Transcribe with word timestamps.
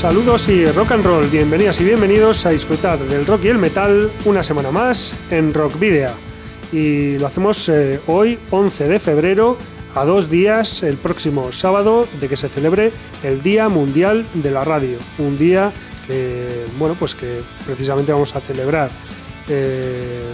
Saludos 0.00 0.48
y 0.48 0.64
rock 0.64 0.92
and 0.92 1.04
roll, 1.04 1.26
bienvenidas 1.26 1.78
y 1.82 1.84
bienvenidos 1.84 2.46
a 2.46 2.50
disfrutar 2.50 2.98
del 3.06 3.26
rock 3.26 3.44
y 3.44 3.48
el 3.48 3.58
metal 3.58 4.10
una 4.24 4.42
semana 4.42 4.70
más 4.70 5.14
en 5.30 5.52
Rock 5.52 5.78
Video. 5.78 6.12
Y 6.72 7.18
lo 7.18 7.26
hacemos 7.26 7.68
eh, 7.68 8.00
hoy, 8.06 8.38
11 8.48 8.88
de 8.88 8.98
febrero, 8.98 9.58
a 9.94 10.06
dos 10.06 10.30
días, 10.30 10.82
el 10.84 10.96
próximo 10.96 11.52
sábado, 11.52 12.08
de 12.18 12.30
que 12.30 12.38
se 12.38 12.48
celebre 12.48 12.92
el 13.22 13.42
Día 13.42 13.68
Mundial 13.68 14.24
de 14.32 14.50
la 14.50 14.64
Radio. 14.64 14.96
Un 15.18 15.36
día 15.36 15.70
que, 16.06 16.64
bueno, 16.78 16.96
pues 16.98 17.14
que 17.14 17.42
precisamente 17.66 18.10
vamos 18.10 18.34
a 18.34 18.40
celebrar 18.40 18.90
eh, 19.48 20.32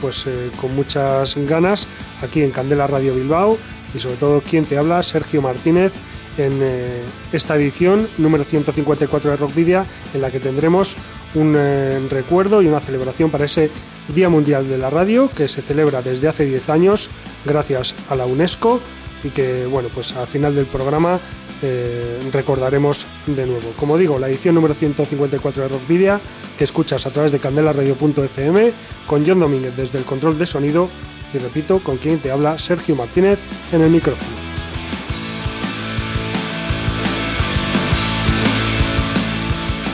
pues 0.00 0.28
eh, 0.28 0.52
con 0.60 0.76
muchas 0.76 1.36
ganas 1.38 1.88
aquí 2.22 2.40
en 2.40 2.52
Candela 2.52 2.86
Radio 2.86 3.16
Bilbao 3.16 3.58
y 3.92 3.98
sobre 3.98 4.14
todo 4.14 4.40
quien 4.42 4.64
te 4.64 4.78
habla, 4.78 5.02
Sergio 5.02 5.42
Martínez 5.42 5.92
en 6.38 6.58
eh, 6.62 7.02
esta 7.32 7.56
edición 7.56 8.08
número 8.18 8.44
154 8.44 9.30
de 9.30 9.36
Rockvidia, 9.36 9.86
en 10.14 10.20
la 10.20 10.30
que 10.30 10.40
tendremos 10.40 10.96
un 11.34 11.54
eh, 11.56 12.00
recuerdo 12.10 12.62
y 12.62 12.66
una 12.66 12.80
celebración 12.80 13.30
para 13.30 13.44
ese 13.44 13.70
Día 14.14 14.28
Mundial 14.28 14.68
de 14.68 14.78
la 14.78 14.90
Radio 14.90 15.30
que 15.34 15.48
se 15.48 15.62
celebra 15.62 16.02
desde 16.02 16.28
hace 16.28 16.44
10 16.44 16.68
años 16.70 17.10
gracias 17.44 17.94
a 18.08 18.16
la 18.16 18.26
UNESCO 18.26 18.80
y 19.24 19.28
que, 19.28 19.66
bueno, 19.66 19.88
pues 19.94 20.14
al 20.14 20.26
final 20.26 20.54
del 20.54 20.66
programa 20.66 21.20
eh, 21.62 22.18
recordaremos 22.32 23.06
de 23.26 23.46
nuevo. 23.46 23.72
Como 23.78 23.96
digo, 23.96 24.18
la 24.18 24.28
edición 24.28 24.54
número 24.54 24.74
154 24.74 25.62
de 25.62 25.68
Rockvidia 25.68 26.20
que 26.58 26.64
escuchas 26.64 27.06
a 27.06 27.10
través 27.10 27.30
de 27.30 27.38
candelaradio.fm 27.38 28.72
con 29.06 29.24
John 29.24 29.38
Domínguez 29.38 29.76
desde 29.76 29.98
el 29.98 30.04
control 30.04 30.38
de 30.38 30.46
sonido 30.46 30.88
y 31.32 31.38
repito, 31.38 31.78
con 31.78 31.96
quien 31.96 32.18
te 32.18 32.30
habla 32.30 32.58
Sergio 32.58 32.94
Martínez 32.96 33.38
en 33.72 33.80
el 33.80 33.90
micrófono. 33.90 34.41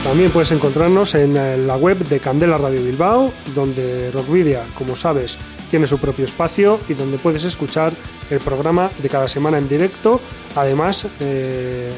También 0.08 0.30
puedes 0.30 0.52
encontrarnos 0.52 1.14
en 1.14 1.36
eh, 1.36 1.58
la 1.58 1.76
web 1.76 1.98
de 1.98 2.18
Candela 2.18 2.56
Radio 2.56 2.82
Bilbao, 2.82 3.30
donde 3.54 4.10
Rockvidia, 4.10 4.64
como 4.72 4.96
sabes, 4.96 5.36
tiene 5.70 5.86
su 5.86 5.98
propio 5.98 6.24
espacio 6.24 6.80
y 6.88 6.94
donde 6.94 7.18
puedes 7.18 7.44
escuchar 7.44 7.92
el 8.30 8.38
programa 8.38 8.90
de 9.02 9.08
cada 9.10 9.28
semana 9.28 9.58
en 9.58 9.68
directo. 9.68 10.18
Además, 10.56 11.06
eh, 11.20 11.92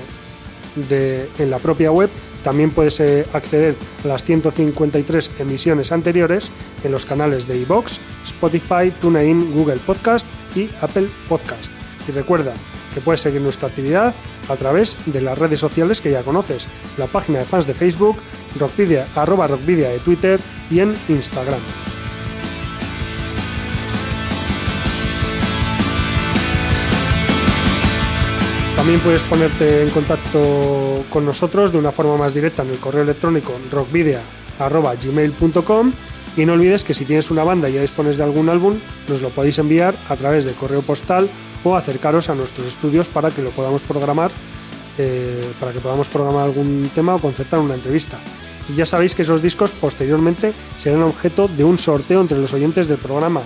en 1.38 1.50
la 1.50 1.61
propia 1.61 1.92
web 1.92 2.11
también 2.42 2.72
puedes 2.72 2.98
eh, 2.98 3.27
acceder 3.33 3.77
a 4.05 4.08
las 4.08 4.25
153 4.25 5.31
emisiones 5.38 5.92
anteriores 5.92 6.50
en 6.83 6.91
los 6.91 7.06
canales 7.06 7.47
de 7.47 7.58
iBox, 7.58 8.00
Spotify, 8.25 8.91
TuneIn, 9.00 9.53
Google 9.53 9.78
Podcast 9.86 10.27
y 10.56 10.69
Apple 10.81 11.08
Podcast. 11.28 11.72
Y 12.09 12.10
recuerda 12.10 12.54
que 12.95 13.01
puedes 13.01 13.21
seguir 13.21 13.41
nuestra 13.41 13.69
actividad 13.69 14.15
a 14.49 14.56
través 14.56 14.97
de 15.06 15.21
las 15.21 15.39
redes 15.39 15.61
sociales 15.61 16.01
que 16.01 16.11
ya 16.11 16.23
conoces, 16.23 16.67
la 16.97 17.06
página 17.06 17.41
de 17.41 17.45
fans 17.45 17.67
de 17.67 17.75
Facebook, 17.75 18.17
Rockvidia, 18.59 19.06
arroba 19.15 19.47
Rockvidia 19.47 19.91
de 19.91 20.01
Twitter 20.01 20.41
y 20.71 20.81
en 20.81 20.97
Instagram. 21.09 21.61
También 28.81 29.00
puedes 29.00 29.23
ponerte 29.25 29.83
en 29.83 29.91
contacto 29.91 31.05
con 31.11 31.27
nosotros 31.27 31.71
de 31.71 31.77
una 31.77 31.93
forma 31.93 32.17
más 32.17 32.33
directa 32.33 32.62
en 32.62 32.71
el 32.71 32.79
correo 32.79 33.03
electrónico 33.03 33.53
rockvidia.gmail.com 33.71 35.93
y 36.41 36.47
no 36.47 36.55
olvides 36.55 36.84
que 36.84 36.95
si 36.95 37.05
tienes 37.05 37.31
una 37.31 37.45
banda 37.45 37.69
y 37.69 37.75
ya 37.75 37.83
dispones 37.83 38.17
de 38.17 38.25
algún 38.25 38.49
álbum, 38.49 38.78
nos 39.09 39.21
lo 39.21 39.28
podéis 39.28 39.59
enviar 39.59 39.95
a 40.09 40.17
través 40.17 40.47
de 40.47 40.53
correo 40.53 40.81
postal 40.81 41.28
o 41.65 41.77
acercaros 41.77 42.31
a 42.31 42.34
nuestros 42.34 42.67
estudios 42.67 43.09
para 43.09 43.31
que 43.31 43.43
lo 43.43 43.51
podamos 43.51 43.83
programar, 43.83 44.31
eh, 44.97 45.47
para 45.61 45.73
que 45.73 45.81
podamos 45.81 46.09
programar 46.09 46.45
algún 46.45 46.91
tema 46.95 47.15
o 47.15 47.19
concertar 47.19 47.61
una 47.61 47.75
entrevista. 47.75 48.19
Y 48.71 48.75
ya 48.75 48.87
sabéis 48.87 49.15
que 49.15 49.21
esos 49.21 49.43
discos 49.43 49.73
posteriormente 49.73 50.55
serán 50.79 51.03
objeto 51.03 51.47
de 51.47 51.65
un 51.65 51.79
sorteo 51.79 52.23
entre 52.23 52.39
los 52.39 52.55
oyentes 52.55 52.89
del 52.89 52.99
programa. 52.99 53.43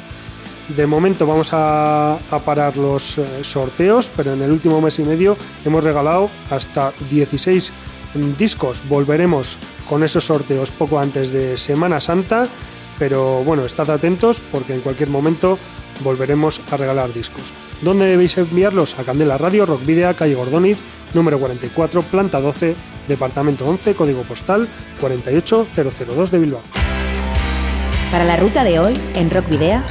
De 0.77 0.87
momento 0.87 1.27
vamos 1.27 1.51
a, 1.53 2.19
parar 2.45 2.77
los 2.77 3.19
eh, 3.19 3.27
sorteos, 3.43 4.09
pero 4.17 4.35
en 4.35 4.43
el 4.43 4.53
último 4.53 4.81
mes 4.81 5.01
y 5.01 5.03
medio 5.03 5.37
hemos 5.65 5.83
regalado 5.83 6.31
hasta 6.49 6.93
16 7.11 7.73
discos. 8.39 8.85
Volveremos 8.89 9.59
con 9.89 10.05
esos 10.05 10.25
sorteos 10.25 10.71
poco 10.71 11.01
antes 11.01 11.33
de 11.33 11.57
Semana 11.57 11.99
Santa, 11.99 12.49
pero 12.99 13.43
bueno, 13.45 13.65
estad 13.65 13.91
atentos 13.91 14.41
porque 14.53 14.75
en 14.75 14.81
cualquier 14.81 15.09
momento 15.09 15.59
volveremos 16.01 16.61
a 16.71 16.77
regalar 16.77 17.13
discos. 17.13 17.53
¿Dónde 17.83 18.07
debéis 18.07 18.37
enviarlos? 18.39 18.99
A 18.99 19.05
Candela 19.05 19.39
Radio, 19.39 19.67
Rock 19.67 19.85
Video, 19.85 20.15
calle 20.17 20.35
Gordoniz, 20.35 20.79
número 21.13 21.39
44, 21.39 22.03
planta 22.03 22.41
12, 22.41 22.75
departamento 23.09 23.67
11, 23.67 23.95
código 23.95 24.23
postal 24.23 24.69
48002 25.01 26.31
de 26.31 26.39
Bilbao. 26.39 26.63
Para 28.11 28.25
la 28.25 28.37
ruta 28.37 28.65
de 28.65 28.79
hoy, 28.79 28.99
en 29.15 29.31
Rock 29.31 29.49
Video, 29.49 29.83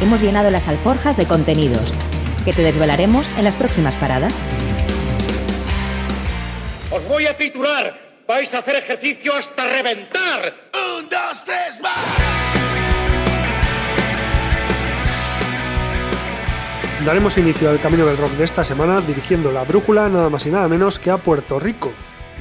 hemos 0.00 0.20
llenado 0.20 0.50
las 0.50 0.68
alforjas 0.68 1.16
de 1.16 1.26
contenidos 1.26 1.92
que 2.44 2.52
te 2.52 2.62
desvelaremos 2.62 3.26
en 3.36 3.44
las 3.44 3.54
próximas 3.54 3.94
paradas. 3.94 4.34
Os 6.90 7.06
voy 7.08 7.26
a 7.26 7.36
titular. 7.36 8.07
Vais 8.28 8.52
a 8.52 8.58
hacer 8.58 8.76
ejercicio 8.76 9.34
hasta 9.34 9.64
reventar. 9.64 10.52
Un, 10.74 11.08
dos, 11.08 11.44
tres, 11.46 11.80
más. 11.80 12.20
Daremos 17.06 17.38
inicio 17.38 17.70
al 17.70 17.80
camino 17.80 18.04
del 18.04 18.18
rock 18.18 18.32
de 18.32 18.44
esta 18.44 18.64
semana 18.64 19.00
dirigiendo 19.00 19.50
la 19.50 19.64
brújula 19.64 20.10
nada 20.10 20.28
más 20.28 20.44
y 20.44 20.50
nada 20.50 20.68
menos 20.68 20.98
que 20.98 21.10
a 21.10 21.16
Puerto 21.16 21.58
Rico, 21.58 21.90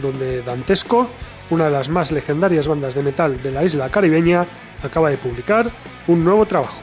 donde 0.02 0.42
Dantesco, 0.42 1.10
una 1.52 1.66
de 1.66 1.72
las 1.72 1.88
más 1.88 2.12
legendarias 2.12 2.68
bandas 2.68 2.94
de 2.94 3.04
metal 3.04 3.42
de 3.42 3.52
la 3.52 3.64
isla 3.64 3.88
caribeña, 3.88 4.46
acaba 4.84 5.10
de 5.10 5.18
publicar 5.18 5.72
un 6.08 6.22
nuevo 6.22 6.46
trabajo. 6.46 6.82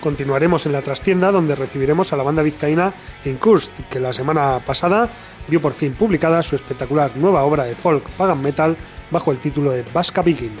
Continuaremos 0.00 0.66
en 0.66 0.72
la 0.72 0.82
trastienda 0.82 1.32
donde 1.32 1.56
recibiremos 1.56 2.12
a 2.12 2.16
la 2.16 2.22
banda 2.22 2.42
vizcaína 2.42 2.94
Incurst, 3.24 3.72
que 3.90 4.00
la 4.00 4.12
semana 4.12 4.60
pasada 4.64 5.10
vio 5.48 5.60
por 5.60 5.72
fin 5.72 5.94
publicada 5.94 6.42
su 6.42 6.54
espectacular 6.54 7.16
nueva 7.16 7.44
obra 7.44 7.64
de 7.64 7.74
folk 7.74 8.08
pagan 8.10 8.40
metal 8.40 8.76
bajo 9.10 9.32
el 9.32 9.38
título 9.38 9.72
de 9.72 9.84
Vasca 9.92 10.22
Begin. 10.22 10.56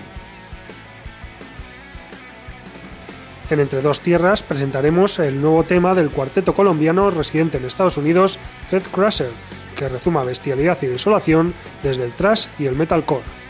En 3.48 3.60
Entre 3.60 3.80
Dos 3.80 4.00
Tierras 4.00 4.42
presentaremos 4.42 5.20
el 5.20 5.40
nuevo 5.40 5.62
tema 5.62 5.94
del 5.94 6.10
cuarteto 6.10 6.52
colombiano 6.52 7.12
residente 7.12 7.58
en 7.58 7.64
Estados 7.64 7.96
Unidos, 7.96 8.40
Headcrusher, 8.72 9.30
que 9.76 9.88
rezuma 9.88 10.24
bestialidad 10.24 10.78
y 10.82 10.86
desolación 10.86 11.54
desde 11.84 12.04
el 12.04 12.12
thrash 12.12 12.46
y 12.58 12.66
el 12.66 12.74
metalcore. 12.74 13.45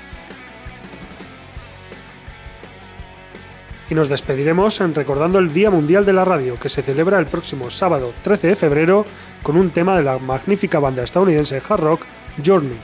Y 3.89 3.95
nos 3.95 4.09
despediremos 4.09 4.81
recordando 4.95 5.39
el 5.39 5.53
Día 5.53 5.71
Mundial 5.71 6.05
de 6.05 6.13
la 6.13 6.25
Radio, 6.25 6.59
que 6.59 6.69
se 6.69 6.83
celebra 6.83 7.19
el 7.19 7.27
próximo 7.27 7.71
sábado 7.71 8.13
13 8.23 8.49
de 8.49 8.57
febrero 8.57 9.07
con 9.43 9.57
un 9.57 9.71
tema 9.71 9.97
de 9.97 10.03
la 10.03 10.19
magnífica 10.19 10.81
banda 10.81 11.05
estadounidense 11.05 11.63
hard 11.69 11.81
rock 11.81 12.03
Journey. 12.45 12.79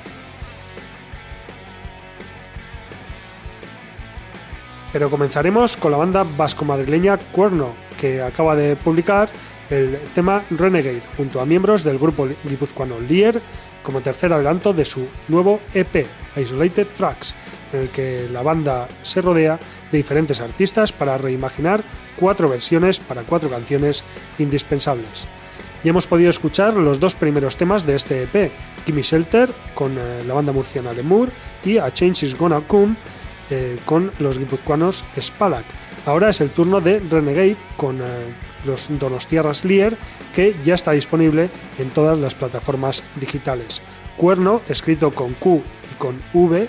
Pero 4.92 5.10
comenzaremos 5.10 5.76
con 5.76 5.90
la 5.90 5.98
banda 5.98 6.24
vasco-madrileña 6.36 7.16
Cuerno, 7.16 7.74
que 7.98 8.22
acaba 8.22 8.54
de 8.54 8.76
publicar 8.76 9.30
el 9.70 9.98
tema 10.14 10.42
Renegade 10.50 11.02
junto 11.16 11.40
a 11.40 11.46
miembros 11.46 11.82
del 11.82 11.98
grupo 11.98 12.28
guipuzcoano 12.44 13.00
Lier 13.00 13.40
como 13.82 14.02
tercer 14.02 14.32
adelanto 14.32 14.72
de 14.72 14.84
su 14.84 15.08
nuevo 15.28 15.60
EP, 15.74 16.06
Isolated 16.36 16.88
Tracks, 16.94 17.34
en 17.72 17.80
el 17.80 17.88
que 17.88 18.28
la 18.30 18.42
banda 18.42 18.88
se 19.02 19.20
rodea 19.20 19.58
de 19.90 19.98
diferentes 19.98 20.40
artistas 20.40 20.92
para 20.92 21.18
reimaginar 21.18 21.82
cuatro 22.16 22.48
versiones 22.48 23.00
para 23.00 23.22
cuatro 23.22 23.50
canciones 23.50 24.04
indispensables. 24.38 25.26
Ya 25.84 25.90
hemos 25.90 26.06
podido 26.06 26.30
escuchar 26.30 26.74
los 26.74 27.00
dos 27.00 27.16
primeros 27.16 27.56
temas 27.56 27.84
de 27.84 27.96
este 27.96 28.22
EP, 28.22 28.52
Gimme 28.86 29.02
Shelter 29.02 29.50
con 29.74 29.98
eh, 29.98 30.22
la 30.26 30.34
banda 30.34 30.52
murciana 30.52 30.92
Lemur 30.92 31.30
y 31.64 31.78
A 31.78 31.92
Change 31.92 32.22
Is 32.22 32.38
Gonna 32.38 32.60
Come 32.60 32.94
eh, 33.50 33.76
con 33.84 34.12
los 34.20 34.38
guipuzcoanos 34.38 35.04
Spalak. 35.20 35.64
Ahora 36.06 36.30
es 36.30 36.40
el 36.40 36.50
turno 36.50 36.80
de 36.80 37.00
Renegade 37.00 37.56
con 37.76 38.00
eh, 38.00 38.04
los 38.64 38.88
Donostierras 38.98 39.64
Lier, 39.64 39.96
que 40.32 40.54
ya 40.64 40.74
está 40.74 40.92
disponible 40.92 41.50
en 41.78 41.90
todas 41.90 42.18
las 42.18 42.34
plataformas 42.34 43.02
digitales. 43.16 43.82
Cuerno, 44.16 44.62
escrito 44.68 45.10
con 45.10 45.34
Q 45.34 45.62
y 45.92 45.94
con 45.96 46.20
V, 46.32 46.68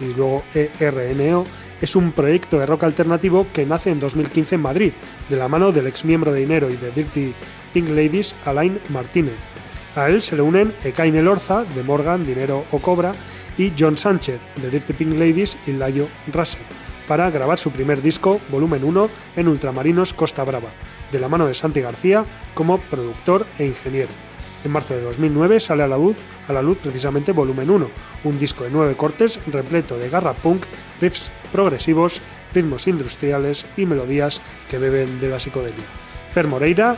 y 0.00 0.14
luego 0.14 0.42
ERNO, 0.54 1.46
es 1.80 1.94
un 1.96 2.12
proyecto 2.12 2.58
de 2.58 2.66
rock 2.66 2.84
alternativo 2.84 3.46
que 3.52 3.66
nace 3.66 3.90
en 3.90 4.00
2015 4.00 4.56
en 4.56 4.62
Madrid, 4.62 4.92
de 5.28 5.36
la 5.36 5.48
mano 5.48 5.72
del 5.72 5.86
ex 5.86 6.04
miembro 6.04 6.32
de 6.32 6.40
Dinero 6.40 6.70
y 6.70 6.76
de 6.76 6.90
Dirty 6.90 7.34
Pink 7.72 7.88
Ladies, 7.88 8.34
Alain 8.44 8.80
Martínez. 8.88 9.50
A 9.94 10.08
él 10.08 10.22
se 10.22 10.36
le 10.36 10.42
unen 10.42 10.72
Ekain 10.84 11.14
Elorza, 11.14 11.64
de 11.64 11.82
Morgan, 11.82 12.26
Dinero 12.26 12.64
o 12.72 12.78
Cobra, 12.78 13.14
y 13.56 13.72
John 13.78 13.96
Sánchez, 13.96 14.40
de 14.56 14.70
Dirty 14.70 14.92
Pink 14.92 15.14
Ladies 15.14 15.58
y 15.66 15.72
Layo 15.72 16.08
Russell, 16.32 16.62
para 17.06 17.30
grabar 17.30 17.58
su 17.58 17.70
primer 17.70 18.02
disco, 18.02 18.40
volumen 18.50 18.84
1, 18.84 19.10
en 19.36 19.48
Ultramarinos 19.48 20.14
Costa 20.14 20.44
Brava, 20.44 20.70
de 21.10 21.18
la 21.18 21.28
mano 21.28 21.46
de 21.46 21.54
Santi 21.54 21.80
García 21.80 22.24
como 22.54 22.78
productor 22.78 23.46
e 23.58 23.66
ingeniero. 23.66 24.27
En 24.64 24.72
marzo 24.72 24.94
de 24.94 25.02
2009 25.02 25.60
sale 25.60 25.84
a 25.84 25.88
la 25.88 25.96
luz, 25.96 26.18
a 26.48 26.52
la 26.52 26.62
luz 26.62 26.78
precisamente 26.78 27.32
volumen 27.32 27.70
1, 27.70 27.90
un 28.24 28.38
disco 28.38 28.64
de 28.64 28.70
nueve 28.70 28.96
cortes 28.96 29.40
repleto 29.46 29.96
de 29.98 30.10
garra 30.10 30.34
punk, 30.34 30.64
riffs 31.00 31.30
progresivos, 31.52 32.22
ritmos 32.52 32.88
industriales 32.88 33.66
y 33.76 33.86
melodías 33.86 34.40
que 34.68 34.78
beben 34.78 35.20
de 35.20 35.28
la 35.28 35.38
psicodelia. 35.38 35.84
Fer 36.30 36.48
Moreira 36.48 36.96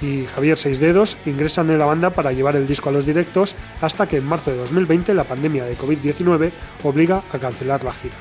y 0.00 0.26
Javier 0.26 0.56
Seis 0.58 0.80
Dedos 0.80 1.16
ingresan 1.26 1.70
en 1.70 1.78
la 1.78 1.86
banda 1.86 2.10
para 2.10 2.32
llevar 2.32 2.56
el 2.56 2.66
disco 2.66 2.88
a 2.88 2.92
los 2.92 3.06
directos 3.06 3.56
hasta 3.80 4.06
que 4.06 4.18
en 4.18 4.26
marzo 4.26 4.50
de 4.50 4.58
2020 4.58 5.14
la 5.14 5.24
pandemia 5.24 5.64
de 5.64 5.76
COVID-19 5.76 6.52
obliga 6.82 7.22
a 7.32 7.38
cancelar 7.38 7.84
la 7.84 7.92
gira. 7.92 8.14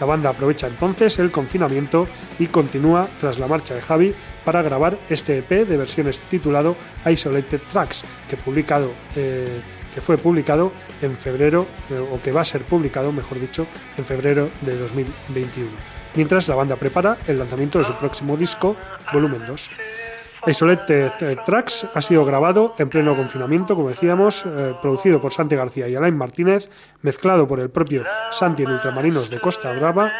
La 0.00 0.06
banda 0.06 0.30
aprovecha 0.30 0.66
entonces 0.66 1.18
el 1.18 1.30
confinamiento 1.30 2.08
y 2.38 2.46
continúa 2.46 3.08
tras 3.20 3.38
la 3.38 3.46
marcha 3.46 3.74
de 3.74 3.80
Javi 3.80 4.14
para 4.44 4.62
grabar 4.62 4.98
este 5.08 5.38
EP 5.38 5.66
de 5.66 5.76
versiones 5.76 6.20
titulado 6.22 6.76
Isolated 7.06 7.60
Tracks, 7.72 8.04
que, 8.28 8.36
publicado, 8.36 8.92
eh, 9.16 9.60
fue 10.00 10.18
publicado 10.18 10.72
en 11.02 11.16
febrero, 11.16 11.66
eh, 11.90 11.98
o 12.12 12.20
que 12.20 12.32
va 12.32 12.40
a 12.40 12.44
ser 12.44 12.62
publicado, 12.62 13.12
mejor 13.12 13.40
dicho, 13.40 13.66
en 13.96 14.04
febrero 14.04 14.48
de 14.62 14.76
2021, 14.76 15.70
mientras 16.16 16.48
la 16.48 16.56
banda 16.56 16.76
prepara 16.76 17.16
el 17.28 17.38
lanzamiento 17.38 17.78
de 17.78 17.84
su 17.84 17.94
próximo 17.94 18.36
disco, 18.36 18.76
volumen 19.12 19.44
2. 19.46 19.70
Isolated 20.46 21.12
Tracks 21.44 21.86
ha 21.94 22.00
sido 22.00 22.24
grabado 22.24 22.74
en 22.78 22.88
pleno 22.88 23.16
confinamiento, 23.16 23.74
como 23.74 23.88
decíamos, 23.88 24.44
eh, 24.46 24.74
producido 24.80 25.20
por 25.20 25.32
Santi 25.32 25.56
García 25.56 25.88
y 25.88 25.94
Alain 25.94 26.16
Martínez, 26.16 26.68
mezclado 27.02 27.46
por 27.46 27.60
el 27.60 27.70
propio 27.70 28.04
Santi 28.30 28.62
en 28.62 28.70
Ultramarinos 28.70 29.30
de 29.30 29.40
Costa 29.40 29.72
Brava 29.72 30.12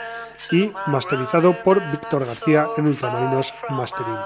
y 0.50 0.72
masterizado 0.86 1.62
por 1.62 1.80
Víctor 1.90 2.26
García 2.26 2.68
en 2.76 2.86
Ultramarinos 2.86 3.54
Mastering. 3.70 4.18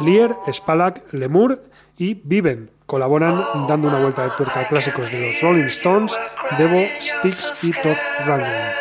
Lier, 0.00 0.34
Spalak, 0.52 1.12
Lemur 1.12 1.62
y 1.96 2.14
Viven 2.14 2.70
colaboran 2.86 3.66
dando 3.66 3.88
una 3.88 4.00
vuelta 4.00 4.24
de 4.24 4.30
tuerca 4.30 4.60
a 4.60 4.68
clásicos 4.68 5.10
de 5.10 5.20
los 5.20 5.40
Rolling 5.40 5.64
Stones, 5.64 6.18
Devo, 6.58 6.84
Styx 7.00 7.54
y 7.62 7.72
Todd 7.80 7.96
Rundgren. 8.26 8.72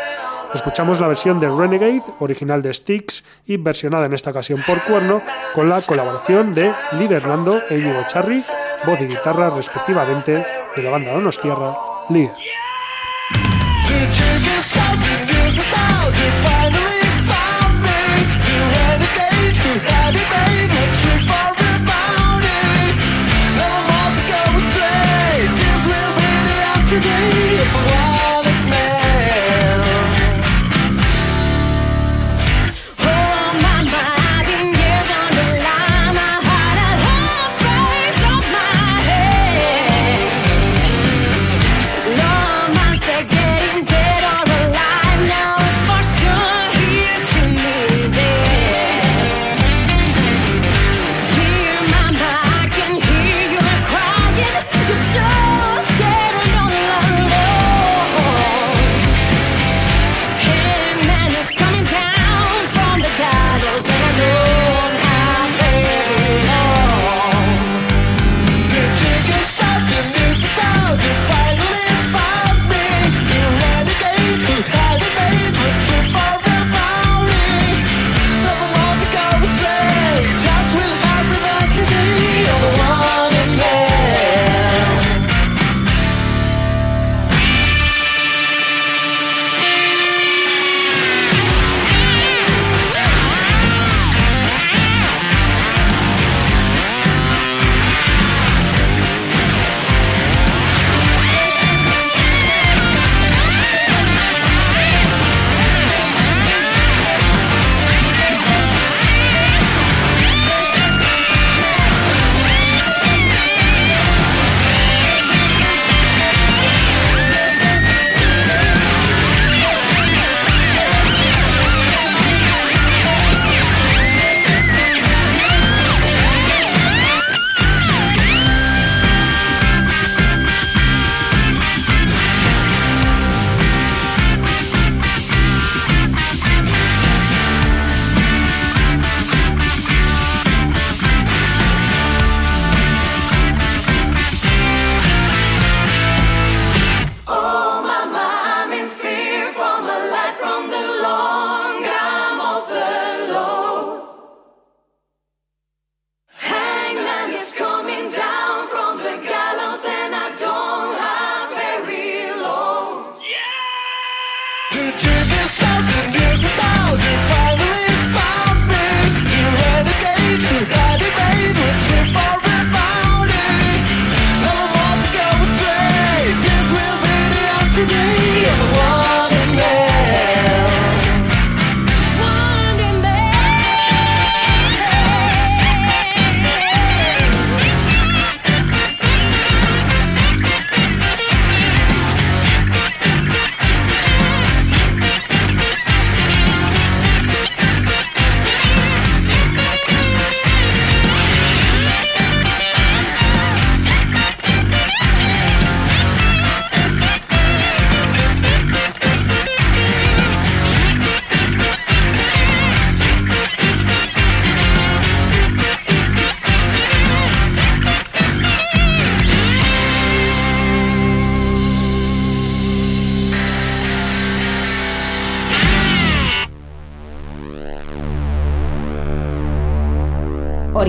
Escuchamos 0.54 1.00
la 1.00 1.08
versión 1.08 1.40
de 1.40 1.50
Renegade, 1.50 2.04
original 2.20 2.62
de 2.62 2.74
Styx 2.74 3.24
y 3.48 3.58
versionada 3.58 4.06
en 4.06 4.14
esta 4.14 4.30
ocasión 4.30 4.64
por 4.66 4.84
Cuerno, 4.84 5.24
con 5.54 5.68
la 5.68 5.82
colaboración 5.82 6.54
de 6.54 6.74
Liderlando 6.94 7.62
e 7.70 7.80
Íñigo 7.80 8.04
Charri, 8.06 8.44
voz 8.86 9.02
y 9.02 9.06
guitarra 9.06 9.50
respectivamente 9.50 10.46
de 10.76 10.84
la 10.84 10.92
banda 10.92 11.14
Donostierra, 11.14 11.76
Líder. 12.10 12.32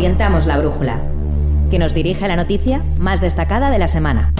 Orientamos 0.04 0.44
la 0.44 0.58
brújula, 0.58 1.00
que 1.70 1.78
nos 1.78 1.94
dirige 1.94 2.28
la 2.28 2.36
noticia 2.36 2.84
más 2.98 3.22
destacada 3.22 3.70
de 3.70 3.78
la 3.78 3.88
semana. 3.88 4.34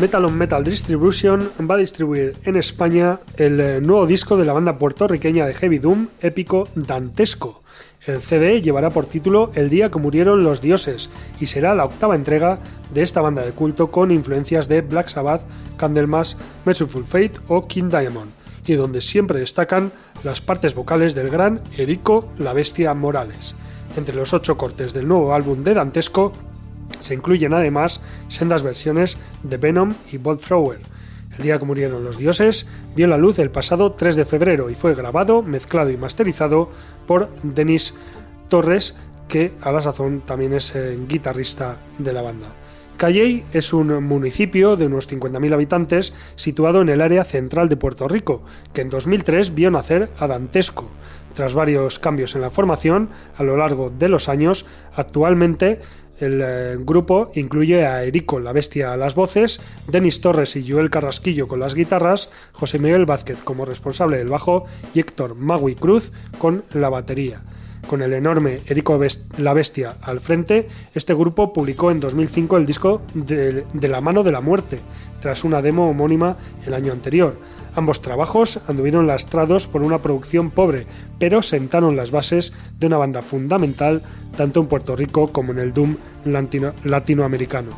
Metal 0.00 0.24
on 0.24 0.38
Metal 0.38 0.62
Distribution 0.62 1.50
va 1.68 1.74
a 1.74 1.78
distribuir 1.78 2.36
en 2.44 2.54
España 2.54 3.18
el 3.36 3.60
eh, 3.60 3.80
nuevo 3.80 4.06
disco 4.06 4.36
de 4.36 4.44
la 4.44 4.52
banda 4.52 4.78
puertorriqueña 4.78 5.44
de 5.44 5.54
Heavy 5.54 5.78
Doom 5.78 6.06
épico 6.20 6.68
Dantesco. 6.76 7.64
El 8.06 8.20
CD 8.20 8.62
llevará 8.62 8.90
por 8.90 9.06
título 9.06 9.50
El 9.56 9.68
día 9.68 9.90
que 9.90 9.98
murieron 9.98 10.44
los 10.44 10.60
dioses 10.60 11.10
y 11.40 11.46
será 11.46 11.74
la 11.74 11.84
octava 11.84 12.14
entrega 12.14 12.60
de 12.94 13.02
esta 13.02 13.22
banda 13.22 13.44
de 13.44 13.50
culto 13.50 13.90
con 13.90 14.12
influencias 14.12 14.68
de 14.68 14.82
Black 14.82 15.08
Sabbath, 15.08 15.42
Candlemas, 15.78 16.36
Merciful 16.64 17.02
Fate 17.02 17.40
o 17.48 17.66
King 17.66 17.90
Diamond, 17.90 18.30
y 18.66 18.74
donde 18.74 19.00
siempre 19.00 19.40
destacan 19.40 19.92
las 20.24 20.40
partes 20.40 20.74
vocales 20.74 21.14
del 21.14 21.30
gran 21.30 21.60
Erico 21.76 22.30
la 22.38 22.52
Bestia 22.52 22.94
Morales. 22.94 23.56
Entre 23.96 24.14
los 24.14 24.32
ocho 24.32 24.56
cortes 24.56 24.94
del 24.94 25.08
nuevo 25.08 25.34
álbum 25.34 25.64
de 25.64 25.74
Dantesco 25.74 26.32
se 26.98 27.14
incluyen 27.14 27.54
además 27.54 28.00
sendas 28.28 28.62
versiones 28.62 29.18
de 29.42 29.56
Venom 29.56 29.94
y 30.10 30.18
Bolt 30.18 30.40
Thrower. 30.40 30.78
El 31.36 31.44
día 31.44 31.58
que 31.58 31.64
murieron 31.64 32.04
los 32.04 32.18
dioses 32.18 32.68
vio 32.94 33.06
la 33.06 33.16
luz 33.16 33.38
el 33.38 33.50
pasado 33.50 33.92
3 33.92 34.16
de 34.16 34.24
febrero 34.24 34.70
y 34.70 34.74
fue 34.74 34.94
grabado, 34.94 35.42
mezclado 35.42 35.90
y 35.90 35.96
masterizado 35.96 36.70
por 37.06 37.30
Denis 37.42 37.94
Torres, 38.48 38.96
que 39.28 39.52
a 39.62 39.72
la 39.72 39.80
sazón 39.80 40.20
también 40.20 40.52
es 40.52 40.76
eh, 40.76 40.98
guitarrista 41.08 41.78
de 41.98 42.12
la 42.12 42.22
banda. 42.22 42.48
Calley 43.02 43.42
es 43.52 43.72
un 43.72 44.04
municipio 44.04 44.76
de 44.76 44.86
unos 44.86 45.10
50.000 45.10 45.52
habitantes 45.52 46.14
situado 46.36 46.82
en 46.82 46.88
el 46.88 47.00
área 47.00 47.24
central 47.24 47.68
de 47.68 47.76
Puerto 47.76 48.06
Rico, 48.06 48.44
que 48.72 48.82
en 48.82 48.90
2003 48.90 49.56
vio 49.56 49.72
nacer 49.72 50.08
a 50.20 50.28
Dantesco. 50.28 50.88
Tras 51.34 51.52
varios 51.52 51.98
cambios 51.98 52.36
en 52.36 52.42
la 52.42 52.50
formación 52.50 53.08
a 53.36 53.42
lo 53.42 53.56
largo 53.56 53.90
de 53.90 54.08
los 54.08 54.28
años, 54.28 54.66
actualmente 54.94 55.80
el 56.20 56.40
eh, 56.44 56.76
grupo 56.78 57.32
incluye 57.34 57.84
a 57.84 58.04
Erico 58.04 58.38
la 58.38 58.52
Bestia 58.52 58.92
a 58.92 58.96
las 58.96 59.16
voces, 59.16 59.60
Denis 59.88 60.20
Torres 60.20 60.54
y 60.54 60.70
Joel 60.70 60.88
Carrasquillo 60.88 61.48
con 61.48 61.58
las 61.58 61.74
guitarras, 61.74 62.30
José 62.52 62.78
Miguel 62.78 63.04
Vázquez 63.04 63.42
como 63.42 63.64
responsable 63.64 64.18
del 64.18 64.28
bajo 64.28 64.64
y 64.94 65.00
Héctor 65.00 65.34
Magui 65.34 65.74
Cruz 65.74 66.12
con 66.38 66.62
la 66.72 66.88
batería. 66.88 67.42
Con 67.86 68.00
el 68.00 68.12
enorme 68.12 68.60
Erico 68.66 68.98
la 69.38 69.52
Bestia 69.52 69.96
al 70.00 70.20
frente, 70.20 70.68
este 70.94 71.14
grupo 71.14 71.52
publicó 71.52 71.90
en 71.90 72.00
2005 72.00 72.56
el 72.56 72.66
disco 72.66 73.02
de, 73.12 73.64
la 73.74 74.00
mano 74.00 74.22
de 74.22 74.32
la 74.32 74.40
muerte, 74.40 74.80
tras 75.20 75.44
una 75.44 75.60
demo 75.60 75.90
homónima 75.90 76.36
el 76.64 76.74
año 76.74 76.92
anterior. 76.92 77.38
Ambos 77.74 78.00
trabajos 78.00 78.60
anduvieron 78.68 79.06
lastrados 79.06 79.66
por 79.66 79.82
una 79.82 80.00
producción 80.00 80.50
pobre, 80.50 80.86
pero 81.18 81.42
sentaron 81.42 81.96
las 81.96 82.10
bases 82.10 82.52
de 82.78 82.86
una 82.86 82.98
banda 82.98 83.20
fundamental 83.20 84.02
tanto 84.36 84.60
en 84.60 84.66
Puerto 84.66 84.96
Rico 84.96 85.32
como 85.32 85.52
en 85.52 85.58
el 85.58 85.74
Doom 85.74 85.96
latinoamericano. 86.84 87.70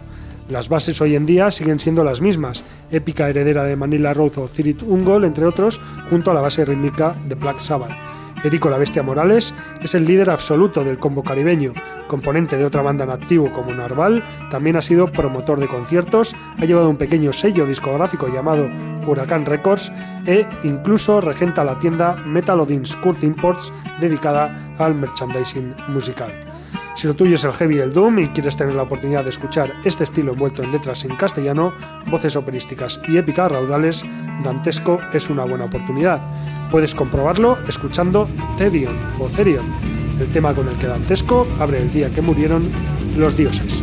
Las 0.49 0.69
bases 0.69 1.01
hoy 1.01 1.17
en 1.17 1.25
día 1.25 1.51
siguen 1.51 1.81
siendo 1.81 2.05
las 2.05 2.21
mismas, 2.21 2.65
épica 2.91 3.29
heredera 3.29 3.65
de 3.65 3.77
Manila 3.77 4.13
Road 4.13 4.39
o 4.39 4.49
Cirit 4.49 4.83
Ungol, 4.83 5.25
entre 5.25 5.47
otros, 5.47 5.81
junto 6.11 6.31
a 6.31 6.35
la 6.35 6.43
base 6.43 6.65
rítmica 6.65 7.17
de 7.27 7.35
Black 7.35 7.59
Sabbath. 7.59 8.14
Erico 8.45 8.69
la 8.69 8.77
Bestia 8.77 9.03
Morales 9.03 9.55
es 9.81 9.95
el 9.95 10.05
líder 10.05 10.29
absoluto 10.29 10.85
del 10.85 10.99
combo 10.99 11.23
caribeño, 11.23 11.73
componente 12.07 12.59
de 12.59 12.67
otra 12.67 12.83
banda 12.83 13.05
en 13.05 13.11
activo 13.11 13.51
como 13.51 13.73
Narval, 13.73 14.23
también 14.51 14.77
ha 14.77 14.83
sido 14.83 15.07
promotor 15.07 15.59
de 15.59 15.67
conciertos, 15.67 16.37
ha 16.59 16.65
llevado 16.67 16.91
un 16.91 16.99
pequeño 16.99 17.33
sello 17.33 17.65
discográfico 17.65 18.29
llamado 18.29 18.69
Huracán 19.07 19.47
Records 19.47 19.91
e 20.27 20.47
incluso 20.63 21.23
regenta 21.23 21.65
la 21.65 21.79
tienda 21.79 22.17
Metal 22.27 22.61
Odin's 22.61 22.95
Kurt 22.97 23.25
Imports 23.25 23.73
dedicada 23.99 24.75
al 24.79 24.95
merchandising 24.95 25.75
musical. 25.89 26.31
Si 26.95 27.09
lo 27.09 27.15
tuyo 27.15 27.35
es 27.35 27.45
el 27.45 27.53
heavy 27.53 27.75
del 27.75 27.93
doom 27.93 28.21
y 28.21 28.29
quieres 28.29 28.57
tener 28.57 28.75
la 28.75 28.83
oportunidad 28.83 29.25
de 29.25 29.31
escuchar 29.31 29.73
este 29.85 30.05
estilo 30.05 30.33
envuelto 30.33 30.63
en 30.63 30.71
letras 30.71 31.05
en 31.05 31.17
castellano, 31.17 31.75
voces 32.07 32.37
operísticas 32.37 33.01
y 33.09 33.17
épicas 33.17 33.51
raudales, 33.51 34.05
Dantesco 34.45 34.99
es 35.13 35.29
una 35.29 35.45
buena 35.45 35.65
oportunidad. 35.65 36.21
Puedes 36.71 36.95
comprobarlo 36.95 37.59
escuchando 37.69 38.29
Therion 38.57 38.97
o 39.19 39.27
Therion, 39.27 39.73
el 40.21 40.31
tema 40.31 40.55
con 40.55 40.69
el 40.69 40.77
que 40.77 40.87
Dantesco 40.87 41.49
abre 41.59 41.79
el 41.79 41.93
día 41.93 42.11
que 42.11 42.23
murieron 42.23 42.71
los 43.17 43.37
dioses. 43.37 43.83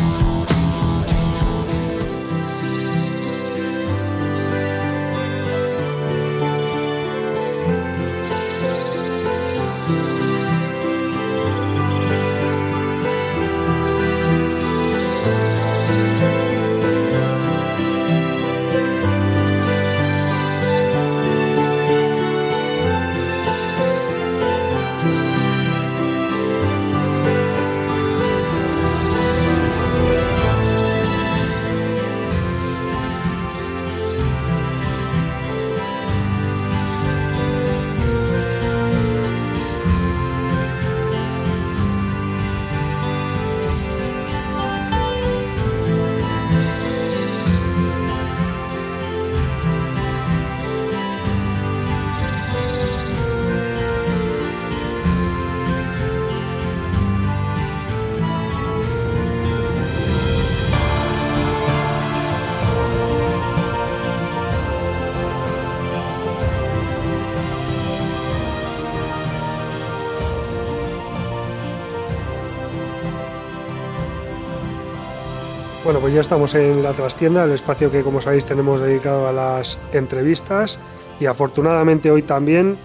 Pues 76.01 76.13
ya 76.13 76.21
estamos 76.21 76.55
en 76.55 76.81
la 76.81 76.93
trastienda, 76.93 77.43
el 77.43 77.51
espacio 77.51 77.91
que 77.91 78.01
como 78.01 78.21
sabéis 78.21 78.45
tenemos 78.45 78.81
dedicado 78.81 79.27
a 79.27 79.33
las 79.33 79.77
entrevistas 79.93 80.79
y 81.19 81.27
afortunadamente 81.27 82.09
hoy 82.09 82.23
también 82.23 82.77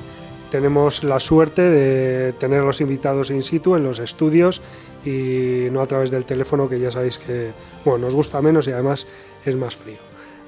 tenemos 0.50 1.02
la 1.02 1.18
suerte 1.18 1.62
de 1.62 2.32
tener 2.34 2.62
los 2.62 2.80
invitados 2.80 3.30
in 3.30 3.42
situ 3.42 3.74
en 3.74 3.84
los 3.84 3.98
estudios 4.00 4.60
y 5.04 5.68
no 5.72 5.80
a 5.80 5.86
través 5.86 6.10
del 6.10 6.24
teléfono 6.26 6.68
que 6.68 6.78
ya 6.78 6.90
sabéis 6.90 7.16
que 7.18 7.52
bueno, 7.84 8.04
nos 8.06 8.14
gusta 8.14 8.42
menos 8.42 8.68
y 8.68 8.72
además 8.72 9.06
es 9.44 9.56
más 9.56 9.76
frío. 9.76 9.98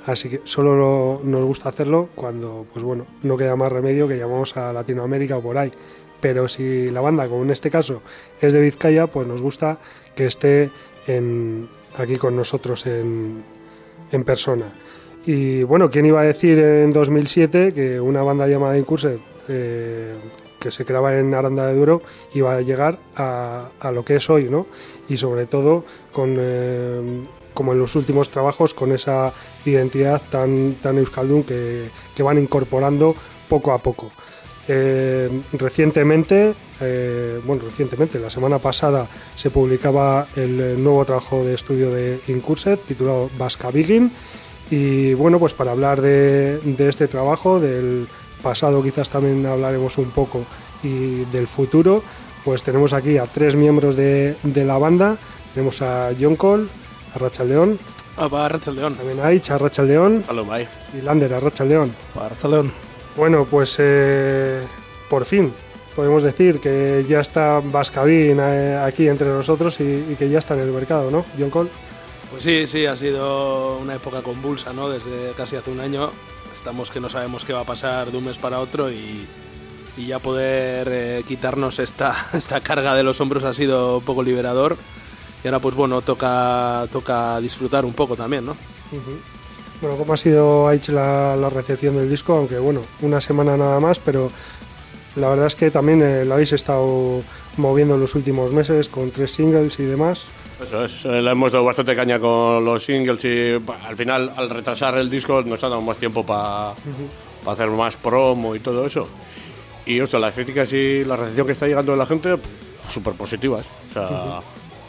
Así 0.07 0.29
que 0.31 0.41
solo 0.45 0.77
lo- 0.77 1.15
nos 1.25 1.45
gusta 1.45 1.71
hacerlo 1.71 2.09
cuando 2.15 2.67
pues 2.73 2.85
bueno, 2.85 3.07
no 3.23 3.37
queda 3.37 3.57
más 3.57 3.73
remedio 3.73 4.07
que 4.09 4.19
llamamos 4.19 4.57
a 4.57 4.73
Latinoamérica 4.73 5.37
o 5.39 5.43
por 5.43 5.57
ahí. 5.59 5.73
Pero 6.21 6.49
si 6.49 6.91
la 6.91 7.01
banda, 7.01 7.29
como 7.29 7.45
en 7.45 7.51
este 7.51 7.71
caso, 7.71 8.03
es 8.41 8.53
de 8.53 8.61
Vizcaya, 8.61 9.07
pues 9.07 9.27
nos 9.27 9.41
gusta 9.41 9.79
que 10.17 10.27
esté 10.27 10.71
en, 11.07 11.69
aquí 11.99 12.17
con 12.17 12.37
nosotros 12.37 12.87
en, 12.87 13.45
persona. 14.25 14.73
Y 15.27 15.63
bueno, 15.63 15.91
¿quién 15.91 16.07
iba 16.07 16.21
a 16.21 16.25
decir 16.25 16.59
en 16.59 16.93
2007 16.93 17.73
que 17.73 18.01
una 18.01 18.23
banda 18.23 18.47
llamada 18.47 18.79
Incursed, 18.79 19.19
eh, 19.49 20.15
que 20.59 20.71
se 20.71 20.85
creaba 20.85 21.15
en 21.17 21.35
Aranda 21.35 21.67
de 21.67 21.75
Duero, 21.75 22.03
iba 22.35 22.55
a 22.55 22.61
llegar 22.61 22.99
a, 23.17 23.69
a 23.79 23.93
lo 23.93 24.05
que 24.05 24.17
es 24.17 24.31
hoy, 24.31 24.45
¿no? 24.45 24.67
Y 25.09 25.17
sobre 25.17 25.47
todo 25.47 25.85
con, 26.13 26.37
eh, 26.39 27.25
como 27.55 27.73
en 27.73 27.79
los 27.79 27.97
últimos 27.97 28.31
trabajos, 28.31 28.73
con 28.73 28.93
esa 28.93 29.33
identidad 29.65 30.23
tan, 30.31 30.75
tan 30.75 30.97
euskaldun 30.97 31.43
que, 31.43 31.91
que 32.15 32.23
van 32.23 32.39
incorporando 32.39 33.15
poco 33.49 33.73
a 33.73 33.79
poco. 33.79 34.13
Eh, 34.69 35.31
recientemente, 35.53 36.53
eh, 36.81 37.41
bueno, 37.45 37.63
recientemente, 37.65 38.19
la 38.19 38.29
semana 38.29 38.59
pasada 38.59 39.07
se 39.35 39.51
publicaba 39.51 40.27
el 40.37 40.61
eh, 40.61 40.75
nuevo 40.77 41.05
trabajo 41.07 41.43
de 41.43 41.55
estudio 41.55 41.91
de 41.91 42.21
Incurset 42.29 42.85
titulado 42.85 43.31
Vasca 43.39 43.71
Begin. 43.71 44.13
Y 44.71 45.15
bueno, 45.15 45.39
pues 45.39 45.55
para 45.55 45.71
hablar 45.73 46.03
de, 46.03 46.59
de 46.59 46.89
este 46.89 47.09
trabajo, 47.09 47.59
del 47.59 48.07
pasado 48.43 48.83
quizás 48.83 49.09
también 49.09 49.45
hablaremos 49.47 49.97
un 49.97 50.11
poco 50.11 50.45
y 50.83 51.25
del 51.33 51.47
futuro, 51.47 52.03
pues 52.45 52.63
tenemos 52.63 52.93
aquí 52.93 53.17
a 53.17 53.25
tres 53.27 53.57
miembros 53.57 53.97
de, 53.97 54.37
de 54.43 54.65
la 54.65 54.77
banda. 54.77 55.17
Tenemos 55.55 55.81
a 55.81 56.11
John 56.21 56.37
Cole, 56.37 56.67
a 57.15 57.19
Rachel 57.19 57.49
León, 57.49 57.79
Apa, 58.19 58.45
Arratsaldeon. 58.45 58.95
también 58.95 59.21
a 59.21 59.33
Itch, 59.33 59.51
a 59.51 59.59
Rachel 59.59 59.89
León 59.89 60.25
y 60.93 61.01
Lander, 61.01 61.33
a 61.33 61.41
Rachel 61.41 61.69
León. 61.71 61.95
Ba, 62.15 62.27
Arratsaldeon. 62.27 62.88
Bueno, 63.19 63.47
pues 63.51 63.77
eh, 63.81 64.63
por 65.11 65.25
fin 65.25 65.53
podemos 65.97 66.23
decir 66.23 66.61
que 66.61 67.05
ya 67.09 67.19
está 67.19 67.59
Vascavín 67.59 68.39
eh, 68.41 68.81
aquí 68.81 69.09
entre 69.09 69.27
nosotros 69.27 69.81
y, 69.81 70.07
y 70.09 70.15
que 70.17 70.29
ya 70.29 70.39
está 70.39 70.55
en 70.55 70.61
el 70.61 70.71
mercado, 70.71 71.11
¿no? 71.11 71.27
John 71.37 71.51
Cole. 71.51 71.69
Pues 72.31 72.45
sí, 72.45 72.69
sí, 72.69 72.87
ha 72.87 72.95
sido 72.95 73.79
una 73.79 73.97
época 73.97 74.23
convulsa, 74.23 74.73
¿no? 74.73 74.89
Desde 74.89 75.33
casi 75.37 75.57
hace 75.57 75.73
un 75.73 75.81
año. 75.81 76.13
Estamos 76.55 76.93
que 76.93 77.01
no 77.01 77.09
sabemos 77.09 77.45
qué 77.45 77.53
va 77.53 77.63
a 77.63 77.65
pasar 77.65 78.13
de 78.13 78.19
un 78.19 78.27
mes 78.27 78.39
para 78.39 78.61
otro 78.61 78.89
y, 78.89 79.27
y 79.97 80.07
ya 80.07 80.21
poder 80.21 80.89
eh, 80.89 81.25
quitarnos 81.27 81.81
esta, 81.81 82.15
esta 82.35 82.61
carga 82.61 82.95
de 82.95 83.03
los 83.03 83.21
hombros 83.21 83.43
ha 83.43 83.53
sido 83.53 83.99
un 83.99 84.05
poco 84.05 84.23
liberador. 84.23 84.77
Y 85.43 85.49
ahora, 85.49 85.59
pues 85.59 85.75
bueno, 85.75 86.03
toca, 86.03 86.87
toca 86.93 87.41
disfrutar 87.41 87.85
un 87.85 87.95
poco 87.95 88.15
también, 88.15 88.47
¿no? 88.47 88.57
Bueno, 89.81 89.97
¿cómo 89.97 90.13
ha 90.13 90.17
sido 90.17 90.67
Aich 90.67 90.89
la, 90.89 91.37
la 91.37 91.49
recepción 91.51 91.97
del 91.97 92.11
disco? 92.11 92.35
Aunque 92.35 92.59
bueno, 92.59 92.83
una 93.01 93.21
semana 93.21 93.57
nada 93.57 93.79
más, 93.79 94.01
pero 94.01 94.31
la 95.15 95.29
verdad 95.29 95.47
es 95.47 95.57
que 95.57 95.71
también 95.71 96.03
eh, 96.03 96.25
lo 96.25 96.35
habéis 96.35 96.53
estado 96.53 97.23
moviendo 97.57 97.95
en 97.95 98.01
los 98.01 98.15
últimos 98.15 98.53
meses 98.53 98.89
con 98.89 99.11
tres 99.11 99.33
singles 99.33 99.79
y 99.79 99.85
demás. 99.85 100.29
Eso 100.63 100.85
es, 100.85 101.05
le 101.05 101.31
hemos 101.31 101.53
dado 101.53 101.65
bastante 101.65 101.95
caña 101.95 102.19
con 102.19 102.65
los 102.65 102.85
singles 102.85 103.25
y 103.25 103.59
pa, 103.61 103.79
al 103.87 103.97
final, 103.97 104.33
al 104.37 104.51
retrasar 104.51 104.99
el 104.99 105.09
disco, 105.09 105.43
nos 105.43 105.63
ha 105.63 105.69
dado 105.69 105.81
más 105.81 105.97
tiempo 105.97 106.27
para 106.27 106.73
hacer 107.47 107.69
más 107.71 107.97
promo 107.97 108.57
y 108.57 108.61
todo 108.61 108.85
eso. 108.85 109.09
Y 109.87 110.01
eso, 110.01 110.19
las 110.19 110.35
críticas 110.35 110.73
y 110.73 111.05
la 111.05 111.17
recepción 111.17 111.47
que 111.47 111.53
está 111.53 111.67
llegando 111.67 111.93
de 111.93 111.99
la 111.99 112.07
gente, 112.07 112.37
súper 112.89 113.15
positivas. 113.15 113.67
O 113.91 113.93
sea, 113.93 114.41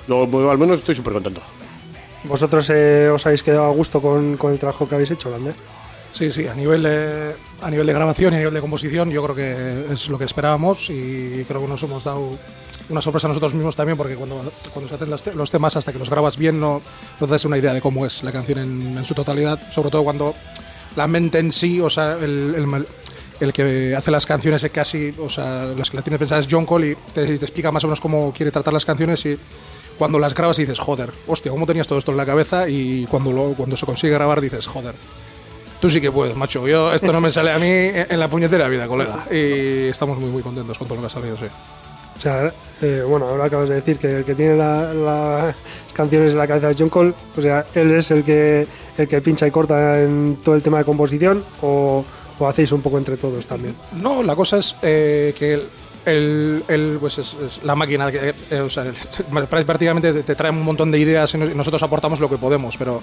yo, 0.07 0.25
bueno, 0.25 0.49
al 0.49 0.57
menos 0.57 0.79
estoy 0.79 0.95
súper 0.95 1.13
contento. 1.13 1.41
¿Vosotros 2.23 2.69
eh, 2.69 3.09
os 3.09 3.25
habéis 3.25 3.43
quedado 3.43 3.65
a 3.65 3.69
gusto 3.71 4.01
con, 4.01 4.37
con 4.37 4.51
el 4.51 4.59
trabajo 4.59 4.87
que 4.87 4.95
habéis 4.95 5.11
hecho, 5.11 5.29
Lander? 5.29 5.55
Sí, 6.11 6.31
sí, 6.31 6.47
a 6.47 6.55
nivel, 6.55 6.83
de, 6.83 7.35
a 7.61 7.69
nivel 7.69 7.85
de 7.85 7.93
grabación 7.93 8.33
y 8.33 8.37
a 8.37 8.39
nivel 8.39 8.53
de 8.53 8.61
composición 8.61 9.11
yo 9.11 9.23
creo 9.23 9.35
que 9.35 9.93
es 9.93 10.09
lo 10.09 10.17
que 10.17 10.25
esperábamos 10.25 10.89
y 10.89 11.45
creo 11.47 11.61
que 11.61 11.67
nos 11.67 11.83
hemos 11.83 12.03
dado 12.03 12.31
una 12.89 12.99
sorpresa 12.99 13.27
a 13.27 13.29
nosotros 13.29 13.53
mismos 13.53 13.75
también 13.75 13.95
porque 13.95 14.15
cuando, 14.15 14.51
cuando 14.73 14.89
se 14.89 14.95
hacen 14.95 15.09
las 15.11 15.27
los 15.35 15.51
temas 15.51 15.75
hasta 15.75 15.93
que 15.93 15.99
los 15.99 16.09
grabas 16.09 16.35
bien 16.37 16.59
no, 16.59 16.81
no 17.19 17.27
te 17.27 17.31
das 17.31 17.45
una 17.45 17.59
idea 17.59 17.73
de 17.73 17.81
cómo 17.81 18.07
es 18.07 18.23
la 18.23 18.31
canción 18.31 18.57
en, 18.57 18.97
en 18.97 19.05
su 19.05 19.13
totalidad, 19.13 19.71
sobre 19.71 19.91
todo 19.91 20.03
cuando 20.03 20.33
la 20.95 21.05
mente 21.05 21.37
en 21.37 21.51
sí, 21.51 21.79
o 21.79 21.89
sea, 21.91 22.13
el, 22.13 22.55
el 22.55 22.87
el 23.39 23.53
que 23.53 23.95
hace 23.95 24.11
las 24.11 24.25
canciones 24.25 24.63
es 24.63 24.71
casi, 24.71 25.13
o 25.17 25.29
sea, 25.29 25.65
las 25.65 25.89
que 25.89 25.97
la 25.97 26.03
tiene 26.03 26.19
pensadas 26.19 26.45
es 26.45 26.51
John 26.51 26.65
Cole 26.65 26.91
y 26.91 26.95
te, 27.13 27.25
te 27.25 27.45
explica 27.45 27.71
más 27.71 27.83
o 27.85 27.87
menos 27.87 28.01
cómo 28.01 28.33
quiere 28.33 28.51
tratar 28.51 28.73
las 28.73 28.83
canciones 28.83 29.25
y 29.25 29.37
cuando 29.99 30.17
las 30.17 30.33
grabas 30.33 30.57
y 30.57 30.63
dices, 30.63 30.79
joder, 30.79 31.11
hostia, 31.27 31.51
¿cómo 31.51 31.67
tenías 31.67 31.87
todo 31.87 31.99
esto 31.99 32.09
en 32.11 32.17
la 32.17 32.25
cabeza? 32.25 32.67
Y 32.67 33.05
cuando, 33.05 33.31
lo, 33.31 33.53
cuando 33.53 33.77
se 33.77 33.85
consigue 33.85 34.13
grabar 34.13 34.41
dices, 34.41 34.65
joder, 34.65 34.95
Tú 35.79 35.89
sí 35.89 36.01
que 36.01 36.11
puedes, 36.11 36.35
macho. 36.35 36.67
Yo, 36.67 36.91
esto 36.93 37.13
no 37.13 37.21
me 37.21 37.31
sale 37.31 37.53
a 37.53 37.57
mí 37.57 37.65
en 37.69 38.19
la 38.19 38.27
puñetera 38.27 38.67
vida, 38.67 38.85
colega. 38.85 39.25
Y 39.31 39.87
estamos 39.87 40.17
muy, 40.19 40.29
muy 40.29 40.41
contentos 40.43 40.77
con 40.77 40.87
todo 40.89 40.95
lo 40.95 41.01
que 41.03 41.07
ha 41.07 41.09
salido, 41.09 41.37
sí. 41.37 41.45
O 42.17 42.21
sea, 42.21 42.53
eh, 42.81 43.01
bueno, 43.07 43.27
ahora 43.29 43.45
acabas 43.45 43.69
de 43.69 43.75
decir 43.75 43.97
que 43.97 44.17
el 44.17 44.25
que 44.25 44.35
tiene 44.35 44.57
la- 44.57 44.93
las 44.93 45.55
canciones 45.93 46.33
en 46.33 46.37
la 46.37 46.47
cabeza 46.47 46.69
es 46.71 46.75
John 46.77 46.89
Cole, 46.89 47.13
o 47.37 47.41
sea, 47.41 47.65
él 47.75 47.93
es 47.95 48.11
el 48.11 48.25
que, 48.25 48.67
el 48.97 49.07
que 49.07 49.21
pincha 49.21 49.47
y 49.47 49.51
corta 49.51 50.01
en 50.01 50.37
todo 50.43 50.53
el 50.55 50.61
tema 50.61 50.79
de 50.79 50.83
composición, 50.83 51.45
o, 51.61 52.03
o 52.37 52.45
hacéis 52.47 52.73
un 52.73 52.81
poco 52.81 52.97
entre 52.97 53.15
todos 53.15 53.47
también. 53.47 53.73
No, 53.93 54.21
la 54.21 54.35
cosa 54.35 54.57
es 54.57 54.75
eh, 54.81 55.33
que 55.39 55.61
el, 56.05 56.63
el- 56.67 56.97
pues 56.99 57.17
es, 57.17 57.33
es 57.35 57.63
la 57.63 57.75
máquina, 57.75 58.11
que, 58.11 58.33
eh, 58.51 58.59
o 58.61 58.69
sea, 58.69 58.85
es- 58.87 59.07
prácticamente 59.49 60.13
te, 60.13 60.23
te 60.23 60.35
trae 60.35 60.51
un 60.51 60.63
montón 60.63 60.91
de 60.91 60.99
ideas 60.99 61.33
y 61.33 61.37
nos- 61.37 61.49
y 61.51 61.55
nosotros 61.55 61.81
aportamos 61.83 62.19
lo 62.19 62.29
que 62.29 62.37
podemos, 62.37 62.77
pero 62.77 63.01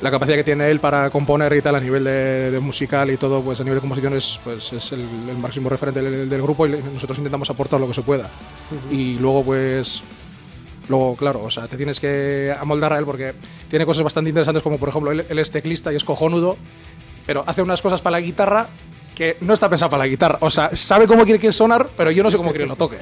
la 0.00 0.10
capacidad 0.10 0.36
que 0.36 0.44
tiene 0.44 0.70
él 0.70 0.80
para 0.80 1.08
componer 1.10 1.52
y 1.54 1.62
tal 1.62 1.76
a 1.76 1.80
nivel 1.80 2.04
de, 2.04 2.50
de 2.50 2.60
musical 2.60 3.10
y 3.10 3.16
todo, 3.16 3.42
pues 3.42 3.60
a 3.60 3.64
nivel 3.64 3.76
de 3.76 3.80
composición 3.80 4.14
es, 4.14 4.40
pues, 4.44 4.72
es 4.72 4.92
el, 4.92 5.00
el 5.30 5.38
máximo 5.38 5.68
referente 5.68 6.02
del, 6.02 6.28
del 6.28 6.42
grupo 6.42 6.66
y 6.66 6.70
nosotros 6.92 7.16
intentamos 7.18 7.48
aportar 7.50 7.80
lo 7.80 7.86
que 7.86 7.94
se 7.94 8.02
pueda. 8.02 8.28
Y 8.90 9.18
luego, 9.18 9.44
pues, 9.44 10.02
Luego, 10.86 11.16
claro, 11.16 11.42
o 11.44 11.50
sea, 11.50 11.66
te 11.66 11.78
tienes 11.78 11.98
que 11.98 12.54
amoldar 12.60 12.92
a 12.92 12.98
él 12.98 13.06
porque 13.06 13.32
tiene 13.70 13.86
cosas 13.86 14.04
bastante 14.04 14.28
interesantes, 14.28 14.62
como 14.62 14.76
por 14.76 14.90
ejemplo, 14.90 15.12
él, 15.12 15.24
él 15.30 15.38
es 15.38 15.50
teclista 15.50 15.90
y 15.90 15.96
es 15.96 16.04
cojonudo, 16.04 16.58
pero 17.24 17.42
hace 17.46 17.62
unas 17.62 17.80
cosas 17.80 18.02
para 18.02 18.18
la 18.18 18.20
guitarra 18.20 18.68
que 19.14 19.36
no 19.42 19.54
está 19.54 19.68
pensado 19.68 19.90
para 19.90 20.02
la 20.04 20.08
guitarra. 20.08 20.38
O 20.40 20.50
sea, 20.50 20.74
sabe 20.74 21.06
cómo 21.06 21.24
quiere 21.24 21.38
que 21.38 21.52
sonar, 21.52 21.88
pero 21.96 22.10
yo 22.10 22.22
no 22.22 22.30
sé 22.30 22.36
cómo 22.36 22.50
quiere 22.50 22.64
que 22.64 22.68
lo 22.68 22.76
toque. 22.76 22.98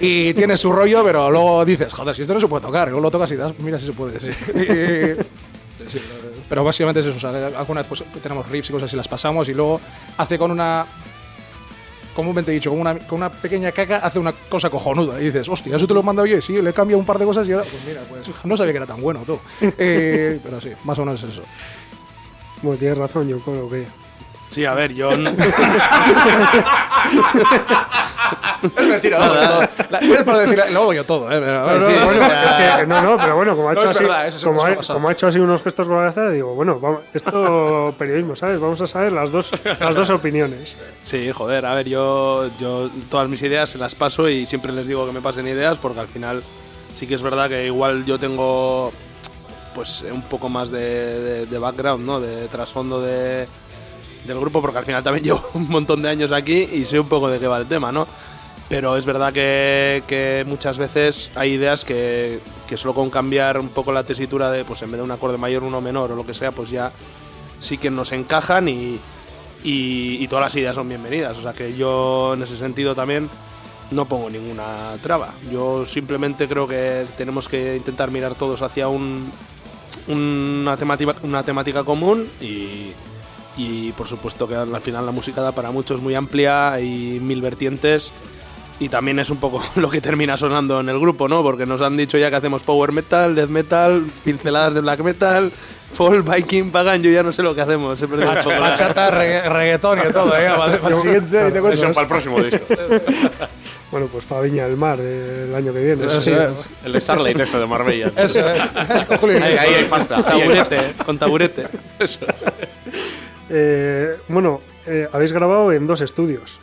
Y 0.00 0.32
tiene 0.34 0.56
su 0.56 0.72
rollo, 0.72 1.04
pero 1.04 1.30
luego 1.30 1.64
dices, 1.64 1.92
joder, 1.92 2.14
si 2.16 2.22
esto 2.22 2.34
no 2.34 2.40
se 2.40 2.48
puede 2.48 2.62
tocar. 2.62 2.88
Luego 2.88 3.02
lo 3.02 3.10
tocas 3.10 3.30
y 3.32 3.36
das, 3.36 3.52
mira 3.58 3.78
si 3.78 3.86
se 3.86 3.92
puede. 3.92 4.18
Sí. 4.18 4.28
Y- 4.28 5.90
sí, 5.90 5.98
pero 6.48 6.64
básicamente 6.64 7.00
es 7.00 7.06
eso. 7.06 7.16
O 7.16 7.20
sea, 7.20 7.46
alguna 7.58 7.80
vez 7.82 7.88
pues, 7.88 8.04
tenemos 8.22 8.48
riffs 8.48 8.70
y 8.70 8.72
cosas 8.72 8.88
así, 8.88 8.96
las 8.96 9.08
pasamos 9.08 9.48
y 9.48 9.54
luego 9.54 9.80
hace 10.16 10.38
con 10.38 10.50
una. 10.50 10.86
Comúnmente 12.14 12.52
dicho, 12.52 12.68
con 12.70 12.78
una, 12.80 12.98
con 12.98 13.18
una 13.18 13.30
pequeña 13.30 13.72
caca 13.72 13.96
hace 13.98 14.18
una 14.18 14.32
cosa 14.32 14.68
cojonuda. 14.68 15.18
Y 15.20 15.24
dices, 15.26 15.48
hostia, 15.48 15.76
eso 15.76 15.86
te 15.86 15.94
lo 15.94 16.00
he 16.00 16.02
mandado 16.02 16.26
yo. 16.26 16.36
Y 16.36 16.42
sí, 16.42 16.60
le 16.60 16.70
he 16.70 16.72
cambiado 16.74 16.98
un 17.00 17.06
par 17.06 17.18
de 17.18 17.24
cosas 17.24 17.48
y 17.48 17.52
ahora, 17.52 17.64
pues 17.64 17.84
mira, 17.86 18.00
pues 18.08 18.30
no 18.44 18.56
sabía 18.56 18.72
que 18.72 18.76
era 18.78 18.86
tan 18.86 19.00
bueno 19.00 19.22
tú. 19.26 19.38
Eh, 19.78 20.38
pero 20.42 20.60
sí, 20.60 20.70
más 20.84 20.98
o 20.98 21.04
menos 21.06 21.22
es 21.22 21.30
eso. 21.30 21.42
Bueno, 22.60 22.78
tienes 22.78 22.98
razón, 22.98 23.28
yo 23.28 23.38
creo 23.40 23.68
que. 23.70 23.86
Sí, 24.52 24.64
a 24.66 24.74
ver, 24.74 24.92
yo. 24.92 25.10
Es 28.76 28.86
mentira. 28.88 29.18
La- 29.90 29.98
es 29.98 30.22
para 30.22 30.38
decir, 30.38 30.62
luego 30.70 30.92
yo 30.92 31.04
todo, 31.04 31.26
¿eh? 31.32 31.40
Pero, 31.40 31.66
No, 31.66 31.74
no, 31.74 31.80
sí, 31.80 31.92
bueno, 32.04 32.20
o 32.20 32.28
sea- 32.28 32.74
es 32.76 32.80
que- 32.82 32.86
no, 32.86 33.02
no, 33.02 33.16
pero 33.16 33.34
bueno, 33.36 33.56
como 33.56 33.68
ha 33.70 33.74
No, 33.74 33.80
hecho 33.80 33.90
así, 33.90 34.04
verdad, 34.04 34.32
como, 34.44 34.64
ha 34.64 34.76
como 34.76 35.08
ha 35.08 35.12
hecho 35.12 35.26
así 35.26 35.38
unos 35.40 35.62
gestos 35.62 35.88
con 35.88 35.96
la 35.96 36.12
cabeza, 36.12 36.30
digo, 36.30 36.54
bueno, 36.54 36.78
vamos, 36.78 37.00
esto 37.12 37.92
periodismo, 37.98 38.36
¿sabes? 38.36 38.60
Vamos 38.60 38.80
a 38.80 38.86
saber 38.86 39.12
las 39.12 39.32
dos, 39.32 39.50
las 39.80 39.94
dos 39.96 40.10
opiniones. 40.10 40.76
Sí, 41.02 41.30
joder, 41.32 41.66
a 41.66 41.74
ver, 41.74 41.88
yo, 41.88 42.48
yo 42.58 42.88
todas 43.10 43.28
mis 43.28 43.42
ideas 43.42 43.68
se 43.68 43.78
las 43.78 43.94
paso 43.96 44.28
y 44.28 44.46
siempre 44.46 44.72
les 44.72 44.86
digo 44.86 45.06
que 45.06 45.12
me 45.12 45.20
pasen 45.20 45.48
ideas 45.48 45.78
porque 45.78 45.98
al 46.00 46.08
final 46.08 46.44
sí 46.94 47.06
que 47.08 47.14
es 47.16 47.22
verdad 47.22 47.48
que 47.48 47.66
igual 47.66 48.04
yo 48.04 48.18
tengo 48.18 48.92
pues 49.74 50.04
un 50.10 50.22
poco 50.22 50.48
más 50.48 50.70
de, 50.70 50.78
de- 51.20 51.46
de 51.46 51.58
background, 51.58 52.04
¿no? 52.06 52.20
De 52.20 52.46
trasfondo 52.48 53.00
de, 53.00 53.48
del 54.26 54.38
grupo 54.38 54.60
porque 54.60 54.78
al 54.78 54.86
final 54.86 55.02
también 55.02 55.24
llevo 55.24 55.42
un 55.54 55.68
montón 55.68 56.02
de 56.02 56.08
años 56.08 56.32
aquí 56.32 56.68
y 56.72 56.84
sé 56.84 56.98
un 56.98 57.08
poco 57.08 57.28
de 57.28 57.38
qué 57.38 57.46
va 57.46 57.58
el 57.58 57.66
tema, 57.66 57.92
¿no? 57.92 58.06
Pero 58.68 58.96
es 58.96 59.04
verdad 59.04 59.32
que, 59.32 60.02
que 60.06 60.44
muchas 60.46 60.78
veces 60.78 61.30
hay 61.34 61.52
ideas 61.52 61.84
que, 61.84 62.40
que 62.66 62.76
solo 62.76 62.94
con 62.94 63.10
cambiar 63.10 63.58
un 63.58 63.68
poco 63.68 63.92
la 63.92 64.04
tesitura 64.04 64.50
de, 64.50 64.64
pues 64.64 64.80
en 64.82 64.90
vez 64.90 64.98
de 64.98 65.04
un 65.04 65.10
acorde 65.10 65.36
mayor, 65.36 65.62
uno 65.62 65.80
menor 65.80 66.12
o 66.12 66.16
lo 66.16 66.24
que 66.24 66.32
sea, 66.32 66.52
pues 66.52 66.70
ya 66.70 66.90
sí 67.58 67.76
que 67.76 67.90
nos 67.90 68.12
encajan 68.12 68.68
y, 68.68 68.98
y, 69.62 70.16
y 70.20 70.28
todas 70.28 70.46
las 70.46 70.56
ideas 70.56 70.74
son 70.74 70.88
bienvenidas. 70.88 71.36
O 71.38 71.42
sea 71.42 71.52
que 71.52 71.76
yo 71.76 72.32
en 72.32 72.42
ese 72.42 72.56
sentido 72.56 72.94
también 72.94 73.28
no 73.90 74.06
pongo 74.06 74.30
ninguna 74.30 74.96
traba. 75.02 75.34
Yo 75.50 75.84
simplemente 75.84 76.48
creo 76.48 76.66
que 76.66 77.06
tenemos 77.16 77.48
que 77.48 77.76
intentar 77.76 78.10
mirar 78.10 78.34
todos 78.36 78.62
hacia 78.62 78.88
un, 78.88 79.30
una, 80.08 80.76
temática, 80.76 81.14
una 81.22 81.42
temática 81.42 81.84
común 81.84 82.28
y, 82.40 82.92
y 83.56 83.92
por 83.92 84.06
supuesto 84.08 84.46
que 84.48 84.54
al 84.56 84.80
final 84.80 85.04
la 85.06 85.12
música 85.12 85.40
da 85.40 85.52
para 85.52 85.70
muchos 85.70 86.00
muy 86.00 86.14
amplia 86.14 86.80
y 86.80 87.18
mil 87.20 87.40
vertientes. 87.42 88.12
Y 88.80 88.88
también 88.88 89.18
es 89.20 89.30
un 89.30 89.36
poco 89.36 89.62
lo 89.76 89.88
que 89.90 90.00
termina 90.00 90.36
sonando 90.36 90.80
en 90.80 90.88
el 90.88 90.98
grupo, 90.98 91.28
¿no? 91.28 91.42
Porque 91.42 91.66
nos 91.66 91.80
han 91.82 91.96
dicho 91.96 92.18
ya 92.18 92.30
que 92.30 92.36
hacemos 92.36 92.62
power 92.64 92.90
metal, 92.90 93.34
death 93.34 93.48
metal, 93.50 94.02
pinceladas 94.24 94.74
de 94.74 94.80
black 94.80 95.00
metal, 95.00 95.52
folk, 95.92 96.28
viking, 96.28 96.72
pagan, 96.72 97.00
yo 97.00 97.10
ya 97.10 97.22
no 97.22 97.30
sé 97.32 97.42
lo 97.44 97.54
que 97.54 97.60
hacemos. 97.60 98.00
la- 98.00 98.58
Bachata, 98.58 99.10
regga- 99.12 99.48
reggaetón 99.52 100.00
y 100.08 100.12
todo, 100.12 100.36
¿eh? 100.36 100.48
Para, 100.56 100.78
para 100.80 100.94
el 100.96 101.00
siguiente, 101.00 101.50
te 101.52 101.60
cuento. 101.60 101.70
Eso 101.84 101.92
para 101.92 102.00
el 102.00 102.08
próximo 102.08 102.42
disco. 102.42 102.64
Bueno, 103.92 104.06
pues 104.10 104.24
para 104.24 104.40
Viña 104.40 104.66
del 104.66 104.78
Mar 104.78 104.96
eh, 105.02 105.44
el 105.50 105.54
año 105.54 105.70
que 105.70 105.80
viene. 105.84 106.06
Eso 106.06 106.22
sí, 106.22 106.30
es. 106.30 106.70
El 106.82 106.98
Starlight 106.98 107.38
este 107.38 107.58
de 107.58 107.66
Marbella. 107.66 108.10
Eso 108.16 108.48
es. 108.48 108.58
Ahí, 108.74 109.54
ahí 109.58 109.74
hay 109.74 109.84
pasta. 109.84 110.22
taburete, 110.22 110.78
con 111.04 111.18
taburete. 111.18 111.66
Eh, 113.54 114.16
bueno, 114.28 114.62
eh, 114.86 115.06
habéis 115.12 115.32
grabado 115.32 115.72
en 115.72 115.86
dos 115.86 116.00
estudios. 116.00 116.58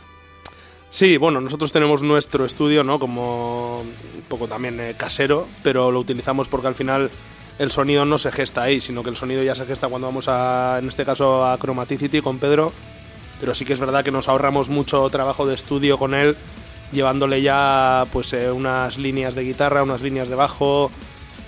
Sí, 0.88 1.16
bueno, 1.18 1.40
nosotros 1.40 1.72
tenemos 1.72 2.02
nuestro 2.02 2.44
estudio, 2.44 2.82
¿no? 2.82 2.98
Como 2.98 3.78
un 3.78 4.24
poco 4.28 4.48
también 4.48 4.80
eh, 4.80 4.94
casero, 4.98 5.46
pero 5.62 5.92
lo 5.92 6.00
utilizamos 6.00 6.48
porque 6.48 6.66
al 6.66 6.74
final 6.74 7.08
el 7.60 7.70
sonido 7.70 8.04
no 8.04 8.18
se 8.18 8.32
gesta 8.32 8.62
ahí, 8.62 8.80
sino 8.80 9.04
que 9.04 9.10
el 9.10 9.16
sonido 9.16 9.44
ya 9.44 9.54
se 9.54 9.66
gesta 9.66 9.86
cuando 9.86 10.08
vamos 10.08 10.26
a, 10.28 10.80
en 10.80 10.88
este 10.88 11.04
caso, 11.04 11.46
a 11.46 11.56
Chromaticity 11.58 12.20
con 12.20 12.40
Pedro. 12.40 12.72
Pero 13.38 13.54
sí 13.54 13.64
que 13.64 13.72
es 13.72 13.80
verdad 13.80 14.02
que 14.02 14.10
nos 14.10 14.28
ahorramos 14.28 14.68
mucho 14.68 15.08
trabajo 15.10 15.46
de 15.46 15.54
estudio 15.54 15.96
con 15.96 16.12
él, 16.12 16.36
llevándole 16.90 17.40
ya 17.40 18.04
pues 18.12 18.34
unas 18.34 18.98
líneas 18.98 19.34
de 19.36 19.44
guitarra, 19.44 19.82
unas 19.82 20.02
líneas 20.02 20.28
de 20.28 20.34
bajo, 20.34 20.90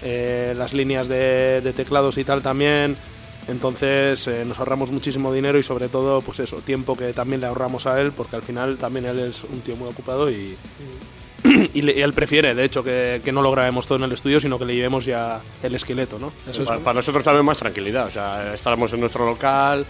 las 0.02 0.72
líneas 0.72 1.08
de 1.08 1.72
teclados 1.76 2.16
y 2.16 2.24
tal 2.24 2.42
también. 2.42 2.96
Entonces 3.48 4.26
eh, 4.28 4.44
nos 4.46 4.58
ahorramos 4.60 4.90
muchísimo 4.90 5.32
dinero 5.32 5.58
y 5.58 5.62
sobre 5.62 5.88
todo, 5.88 6.20
pues 6.22 6.40
eso, 6.40 6.56
tiempo 6.58 6.96
que 6.96 7.12
también 7.12 7.40
le 7.40 7.46
ahorramos 7.48 7.86
a 7.86 8.00
él, 8.00 8.12
porque 8.12 8.36
al 8.36 8.42
final 8.42 8.78
también 8.78 9.04
él 9.06 9.18
es 9.18 9.44
un 9.44 9.60
tío 9.62 9.76
muy 9.76 9.88
ocupado 9.88 10.30
y, 10.30 10.56
y, 11.74 11.82
le- 11.82 11.98
y 11.98 12.02
él 12.02 12.12
prefiere, 12.12 12.54
de 12.54 12.64
hecho, 12.64 12.84
que, 12.84 13.20
que 13.24 13.32
no 13.32 13.42
lo 13.42 13.50
grabemos 13.50 13.86
todo 13.86 13.98
en 13.98 14.04
el 14.04 14.12
estudio, 14.12 14.38
sino 14.40 14.58
que 14.58 14.64
le 14.64 14.74
llevemos 14.76 15.04
ya 15.04 15.40
el 15.62 15.74
esqueleto, 15.74 16.18
¿no? 16.18 16.32
para, 16.66 16.78
para 16.84 16.94
nosotros 16.94 17.24
también 17.24 17.44
más 17.44 17.58
tranquilidad. 17.58 18.06
O 18.06 18.10
sea, 18.10 18.54
estábamos 18.54 18.92
en 18.92 19.00
nuestro 19.00 19.26
local, 19.26 19.84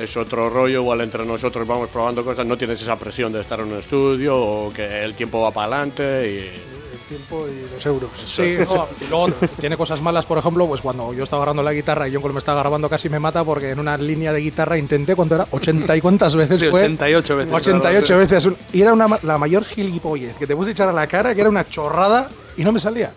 es 0.00 0.16
otro 0.16 0.48
rollo, 0.48 0.80
igual 0.80 1.02
entre 1.02 1.24
nosotros 1.26 1.68
vamos 1.68 1.88
probando 1.90 2.24
cosas, 2.24 2.46
no 2.46 2.56
tienes 2.56 2.80
esa 2.80 2.98
presión 2.98 3.32
de 3.32 3.40
estar 3.42 3.60
en 3.60 3.66
un 3.70 3.78
estudio 3.78 4.36
o 4.36 4.72
que 4.72 5.04
el 5.04 5.14
tiempo 5.14 5.40
va 5.42 5.50
para 5.52 5.66
adelante 5.76 6.48
El 6.48 6.93
tiempo 7.08 7.46
y 7.48 7.72
los 7.72 7.84
euros. 7.86 8.10
Sí, 8.14 8.56
no, 8.58 8.86
y 9.00 9.08
luego 9.10 9.28
tiene 9.60 9.76
cosas 9.76 10.00
malas, 10.00 10.26
por 10.26 10.38
ejemplo, 10.38 10.66
pues 10.66 10.80
cuando 10.80 11.12
yo 11.12 11.24
estaba 11.24 11.42
grabando 11.42 11.62
la 11.62 11.72
guitarra 11.72 12.08
y 12.08 12.10
yo 12.12 12.20
cuando 12.20 12.34
me 12.34 12.38
estaba 12.38 12.60
grabando 12.60 12.88
casi 12.90 13.08
me 13.08 13.18
mata 13.18 13.44
porque 13.44 13.70
en 13.70 13.78
una 13.78 13.96
línea 13.96 14.32
de 14.32 14.40
guitarra 14.40 14.76
intenté, 14.78 15.14
¿cuánto 15.14 15.34
era? 15.36 15.46
¿80 15.50 15.96
y 15.96 16.00
cuántas 16.00 16.34
veces 16.36 16.60
Sí, 16.60 16.66
fue? 16.68 16.80
88 16.82 17.36
veces. 17.36 17.52
88 17.52 18.16
veces. 18.18 18.48
Y 18.72 18.82
era 18.82 18.92
una, 18.92 19.06
la 19.22 19.38
mayor 19.38 19.64
gilipollez 19.64 20.36
que 20.36 20.46
te 20.46 20.56
puse 20.56 20.70
a 20.70 20.72
echar 20.72 20.88
a 20.88 20.92
la 20.92 21.06
cara, 21.06 21.34
que 21.34 21.40
era 21.40 21.50
una 21.50 21.68
chorrada 21.68 22.28
y 22.56 22.64
no 22.64 22.72
me 22.72 22.80
salía. 22.80 23.12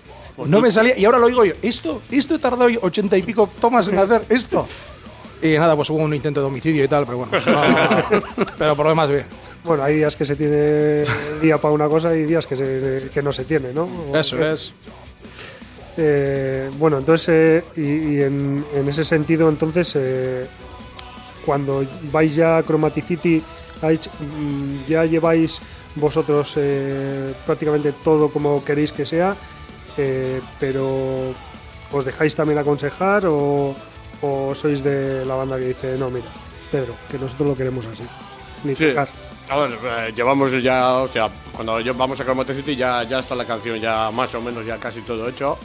No 0.45 0.62
me 0.62 0.71
salía. 0.71 0.97
Y 0.97 1.04
ahora 1.06 1.17
lo 1.17 1.28
digo 1.28 1.43
yo, 1.45 1.54
¿esto? 1.63 2.02
¿Esto 2.12 2.36
he 2.36 2.39
tardado 2.39 2.69
yo 2.69 2.80
80 2.84 3.17
y 3.17 3.23
pico 3.23 3.50
tomas 3.60 3.88
en 3.88 3.97
hacer 3.97 4.23
esto? 4.30 4.67
Y 5.41 5.50
nada, 5.58 5.76
pues 5.76 5.89
hubo 5.91 6.00
un 6.00 6.13
intento 6.13 6.39
de 6.41 6.47
homicidio 6.47 6.84
y 6.84 6.88
tal, 6.88 7.06
pero 7.06 7.19
bueno. 7.19 7.32
no- 7.45 8.45
pero 8.58 8.76
por 8.76 8.86
lo 8.86 8.89
demás, 8.91 9.10
bien. 9.10 9.26
Bueno, 9.67 9.84
hay 9.84 9.97
días 9.97 10.15
que 10.15 10.25
se 10.25 10.36
tiene 10.36 11.03
día 11.41 11.58
para 11.60 11.73
una 11.73 11.88
cosa 11.88 12.15
y 12.15 12.23
días 12.23 12.47
que, 12.47 12.56
se- 12.56 13.10
que 13.13 13.21
no 13.21 13.32
se 13.32 13.43
tiene, 13.45 13.73
¿no? 13.73 13.88
Eso 14.13 14.41
es. 14.47 14.73
Eh, 15.97 16.69
bueno, 16.77 16.99
entonces, 16.99 17.27
eh, 17.30 17.63
y, 17.75 17.82
y 18.15 18.21
en, 18.21 18.63
en 18.73 18.88
ese 18.88 19.03
sentido, 19.03 19.49
entonces, 19.49 19.93
eh, 19.95 20.45
cuando 21.45 21.84
vais 22.12 22.36
ya 22.36 22.58
a 22.58 22.63
Chromaticity, 22.63 23.41
¿habéis- 23.82 24.10
mm, 24.19 24.86
ya 24.88 25.06
lleváis 25.06 25.60
vosotros 25.95 26.53
eh, 26.58 27.34
prácticamente 27.45 27.93
todo 28.03 28.30
como 28.30 28.63
queréis 28.63 28.91
que 28.91 29.06
sea, 29.06 29.36
eh, 29.97 30.39
pero 30.60 31.34
¿os 31.91 32.06
dejáis 32.06 32.36
también 32.36 32.60
aconsejar 32.60 33.25
o, 33.25 33.75
o 34.21 34.53
sois 34.56 34.84
de 34.84 35.25
la 35.25 35.36
banda 35.36 35.58
que 35.58 35.65
dice, 35.69 35.97
no, 35.97 36.12
mira, 36.12 36.27
Pedro, 36.71 36.93
que 37.10 37.17
nosotros 37.17 37.49
lo 37.49 37.56
queremos 37.56 37.86
así? 37.88 38.03
Ni 38.63 38.75
Sí. 38.75 38.89
tocar. 38.89 39.08
A 39.50 39.56
ver, 39.58 39.72
eh, 39.82 40.14
llevamos 40.16 40.52
ya, 40.62 40.96
o 40.96 41.08
sea, 41.08 41.30
cuando 41.54 41.80
yo- 41.80 41.94
vamos 41.94 42.20
a 42.20 42.24
Chromaticity 42.26 42.76
ya, 42.76 43.04
ya 43.04 43.20
está 43.20 43.34
la 43.36 43.46
canción 43.46 43.80
ya 43.80 44.12
más 44.12 44.34
o 44.36 44.42
menos 44.42 44.66
ya 44.66 44.78
casi 44.78 45.02
todo 45.02 45.30
hecho. 45.30 45.58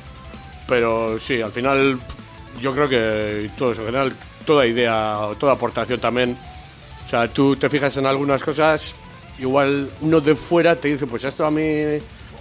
Pero 0.69 1.19
sí, 1.19 1.43
al 1.43 1.51
final 1.51 1.99
yo 2.61 2.73
creo 2.73 2.89
que 2.89 3.51
todo 3.59 3.73
eso, 3.73 3.81
en 3.83 3.87
general, 3.89 4.13
toda 4.47 4.67
idea, 4.67 5.19
toda 5.39 5.53
aportación 5.55 5.99
también. 5.99 6.37
O 7.05 7.09
sea, 7.09 7.27
tú 7.29 7.57
te 7.57 7.69
fijas 7.69 7.97
en 7.97 8.07
algunas 8.07 8.43
cosas, 8.45 8.95
igual 9.41 9.91
uno 10.01 10.21
de 10.21 10.37
fuera 10.37 10.77
te 10.77 10.87
dice, 10.89 11.07
pues 11.09 11.25
esto 11.25 11.45
a 11.45 11.51
mí 11.51 11.61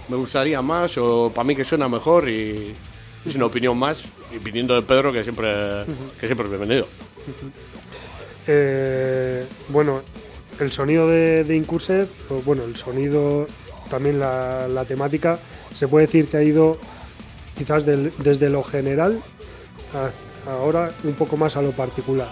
me 0.08 0.16
gustaría 0.16 0.62
más 0.62 0.96
o 0.98 1.32
para 1.34 1.44
mí 1.44 1.56
que 1.56 1.64
suena 1.64 1.88
mejor 1.88 2.28
y 2.28 2.72
es 3.26 3.34
una 3.34 3.46
opinión 3.46 3.76
más. 3.76 4.04
Y 4.32 4.38
viniendo 4.38 4.74
de 4.76 4.82
Pedro, 4.82 5.12
que 5.12 5.24
siempre, 5.24 5.50
que 6.20 6.26
siempre 6.26 6.44
es 6.46 6.50
bienvenido. 6.50 6.86
Eh, 8.46 9.44
bueno, 9.68 10.00
el 10.60 10.72
sonido 10.72 11.08
de, 11.08 11.44
de 11.44 11.56
Incursed, 11.56 12.08
o 12.30 12.42
bueno, 12.42 12.64
el 12.64 12.76
sonido, 12.76 13.46
también 13.90 14.18
la, 14.18 14.84
temática, 14.86 15.38
se 15.74 15.88
puede 15.88 16.06
decir 16.06 16.28
que 16.28 16.36
ha 16.36 16.42
ido 16.42 16.78
quizás 17.56 17.84
desde 17.84 18.48
lo 18.48 18.62
general 18.62 19.22
ahora 20.46 20.90
un 21.04 21.12
poco 21.12 21.36
más 21.36 21.56
a 21.56 21.62
lo 21.62 21.72
particular, 21.72 22.30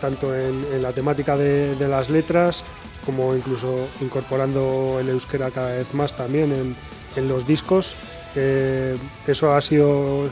tanto 0.00 0.34
en, 0.34 0.82
la 0.82 0.92
temática 0.92 1.36
de, 1.36 1.76
las 1.88 2.10
letras 2.10 2.64
como 3.06 3.36
incluso 3.36 3.88
incorporando 4.00 4.98
el 5.00 5.10
euskera 5.10 5.50
cada 5.50 5.76
vez 5.76 5.92
más 5.94 6.16
también 6.16 6.52
en, 6.52 6.76
en 7.16 7.28
los 7.28 7.46
discos. 7.46 7.94
Eh, 8.34 8.96
¿Eso 9.26 9.54
ha 9.54 9.60
sido 9.60 10.28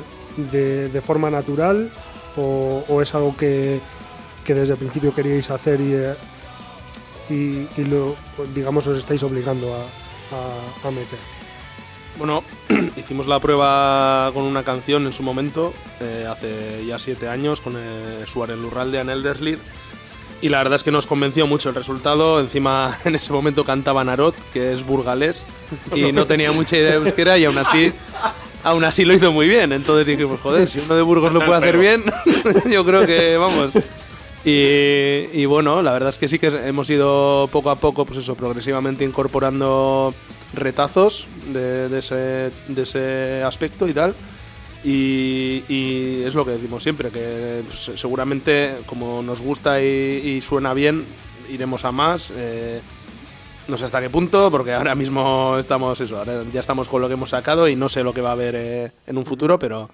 de, 0.51 1.01
forma 1.01 1.31
natural 1.31 1.91
o 2.37 3.03
es 3.03 3.15
algo 3.15 3.37
que, 3.37 3.81
que 4.45 4.55
desde 4.55 4.75
el 4.75 4.79
principio 4.79 5.15
queríais 5.15 5.51
hacer 5.51 5.81
y, 5.81 5.93
eh, 5.95 6.15
y, 7.31 7.81
y 7.81 7.85
lo, 7.89 8.17
digamos, 8.55 8.87
os 8.87 8.99
estáis 8.99 9.23
obligando 9.23 9.75
a, 9.75 9.81
a- 10.37 10.89
a 10.89 10.91
meter? 10.91 11.19
Bueno, 12.19 12.45
hicimos 12.97 13.27
la 13.27 13.41
prueba 13.41 14.31
con 14.35 14.45
una 14.45 14.63
canción 14.65 15.07
en 15.07 15.13
su 15.13 15.23
momento, 15.23 15.73
eh, 16.01 16.27
hace 16.31 16.85
ya 16.87 16.99
siete 16.99 17.29
años, 17.29 17.61
con 17.61 17.75
eh, 17.79 18.25
Suárez 18.27 18.59
Lurralde 18.59 19.01
en 19.01 19.09
Elderslir. 19.09 19.59
y 20.43 20.49
la 20.51 20.59
verdad 20.59 20.75
es 20.77 20.83
que 20.83 20.91
nos 20.91 21.07
convenció 21.07 21.47
mucho 21.47 21.69
el 21.71 21.75
resultado. 21.75 22.39
Encima, 22.41 22.99
en 23.05 23.15
ese 23.15 23.33
momento 23.33 23.65
cantaba 23.65 24.05
Narot, 24.05 24.35
que 24.53 24.73
es 24.73 24.85
burgalés, 24.85 25.47
y 25.95 26.13
no 26.13 26.27
tenía 26.27 26.53
mucha 26.53 26.77
idea 26.77 26.91
de 26.91 26.97
euskera, 26.97 27.39
y 27.39 27.45
aún 27.47 27.57
así, 27.57 27.93
aún 28.63 28.85
así 28.85 29.05
lo 29.07 29.15
hizo 29.15 29.33
muy 29.33 29.49
bien. 29.49 29.73
Entonces 29.73 30.07
dijimos, 30.07 30.39
joder, 30.41 30.69
si 30.69 30.81
uno 30.81 30.95
de 30.97 31.03
Burgos 31.03 31.33
lo 31.33 31.41
puede 31.47 31.59
hacer 31.61 31.79
bien, 31.79 32.03
yo 32.71 32.85
creo 32.85 33.07
que 33.07 33.39
vamos. 33.39 33.73
Y, 34.45 35.45
bueno, 35.47 35.83
la 35.83 35.93
verdad 35.93 36.09
es 36.09 36.19
que 36.19 36.29
sí 36.29 36.39
que 36.39 36.49
hemos 36.49 36.91
ido 36.91 37.49
poco 37.53 37.71
a 37.71 37.77
poco, 37.77 38.05
pues 38.05 38.19
eso, 38.19 38.35
progresivamente 38.35 39.05
incorporando 39.05 40.13
retazos 40.53 41.29
de, 41.53 41.97
ese, 41.97 42.51
de 42.69 42.83
ese 42.83 43.43
aspecto 43.45 43.87
y 43.87 43.95
tal. 43.95 44.15
Y, 44.85 46.23
es 46.25 46.35
lo 46.35 46.45
que 46.45 46.53
decimos 46.53 46.83
siempre, 46.83 47.11
que 47.11 47.63
pues, 47.67 47.93
seguramente 47.95 48.79
como 48.87 49.23
nos 49.23 49.41
gusta 49.41 49.81
y, 49.81 49.85
y 49.85 50.41
suena 50.41 50.75
bien, 50.75 51.05
iremos 51.49 51.85
a 51.85 51.93
más. 51.93 52.33
eh, 52.35 52.81
no 53.69 53.77
sé 53.77 53.85
hasta 53.85 54.01
qué 54.01 54.11
punto, 54.11 54.51
porque 54.51 54.73
ahora 54.73 54.95
mismo 54.95 55.57
estamos 55.59 56.01
eso, 56.01 56.19
ahora 56.19 56.43
ya 56.53 56.61
estamos 56.61 56.89
con 56.89 57.01
lo 57.01 57.09
que 57.09 57.15
hemos 57.15 57.31
sacado 57.31 57.69
y 57.69 57.77
no 57.77 57.89
sé 57.89 58.03
lo 58.03 58.13
que 58.13 58.21
va 58.21 58.31
a 58.31 58.33
haber 58.33 58.55
eh, 58.57 58.93
en 59.07 59.19
un 59.19 59.25
futuro, 59.25 59.59
pero, 59.59 59.89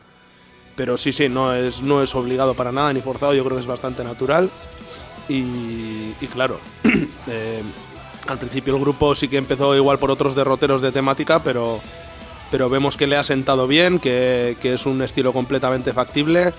pero 0.79 0.97
sí, 0.97 1.13
sí, 1.13 1.29
no 1.29 1.53
es, 1.53 1.83
no 1.83 2.05
es 2.05 2.15
obligado 2.15 2.55
para 2.55 2.71
nada 2.71 2.93
ni 2.93 3.01
forzado, 3.01 3.35
yo 3.35 3.43
creo 3.43 3.57
que 3.57 3.63
es 3.63 3.67
bastante 3.67 4.05
natural. 4.05 4.49
Y, 5.29 6.15
y 6.21 6.27
claro, 6.33 6.61
eh, 7.27 7.63
al 8.29 8.39
principio 8.39 8.77
el 8.77 8.81
grupo 8.81 9.13
sí 9.17 9.27
que 9.27 9.39
empezó 9.39 9.75
igual 9.75 9.99
por 9.99 10.13
otros 10.13 10.37
derroteros 10.37 10.81
de 10.81 10.93
temática, 10.93 11.43
pero, 11.43 11.81
pero 12.53 12.71
vemos 12.71 12.97
que 12.97 13.09
le 13.09 13.17
ha 13.17 13.25
sentado 13.25 13.67
bien, 13.67 13.99
que, 13.99 14.57
que 14.63 14.75
es 14.75 14.87
un 14.87 15.03
estilo 15.03 15.33
completamente 15.33 15.93
factible, 15.93 16.55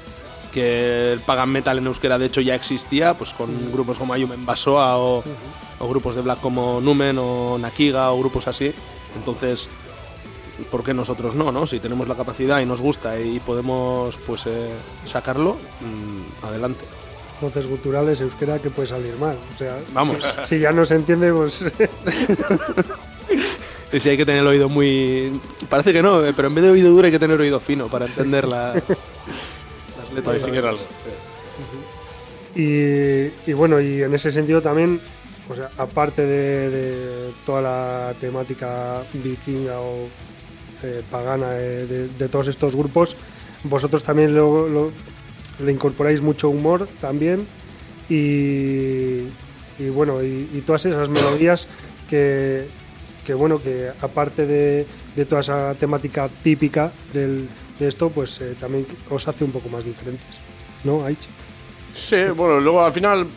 que 0.51 1.13
el 1.13 1.21
pagan 1.21 1.49
metal 1.49 1.77
en 1.77 1.87
euskera 1.87 2.17
de 2.17 2.25
hecho 2.25 2.41
ya 2.41 2.55
existía, 2.55 3.13
pues 3.13 3.33
con 3.33 3.71
grupos 3.71 3.97
como 3.97 4.13
Ayumen 4.13 4.45
Basoa 4.45 4.97
o, 4.97 5.23
o 5.79 5.87
grupos 5.87 6.15
de 6.15 6.23
black 6.23 6.41
como 6.41 6.81
Numen 6.81 7.17
o 7.19 7.57
Nakiga 7.57 8.11
o 8.11 8.19
grupos 8.19 8.49
así. 8.49 8.73
Entonces, 9.15 9.69
¿por 10.71 10.83
qué 10.83 10.93
nosotros 10.93 11.35
no, 11.35 11.51
no? 11.51 11.65
Si 11.65 11.79
tenemos 11.79 12.07
la 12.07 12.15
capacidad 12.15 12.59
y 12.59 12.65
nos 12.65 12.81
gusta 12.81 13.19
y 13.19 13.39
podemos 13.39 14.17
pues 14.25 14.45
eh, 14.47 14.69
sacarlo, 15.05 15.57
mm, 15.81 16.45
adelante. 16.45 16.85
Voces 17.41 17.67
guturales, 17.67 18.19
euskera, 18.21 18.59
que 18.59 18.69
puede 18.69 18.87
salir 18.87 19.15
mal. 19.17 19.37
O 19.55 19.57
sea, 19.57 19.77
Vamos. 19.93 20.17
Si, 20.43 20.55
si 20.55 20.59
ya 20.59 20.71
no 20.71 20.83
se 20.85 20.95
entiende, 20.95 21.31
pues. 21.33 21.63
Y 23.91 23.99
si 23.99 24.09
hay 24.09 24.17
que 24.17 24.25
tener 24.25 24.41
el 24.41 24.47
oído 24.47 24.69
muy... 24.69 25.41
Parece 25.67 25.91
que 25.91 26.03
no, 26.03 26.23
eh, 26.23 26.31
pero 26.35 26.47
en 26.47 26.53
vez 26.53 26.63
de 26.63 26.69
oído 26.69 26.91
duro 26.91 27.07
hay 27.07 27.11
que 27.11 27.17
tener 27.17 27.39
oído 27.41 27.59
fino 27.59 27.87
para 27.87 28.05
entender 28.05 28.47
la- 28.47 28.73
las 29.97 30.13
letras. 30.13 30.89
Y, 32.55 33.49
y 33.49 33.53
bueno, 33.53 33.79
y 33.81 34.03
en 34.03 34.13
ese 34.13 34.31
sentido 34.31 34.61
también, 34.61 35.01
o 35.49 35.55
sea, 35.55 35.69
aparte 35.77 36.21
de, 36.23 36.69
de 36.69 37.31
toda 37.47 37.61
la 37.61 38.13
temática 38.19 39.01
vikinga 39.13 39.79
o 39.79 40.07
eh, 40.83 41.01
pagana 41.09 41.57
eh, 41.57 42.09
de, 42.17 42.29
todos 42.29 42.47
estos 42.47 42.75
grupos, 42.75 43.15
vosotros 43.63 44.03
también 44.03 44.35
lo- 44.35 44.91
le 45.63 45.71
incorporáis 45.71 46.21
mucho 46.21 46.49
humor 46.49 46.87
también 47.01 47.45
y, 48.09 49.23
bueno, 49.93 50.23
y, 50.23 50.63
todas 50.65 50.85
esas 50.85 51.09
melodías 51.09 51.67
que, 52.09 52.67
bueno, 53.35 53.61
que 53.61 53.89
aparte 54.01 54.45
de, 54.45 54.85
toda 55.25 55.41
esa 55.41 55.75
temática 55.75 56.29
típica 56.41 56.91
de 57.13 57.47
esto, 57.79 58.09
pues 58.09 58.41
eh, 58.41 58.55
también 58.59 58.85
os 59.09 59.27
hace 59.27 59.43
un 59.43 59.51
poco 59.51 59.69
más 59.69 59.83
diferentes, 59.83 60.39
¿no, 60.83 61.05
Aichi? 61.05 61.29
Sí, 61.93 62.17
bueno, 62.35 62.59
luego 62.59 62.81
al 62.81 62.93
final 62.93 63.27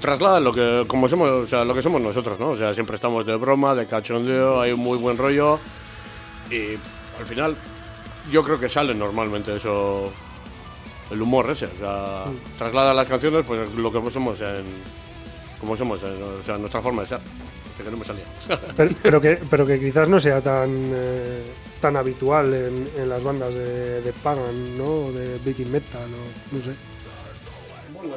traslada 0.00 0.40
lo 0.40 0.52
que 0.52 0.84
como 0.88 1.08
somos, 1.08 1.28
o 1.28 1.46
sea, 1.46 1.64
lo 1.64 1.74
que 1.74 1.82
somos 1.82 2.00
nosotros, 2.00 2.40
¿no? 2.40 2.50
O 2.50 2.56
sea, 2.56 2.74
siempre 2.74 2.96
estamos 2.96 3.24
de 3.26 3.36
broma, 3.36 3.74
de 3.74 3.86
cachondeo, 3.86 4.60
hay 4.60 4.72
un 4.72 4.80
muy 4.80 4.98
buen 4.98 5.16
rollo 5.16 5.60
y 6.50 6.76
al 7.18 7.26
final 7.26 7.56
yo 8.30 8.42
creo 8.42 8.58
que 8.58 8.68
sale 8.68 8.94
normalmente 8.94 9.54
eso 9.56 10.12
el 11.10 11.22
humor 11.22 11.50
ese, 11.50 11.66
o 11.66 11.78
sea, 11.78 12.24
traslada 12.58 12.90
a 12.90 12.94
las 12.94 13.06
canciones 13.08 13.44
pues 13.46 13.72
lo 13.74 13.92
que 13.92 14.10
somos 14.10 14.40
en 14.40 14.64
como 15.60 15.76
somos, 15.76 16.02
en- 16.02 16.22
o 16.22 16.42
sea, 16.42 16.58
nuestra 16.58 16.82
forma 16.82 17.02
de 17.02 17.08
ser. 17.08 17.20
Que 17.76 17.82
queremos 17.84 18.06
salir. 18.06 18.24
pero, 18.76 18.90
pero 19.02 19.20
que, 19.20 19.38
pero 19.50 19.66
que 19.66 19.78
quizás 19.78 20.08
no 20.08 20.18
sea 20.18 20.40
tan, 20.42 20.70
eh, 20.94 21.42
tan 21.80 21.96
habitual 21.96 22.52
en, 22.54 22.88
en 22.96 23.08
las 23.08 23.22
bandas 23.22 23.54
de, 23.54 24.00
de 24.02 24.12
Pagan, 24.14 24.76
¿no? 24.78 24.84
O 25.06 25.12
de 25.12 25.38
Viking 25.44 25.70
Metal, 25.70 26.02
o 26.04 26.54
no 26.56 26.62
sé. 26.62 26.72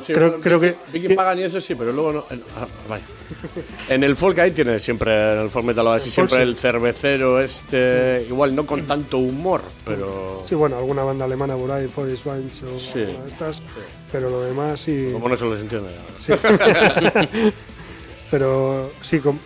Sí, 0.02 0.13
Creo- 0.13 0.39
creo 0.39 0.60
que- 0.60 0.75
Vicky 0.93 1.08
que- 1.10 1.15
Pagan 1.15 1.39
y 1.39 1.43
eso 1.43 1.60
sí, 1.62 1.75
pero 1.75 1.91
luego 1.91 2.13
no. 2.13 2.25
en- 2.30 2.43
ah, 2.58 2.67
vaya. 2.88 3.04
En 3.89 4.04
el 4.04 4.15
folk 4.15 4.38
ahí 4.39 4.52
tienes 4.52 4.82
siempre, 4.82 5.34
en 5.34 5.39
el 5.39 5.49
folk 5.49 5.65
metal 5.65 5.88
así, 5.89 6.10
siempre 6.10 6.38
sí. 6.38 6.41
el 6.41 6.56
cervecero 6.56 7.39
este, 7.39 8.25
igual 8.28 8.56
no 8.56 8.65
con 8.65 8.86
tanto 8.88 9.17
humor, 9.19 9.62
pero. 9.86 10.43
Sí, 10.47 10.56
bueno, 10.56 10.78
alguna 10.78 11.04
banda 11.04 11.25
alemana 11.25 11.56
por 11.56 11.71
ahí, 11.71 11.88
Forest 11.88 12.25
Bunch 12.25 12.63
o 12.63 12.80
Sí. 12.80 12.99
alguna 13.02 13.23
de 13.23 13.30
estas, 13.30 13.62
pero 14.12 14.30
lo 14.30 14.41
demás 14.41 14.80
sí. 14.82 15.10
Como 15.13 15.30
no 15.30 15.36
se 15.38 15.45
les 15.45 15.60
entiende. 15.60 15.89
sí. 16.17 16.34
pero 18.32 18.91
sí, 19.02 19.19
com- 19.19 19.39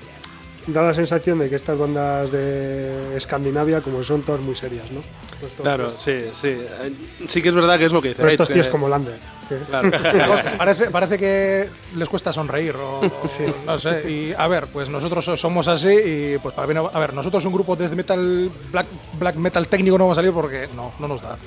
da 0.68 0.82
la 0.82 0.94
sensación 0.94 1.40
de 1.40 1.50
que 1.50 1.56
estas 1.56 1.78
bandas 1.78 2.32
de 2.32 3.18
Escandinavia, 3.18 3.82
como 3.82 4.04
son 4.04 4.22
todas 4.22 4.42
muy 4.42 4.56
serias, 4.56 4.92
¿no? 4.92 5.02
Estos- 5.46 5.62
Claro, 5.62 5.90
sí, 5.90 6.24
sí. 6.34 6.48
Eh, 6.50 6.94
Sí 7.28 7.42
que 7.42 7.50
es 7.50 7.56
verdad 7.56 7.78
que 7.78 7.86
es 7.86 7.92
lo 7.92 8.02
que 8.02 8.10
dice. 8.10 8.22
pero 8.22 8.32
estos 8.32 8.50
tíos 8.50 8.68
que- 8.68 8.72
como 8.72 8.88
Lander. 8.88 9.20
que- 9.50 9.58
Claro. 9.68 9.90
Parece, 10.58 10.90
parece 10.90 11.18
que 11.18 11.70
les 11.98 12.08
cuesta 12.10 12.32
sonreír 12.32 12.76
o, 12.78 13.00
o 13.02 13.12
no 13.66 13.78
sé. 13.78 14.10
Y 14.10 14.34
a 14.38 14.48
ver, 14.48 14.68
pues 14.68 14.88
nosotros 14.90 15.26
somos 15.40 15.68
así 15.68 15.90
y 15.90 16.38
pues 16.42 16.56
para 16.56 16.66
mí 16.68 16.74
no- 16.74 16.90
a 16.94 17.00
ver, 17.00 17.14
nosotros 17.14 17.44
un 17.46 17.54
grupo 17.54 17.76
de 17.76 17.90
metal 17.90 18.50
black, 18.72 18.88
black 19.20 19.36
metal 19.36 19.68
técnico 19.68 19.98
no 19.98 20.06
vamos 20.06 20.18
a 20.18 20.22
salir 20.22 20.32
porque 20.34 20.70
no, 20.76 20.94
no 21.00 21.08
nos 21.10 21.22
da. 21.22 21.38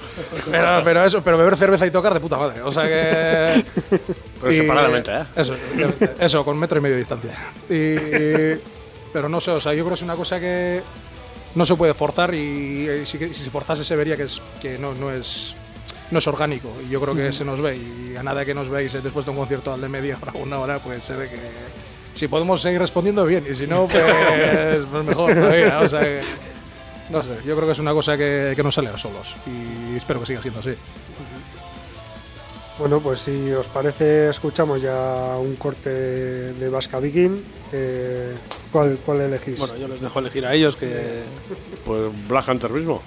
Pero, 0.51 0.81
pero 0.85 1.05
eso, 1.05 1.23
pero 1.23 1.39
beber 1.39 1.57
cerveza 1.57 1.87
y 1.87 1.91
tocar 1.91 2.13
de 2.13 2.21
puta 2.21 2.37
madre. 2.37 2.61
O 2.63 2.71
sea 2.71 2.85
que 2.85 3.65
Pero 4.41 4.53
y- 4.53 4.57
separadamente, 4.57 5.13
¿eh? 5.13 5.25
Eso, 5.35 5.55
eso, 6.19 6.45
con 6.45 6.59
metro 6.59 6.79
y 6.79 6.83
medio 6.83 6.97
de 6.97 6.99
distancia. 7.01 7.31
Y, 7.71 8.76
pero 9.17 9.31
no 9.31 9.41
sé, 9.41 9.51
o 9.51 9.61
sea, 9.61 9.73
yo 9.73 9.79
creo 9.79 9.93
que 9.93 9.95
es 9.95 10.03
una 10.03 10.15
cosa 10.15 10.39
que 10.39 10.83
no 11.55 11.65
se 11.65 11.75
puede 11.75 11.95
forzar 11.95 12.35
y, 12.35 12.87
eh, 12.87 13.07
si, 13.07 13.17
si 13.17 13.45
se 13.45 13.49
forzase 13.49 13.83
se 13.83 13.97
vería 13.97 14.15
que, 14.15 14.25
es, 14.25 14.43
que 14.61 14.77
no, 14.77 14.93
no, 14.93 15.11
es, 15.11 15.55
no 16.11 16.19
es 16.19 16.27
orgánico. 16.27 16.71
Y 16.85 16.91
yo 16.91 17.01
creo 17.01 17.15
que 17.15 17.33
se 17.33 17.43
nos 17.43 17.63
ve. 17.63 17.79
Y 17.79 18.15
a 18.15 18.23
nada 18.23 18.45
que 18.45 18.53
nos 18.53 18.69
veis 18.69 18.93
después 18.93 19.25
de 19.25 19.31
un 19.31 19.39
concierto 19.39 19.73
al 19.73 19.81
de 19.81 19.89
media 19.89 20.19
hora, 20.21 20.33
una 20.39 20.59
hora, 20.59 20.81
pues 20.81 21.03
se 21.03 21.17
ve 21.17 21.31
que 21.31 21.41
si 22.13 22.29
podemos 22.29 22.61
seguir 22.61 22.79
respondiendo 22.79 23.25
bien 23.25 23.43
y 23.51 23.55
si 23.55 23.67
no, 23.67 23.87
pues, 23.91 24.85
pues 24.85 25.05
mejor 25.07 25.33
todavía. 25.33 25.81
O 25.81 25.87
sea, 25.87 26.03
que, 26.03 26.21
no 27.09 27.23
sé, 27.23 27.37
yo 27.47 27.57
creo 27.57 27.65
que 27.67 27.73
es 27.73 27.79
una 27.79 27.95
cosa 27.95 28.19
que, 28.19 28.53
que 28.55 28.63
nos 28.63 28.75
sale 28.75 28.91
a 28.91 28.99
solos 28.99 29.35
y 29.47 29.97
espero 29.97 30.21
que 30.21 30.27
siga 30.27 30.43
siendo 30.43 30.61
así. 30.61 30.75
Bueno, 32.79 33.01
pues 33.01 33.21
si 33.21 33.51
os 33.53 33.69
parece, 33.69 34.29
escuchamos 34.29 34.83
ya 34.83 35.37
un 35.39 35.57
corte 35.57 35.91
de 35.91 36.69
Vasca 36.69 37.01
Viking. 37.01 37.43
Eh, 37.73 38.35
¿cuál, 38.71 38.99
¿Cuál 39.05 39.23
elegís? 39.23 39.59
Bueno, 39.59 39.77
yo 39.77 39.89
les 39.89 40.03
dejo 40.03 40.19
elegir 40.19 40.45
a 40.45 40.53
ellos 40.53 40.77
que... 40.77 41.23
Pues 41.87 42.29
Black 42.29 42.47
Hunter 42.49 42.71
mismo. 42.71 43.01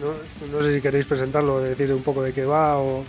no, 0.00 0.58
no 0.58 0.64
sé 0.64 0.74
si 0.74 0.80
queréis 0.80 1.06
presentarlo, 1.06 1.60
decir 1.60 1.92
un 1.92 2.02
poco 2.02 2.22
de 2.22 2.32
qué 2.32 2.44
va 2.44 2.78
o. 2.78 3.04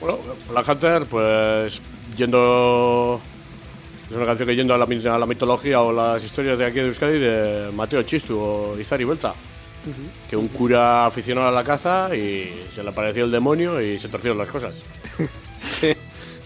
Bueno, 0.00 0.18
Black 0.50 0.68
Hunter, 0.68 1.06
pues 1.06 1.82
yendo. 2.16 3.20
Es 4.10 4.16
una 4.16 4.26
canción 4.26 4.48
que 4.48 4.56
yendo 4.56 4.74
a 4.74 4.78
la, 4.78 4.84
a 4.84 5.18
la 5.18 5.26
mitología 5.26 5.82
o 5.82 5.92
las 5.92 6.24
historias 6.24 6.58
de 6.58 6.66
aquí 6.66 6.80
de 6.80 6.86
Euskadi 6.86 7.18
de 7.18 7.70
Mateo 7.72 8.02
Chistu 8.02 8.38
o 8.38 8.78
Izari 8.78 9.04
Belza. 9.04 9.34
Que 10.28 10.36
un 10.36 10.48
cura 10.48 11.06
aficionado 11.06 11.48
a 11.48 11.52
la 11.52 11.64
caza 11.64 12.14
y 12.14 12.64
se 12.72 12.82
le 12.82 12.90
apareció 12.90 13.24
el 13.24 13.30
demonio 13.30 13.80
y 13.80 13.98
se 13.98 14.08
torcieron 14.08 14.38
las 14.38 14.48
cosas. 14.48 14.82
Sí, 15.64 15.94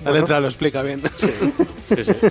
la 0.04 0.12
letra 0.12 0.38
lo 0.38 0.46
explica 0.46 0.80
bien. 0.82 1.02
Sí, 1.16 1.26
sí. 2.04 2.12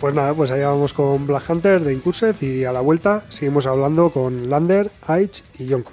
Pues 0.00 0.14
nada, 0.14 0.34
pues 0.34 0.50
allá 0.50 0.68
vamos 0.68 0.92
con 0.92 1.26
Black 1.26 1.48
Hunter 1.48 1.80
de 1.80 1.94
Incursed 1.94 2.36
y 2.42 2.64
a 2.64 2.72
la 2.72 2.80
vuelta 2.80 3.24
seguimos 3.30 3.66
hablando 3.66 4.10
con 4.10 4.50
Lander, 4.50 4.90
Aich 5.06 5.42
y 5.58 5.64
Yonko. 5.64 5.92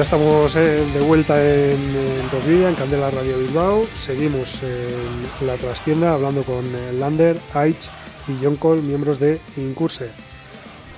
Ya 0.00 0.04
estamos 0.04 0.56
eh, 0.56 0.82
de 0.94 1.00
vuelta 1.00 1.36
en, 1.44 1.72
en 1.74 2.62
en 2.64 2.74
Candela 2.74 3.10
Radio 3.10 3.36
Bilbao. 3.36 3.86
Seguimos 3.98 4.62
en 4.62 5.46
la 5.46 5.56
trastienda 5.56 6.14
hablando 6.14 6.42
con 6.42 6.64
eh, 6.74 6.94
Lander, 6.94 7.38
Aich 7.52 7.90
y 8.26 8.42
John 8.42 8.56
Cole, 8.56 8.80
miembros 8.80 9.20
de 9.20 9.38
Incurse. 9.58 10.08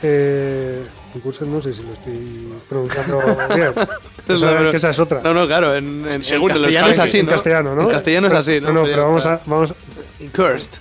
Eh, 0.04 0.84
Incurse 1.16 1.44
no 1.44 1.60
sé 1.60 1.74
si 1.74 1.82
lo 1.82 1.92
estoy 1.94 2.48
pronunciando 2.68 3.18
bien. 3.56 3.72
Esa, 4.28 4.70
que 4.70 4.76
esa 4.76 4.90
es 4.90 4.98
otra. 5.00 5.20
No, 5.20 5.34
no, 5.34 5.48
claro, 5.48 5.74
en, 5.74 6.08
en- 6.08 6.22
Según 6.22 6.52
en 6.52 6.58
el 6.58 6.62
castellano 6.62 6.88
es 6.92 6.98
así, 7.00 7.18
en 7.18 7.26
¿no? 7.26 7.32
castellano, 7.32 7.74
¿no? 7.74 7.82
En 7.82 7.88
castellano 7.88 8.28
es 8.28 8.34
así, 8.34 8.60
¿no? 8.60 8.68
No, 8.68 8.74
no, 8.74 8.84
pero 8.84 9.06
vamos 9.06 9.26
a... 9.26 9.40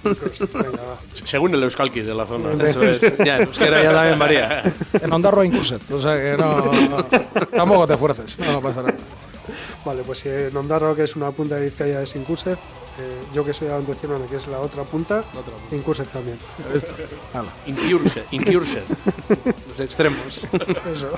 Venga, 0.04 0.82
va. 0.84 0.98
Según 1.24 1.54
el 1.56 1.64
Euskalki 1.64 2.02
de 2.02 2.14
la 2.14 2.26
zona. 2.26 2.52
Eso 2.64 2.84
es. 2.84 3.02
Ya, 3.26 3.38
en 3.38 3.44
euskera 3.44 3.82
ya 3.84 3.92
también 3.92 4.20
varía. 4.20 4.64
En 4.94 5.12
Ondarroa 5.14 5.46
Incurset, 5.46 5.90
o 5.92 6.00
sea 6.02 6.16
que 6.16 6.38
no, 6.38 6.56
no- 6.90 7.04
tampoco 7.46 7.88
te 7.88 7.98
fuerces, 7.98 8.38
no, 8.40 8.52
no 8.54 8.62
pasa 8.62 8.82
nada. 8.82 8.96
Vale, 9.86 10.04
pues 10.04 10.26
eh, 10.28 10.50
Nondarro, 10.54 10.96
que 10.96 11.04
es 11.04 11.16
una 11.16 11.32
punta 11.32 11.56
de 11.56 11.64
Vizcaya, 11.66 12.02
es 12.02 12.16
Incurset. 12.16 12.58
Eh, 13.00 13.22
yo 13.34 13.44
que 13.44 13.54
soy 13.54 13.68
de 13.70 13.74
Antociano, 13.76 14.20
que 14.28 14.36
es 14.36 14.48
la 14.48 14.60
otra 14.60 14.84
punta, 14.84 15.24
Incurset 15.72 16.08
también. 16.12 16.38
Incursed. 17.66 18.24
Incursed. 18.32 18.84
Los 19.70 19.80
extremos. 19.80 20.48
Eso. 20.92 21.10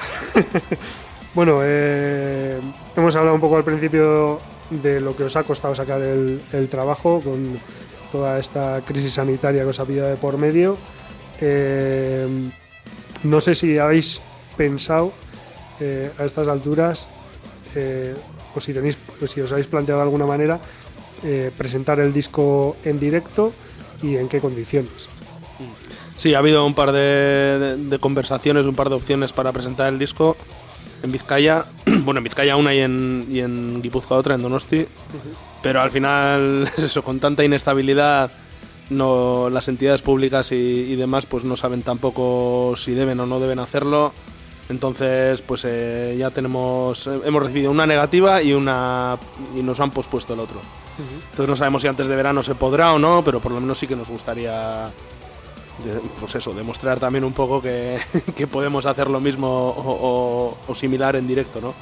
bueno, 1.34 1.60
eh, 1.64 2.60
hemos 2.96 3.16
hablado 3.16 3.36
un 3.36 3.42
poco 3.42 3.58
al 3.58 3.64
principio 3.64 4.40
de 4.70 5.00
lo 5.02 5.16
que 5.16 5.24
os 5.24 5.36
ha 5.36 5.44
costado 5.44 5.76
sacar 5.76 6.02
el, 6.02 6.42
el 6.54 6.70
trabajo 6.70 7.22
con 7.22 7.60
toda 8.14 8.38
esta 8.38 8.82
crisis 8.86 9.14
sanitaria 9.18 9.64
que 9.66 9.70
os 9.74 9.80
ha 9.82 9.86
pillado 9.90 10.10
de 10.14 10.18
por 10.22 10.38
medio. 10.38 10.78
Eh, 11.42 12.28
no 13.24 13.42
sé 13.42 13.56
si 13.56 13.80
habéis 13.80 14.22
pensado 14.56 15.12
eh, 15.82 16.12
a 16.20 16.24
estas 16.24 16.48
alturas 16.48 17.08
eh, 17.76 18.14
o 18.56 18.60
si 18.62 18.72
tenéis, 18.74 18.98
o 19.22 19.26
si 19.26 19.42
os 19.42 19.52
habéis 19.52 19.66
planteado 19.66 20.00
de 20.00 20.04
alguna 20.06 20.28
manera 20.30 20.62
eh, 21.24 21.50
presentar 21.58 22.00
el 22.00 22.14
disco 22.14 22.78
en 22.86 23.00
directo 23.00 23.52
y 24.04 24.16
en 24.18 24.30
qué 24.30 24.40
condiciones. 24.40 25.10
Sí, 26.18 26.36
ha 26.36 26.40
habido 26.40 26.64
un 26.66 26.76
par 26.76 26.92
de, 26.92 27.00
de- 27.00 27.78
de 27.78 27.98
conversaciones, 28.00 28.66
un 28.68 28.76
par 28.76 28.90
de 28.90 28.96
opciones 28.96 29.34
para 29.34 29.52
presentar 29.52 29.92
el 29.92 29.98
disco 29.98 30.38
en 31.02 31.12
Vizcaya. 31.12 31.66
Bueno, 32.06 32.20
en 32.20 32.24
Vizcaya 32.26 32.56
una 32.58 32.74
y 32.76 32.80
en, 32.80 33.28
y 33.32 33.40
en 33.40 33.82
Guipúzcoa 33.82 34.18
otra, 34.18 34.36
en 34.36 34.42
Donosti. 34.44 34.86
Pero 35.64 35.82
al 35.82 35.90
final, 35.90 36.70
es 36.78 36.84
eso, 36.84 37.04
con 37.04 37.20
tanta 37.20 37.44
inestabilidad, 37.44 38.30
no, 38.92 39.50
las 39.50 39.68
entidades 39.70 40.02
públicas 40.04 40.52
y, 40.52 40.56
y 40.56 40.96
demás 40.96 41.26
pues 41.26 41.44
no 41.46 41.56
saben 41.56 41.82
tampoco 41.82 42.76
si 42.78 42.92
deben 42.94 43.20
o 43.22 43.26
no 43.26 43.40
deben 43.40 43.58
hacerlo. 43.60 44.14
Entonces, 44.70 45.42
pues 45.42 45.66
eh, 45.66 46.16
ya 46.18 46.30
tenemos, 46.32 47.08
eh, 47.08 47.20
hemos 47.26 47.42
recibido 47.44 47.72
una 47.72 47.86
negativa 47.86 48.42
y 48.42 48.54
una 48.54 49.18
y 49.58 49.62
nos 49.64 49.80
han 49.80 49.92
pospuesto 49.92 50.34
el 50.36 50.40
otro. 50.40 50.60
Entonces 51.32 51.48
no 51.50 51.56
sabemos 51.56 51.82
si 51.82 51.88
antes 51.88 52.08
de 52.08 52.16
verano 52.16 52.44
se 52.44 52.56
podrá 52.56 52.94
o 52.94 53.00
no, 53.00 53.24
pero 53.24 53.40
por 53.42 53.52
lo 53.52 53.60
menos 53.60 53.78
sí 53.80 53.88
que 53.88 53.96
nos 53.96 54.10
gustaría 54.10 54.86
de- 55.84 56.00
pues 56.20 56.36
eso, 56.36 56.54
demostrar 56.54 57.00
también 57.00 57.24
un 57.26 57.34
poco 57.34 57.62
que, 57.62 58.00
que 58.36 58.48
podemos 58.48 58.86
hacer 58.86 59.10
lo 59.10 59.20
mismo 59.20 59.48
o, 59.50 59.92
o- 59.92 60.58
o 60.68 60.76
similar 60.76 61.16
en 61.16 61.28
directo, 61.28 61.60
¿no? 61.60 61.74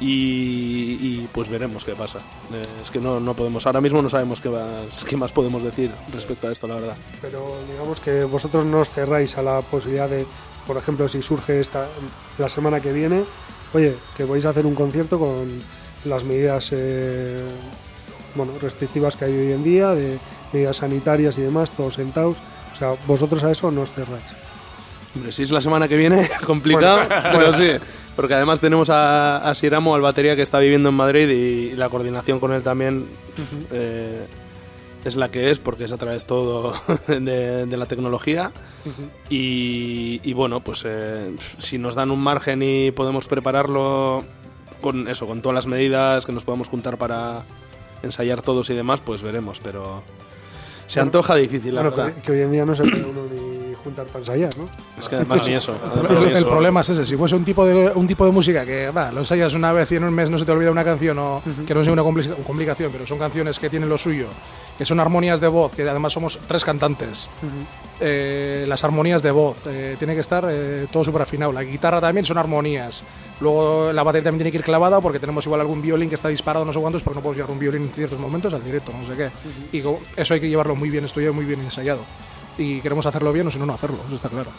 Y, 0.00 0.96
y, 1.00 1.28
pues 1.32 1.48
veremos 1.48 1.84
qué 1.84 1.94
pasa. 1.96 2.18
Eh, 2.52 2.62
es 2.82 2.90
que 2.90 3.00
no, 3.00 3.18
no 3.18 3.34
podemos, 3.34 3.66
ahora 3.66 3.80
mismo 3.80 4.00
no 4.00 4.08
sabemos 4.08 4.40
qué 4.40 4.48
más, 4.48 5.04
qué 5.04 5.16
más 5.16 5.32
podemos 5.32 5.62
decir 5.62 5.90
respecto 6.12 6.46
a 6.46 6.52
esto, 6.52 6.68
la 6.68 6.76
verdad. 6.76 6.96
Pero 7.20 7.56
digamos 7.68 8.00
que 8.00 8.22
vosotros 8.22 8.64
no 8.64 8.78
os 8.78 8.90
cerráis 8.90 9.36
a 9.38 9.42
la 9.42 9.60
posibilidad 9.60 10.08
de, 10.08 10.24
por 10.68 10.76
ejemplo, 10.76 11.08
si 11.08 11.20
surge 11.20 11.58
esta 11.58 11.88
la 12.38 12.48
semana 12.48 12.80
que 12.80 12.92
viene, 12.92 13.24
oye, 13.74 13.96
que 14.16 14.24
vais 14.24 14.46
a 14.46 14.50
hacer 14.50 14.66
un 14.66 14.76
concierto 14.76 15.18
con 15.18 15.62
las 16.04 16.24
medidas 16.24 16.70
eh, 16.72 17.42
bueno, 18.34 18.52
restrictivas 18.60 19.16
que 19.16 19.24
hay 19.24 19.36
hoy 19.36 19.52
en 19.52 19.64
día, 19.64 19.90
de 19.94 20.18
medidas 20.52 20.76
sanitarias 20.76 21.38
y 21.38 21.42
demás, 21.42 21.70
todos 21.70 21.94
sentados. 21.94 22.38
O 22.72 22.76
sea, 22.76 22.94
vosotros 23.06 23.42
a 23.44 23.50
eso 23.50 23.70
no 23.70 23.82
os 23.82 23.90
cerráis. 23.90 24.24
Hombre, 25.14 25.32
si 25.32 25.42
es 25.42 25.50
la 25.50 25.60
semana 25.60 25.88
que 25.88 25.96
viene, 25.96 26.28
complicado, 26.46 27.00
pero 27.32 27.52
sí. 27.52 27.72
Porque 28.18 28.34
además 28.34 28.58
tenemos 28.60 28.90
a, 28.90 29.48
a 29.48 29.54
Siramo, 29.54 29.94
al 29.94 30.00
batería, 30.00 30.34
que 30.34 30.42
está 30.42 30.58
viviendo 30.58 30.88
en 30.88 30.96
Madrid 30.96 31.28
y, 31.28 31.76
la 31.76 31.88
coordinación 31.88 32.40
con 32.40 32.52
él 32.52 32.64
también 32.64 33.06
eh, 33.70 34.26
es 35.04 35.14
la 35.14 35.28
que 35.30 35.50
es, 35.52 35.60
porque 35.60 35.84
es 35.84 35.92
a 35.92 35.98
través 35.98 36.26
todo 36.26 36.72
de, 37.06 37.64
de 37.66 37.76
la 37.76 37.86
tecnología. 37.86 38.50
y, 39.30 40.20
y 40.24 40.32
bueno, 40.32 40.58
pues 40.64 40.82
eh, 40.84 41.32
si 41.58 41.78
nos 41.78 41.94
dan 41.94 42.10
un 42.10 42.18
margen 42.20 42.60
y 42.60 42.90
podemos 42.90 43.28
prepararlo 43.28 44.24
con 44.80 45.06
eso, 45.06 45.28
con 45.28 45.40
todas 45.40 45.54
las 45.54 45.68
medidas 45.68 46.26
que 46.26 46.32
nos 46.32 46.44
podamos 46.44 46.68
juntar 46.68 46.98
para 46.98 47.44
ensayar 48.02 48.42
todos 48.42 48.68
y 48.70 48.74
demás, 48.74 49.00
pues 49.00 49.22
veremos, 49.22 49.60
pero 49.60 50.02
se 50.88 50.98
antoja 50.98 51.36
difícil, 51.36 51.72
la 51.76 51.82
Bueno, 51.82 51.96
verdad. 51.96 52.14
que, 52.16 52.22
que 52.22 52.32
hoy 52.32 52.40
en 52.40 52.50
día 52.50 52.64
no 52.64 52.74
se 52.74 52.82
puede 52.82 53.04
uno 53.04 53.20
ni 53.32 53.47
para 53.92 54.18
ensayar, 54.18 54.50
¿no? 54.58 54.68
Es 54.98 55.08
que 55.08 55.16
además 55.16 55.46
ni 55.46 55.54
eso. 55.54 55.74
El, 55.74 55.90
además 56.06 56.22
el 56.30 56.36
eso. 56.36 56.48
problema 56.48 56.80
es 56.80 56.88
ese. 56.90 57.04
Si 57.06 57.16
fuese 57.16 57.34
un 57.36 57.44
tipo 57.44 57.64
de 57.64 57.90
un 57.94 58.06
tipo 58.06 58.24
de 58.24 58.30
música 58.32 58.64
que 58.64 58.90
va, 58.90 59.10
lo 59.12 59.20
ensayas 59.20 59.54
una 59.54 59.72
vez 59.72 59.90
y 59.92 59.96
en 59.96 60.04
un 60.04 60.14
mes 60.14 60.30
no 60.30 60.38
se 60.38 60.44
te 60.44 60.52
olvida 60.52 60.70
una 60.70 60.84
canción 60.84 61.18
o 61.18 61.42
que 61.66 61.74
no 61.74 61.82
sea 61.84 61.92
una 61.92 62.02
compli- 62.02 62.34
complicación, 62.44 62.90
pero 62.92 63.06
son 63.06 63.18
canciones 63.18 63.58
que 63.58 63.68
tienen 63.70 63.88
lo 63.88 63.98
suyo, 63.98 64.26
que 64.76 64.84
son 64.84 65.00
armonías 65.00 65.40
de 65.40 65.48
voz, 65.48 65.74
que 65.74 65.88
además 65.88 66.12
somos 66.12 66.38
tres 66.46 66.64
cantantes. 66.64 67.28
Eh, 68.00 68.64
las 68.68 68.84
armonías 68.84 69.22
de 69.22 69.30
voz, 69.32 69.58
eh, 69.66 69.96
tiene 69.98 70.14
que 70.14 70.20
estar 70.20 70.46
eh, 70.48 70.86
todo 70.92 71.02
súper 71.02 71.22
afinado. 71.22 71.52
La 71.52 71.64
guitarra 71.64 72.00
también 72.00 72.24
son 72.24 72.38
armonías. 72.38 73.02
Luego 73.40 73.92
la 73.92 74.02
batería 74.04 74.24
también 74.24 74.38
tiene 74.38 74.50
que 74.52 74.58
ir 74.58 74.64
clavada 74.64 75.00
porque 75.00 75.18
tenemos 75.18 75.44
igual 75.46 75.60
algún 75.60 75.82
violín 75.82 76.08
que 76.08 76.14
está 76.14 76.28
disparado 76.28 76.64
no 76.64 76.72
sé 76.72 76.80
cuántos 76.80 77.02
porque 77.02 77.16
no 77.18 77.22
podemos 77.22 77.36
llevar 77.38 77.50
un 77.52 77.58
violín 77.58 77.82
en 77.82 77.88
ciertos 77.90 78.18
momentos 78.18 78.52
al 78.54 78.62
directo, 78.64 78.92
no 78.92 79.04
sé 79.06 79.12
qué. 79.16 79.30
Y 79.76 79.80
co- 79.80 80.00
eso 80.16 80.34
hay 80.34 80.40
que 80.40 80.48
llevarlo 80.48 80.76
muy 80.76 80.90
bien 80.90 81.04
estudiado, 81.04 81.34
muy 81.34 81.44
bien 81.44 81.60
ensayado. 81.60 82.00
Y 82.58 82.80
queremos 82.80 83.06
hacerlo 83.06 83.32
bien 83.32 83.46
o 83.46 83.50
si 83.50 83.58
no, 83.58 83.66
no 83.66 83.74
hacerlo, 83.74 83.98
eso 84.06 84.16
está 84.16 84.28
claro. 84.28 84.50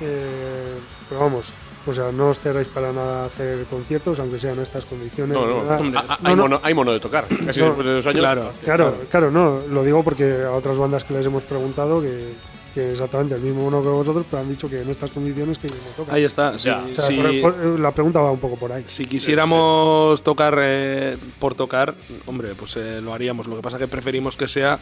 Eh, 0.00 0.78
pero 1.08 1.20
vamos, 1.20 1.52
o 1.86 1.92
sea, 1.92 2.10
no 2.10 2.28
os 2.28 2.38
cerráis 2.40 2.66
para 2.68 2.92
nada 2.92 3.26
hacer 3.26 3.64
conciertos, 3.66 4.18
aunque 4.18 4.38
sean 4.38 4.54
en 4.56 4.62
estas 4.62 4.84
condiciones. 4.86 5.34
No, 5.36 5.46
no, 5.46 5.56
¿verdad? 5.62 5.72
a- 6.08 6.14
a- 6.14 6.18
No, 6.22 6.28
hay, 6.28 6.34
no. 6.36 6.42
Mono, 6.42 6.60
hay 6.62 6.74
mono 6.74 6.92
de 6.92 7.00
tocar. 7.00 7.26
Casi 7.28 7.60
No, 7.60 7.66
después 7.66 7.86
de 7.86 7.94
dos 7.94 8.06
años. 8.06 8.20
Claro. 8.20 8.52
Claro, 8.64 8.96
claro, 9.10 9.30
no, 9.30 9.60
lo 9.68 9.84
digo 9.84 10.02
porque 10.02 10.42
a 10.44 10.52
otras 10.52 10.78
bandas 10.78 11.04
que 11.04 11.14
les 11.14 11.26
hemos 11.26 11.44
preguntado 11.44 12.00
que, 12.02 12.32
que 12.74 12.90
exactamente 12.92 13.34
el 13.36 13.42
mismo 13.42 13.64
uno 13.64 13.80
que 13.82 13.88
vosotros, 13.88 14.26
pero 14.28 14.42
han 14.42 14.48
dicho 14.48 14.68
que 14.68 14.80
en 14.82 14.90
estas 14.90 15.12
condiciones 15.12 15.58
que 15.58 15.68
no 15.68 15.74
tocan. 15.96 16.14
Ahí 16.14 16.24
está. 16.24 16.50
O 16.50 16.58
sea, 16.58 16.82
por- 16.82 17.40
por- 17.40 17.78
la 17.80 17.92
pregunta 17.92 18.20
va 18.20 18.30
un 18.32 18.40
poco 18.40 18.56
por 18.56 18.72
ahí. 18.72 18.82
si 18.86 19.04
quisiéramos 19.06 20.20
tocar 20.24 20.58
eh, 20.60 21.16
por 21.38 21.54
tocar, 21.54 21.94
hombre, 22.26 22.54
pues 22.56 22.76
eh, 22.76 23.00
lo 23.00 23.12
haríamos. 23.14 23.46
Lo 23.46 23.54
que 23.56 23.62
pasa 23.62 23.78
que 23.78 23.86
preferimos 23.88 24.36
que 24.36 24.48
sea 24.48 24.78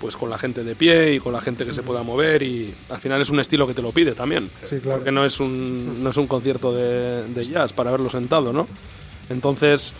pues 0.00 0.16
con 0.16 0.30
la 0.30 0.38
gente 0.38 0.64
de 0.64 0.74
pie 0.74 1.14
y 1.14 1.20
con 1.20 1.32
la 1.32 1.40
gente 1.40 1.64
que 1.64 1.72
se 1.72 1.82
pueda 1.82 2.02
mover 2.02 2.42
y 2.42 2.74
al 2.90 3.00
final 3.00 3.20
es 3.20 3.30
un 3.30 3.40
estilo 3.40 3.66
que 3.66 3.74
te 3.74 3.82
lo 3.82 3.92
pide 3.92 4.12
también. 4.12 4.50
Sí, 4.68 4.78
claro. 4.80 4.98
Porque 4.98 5.12
no 5.12 5.24
es 5.24 5.40
un, 5.40 6.02
no 6.02 6.10
es 6.10 6.16
un 6.16 6.26
concierto 6.26 6.72
de, 6.72 7.26
de 7.28 7.46
jazz 7.46 7.72
para 7.72 7.90
verlo 7.90 8.10
sentado, 8.10 8.52
¿no? 8.52 8.66
Entonces, 9.28 9.94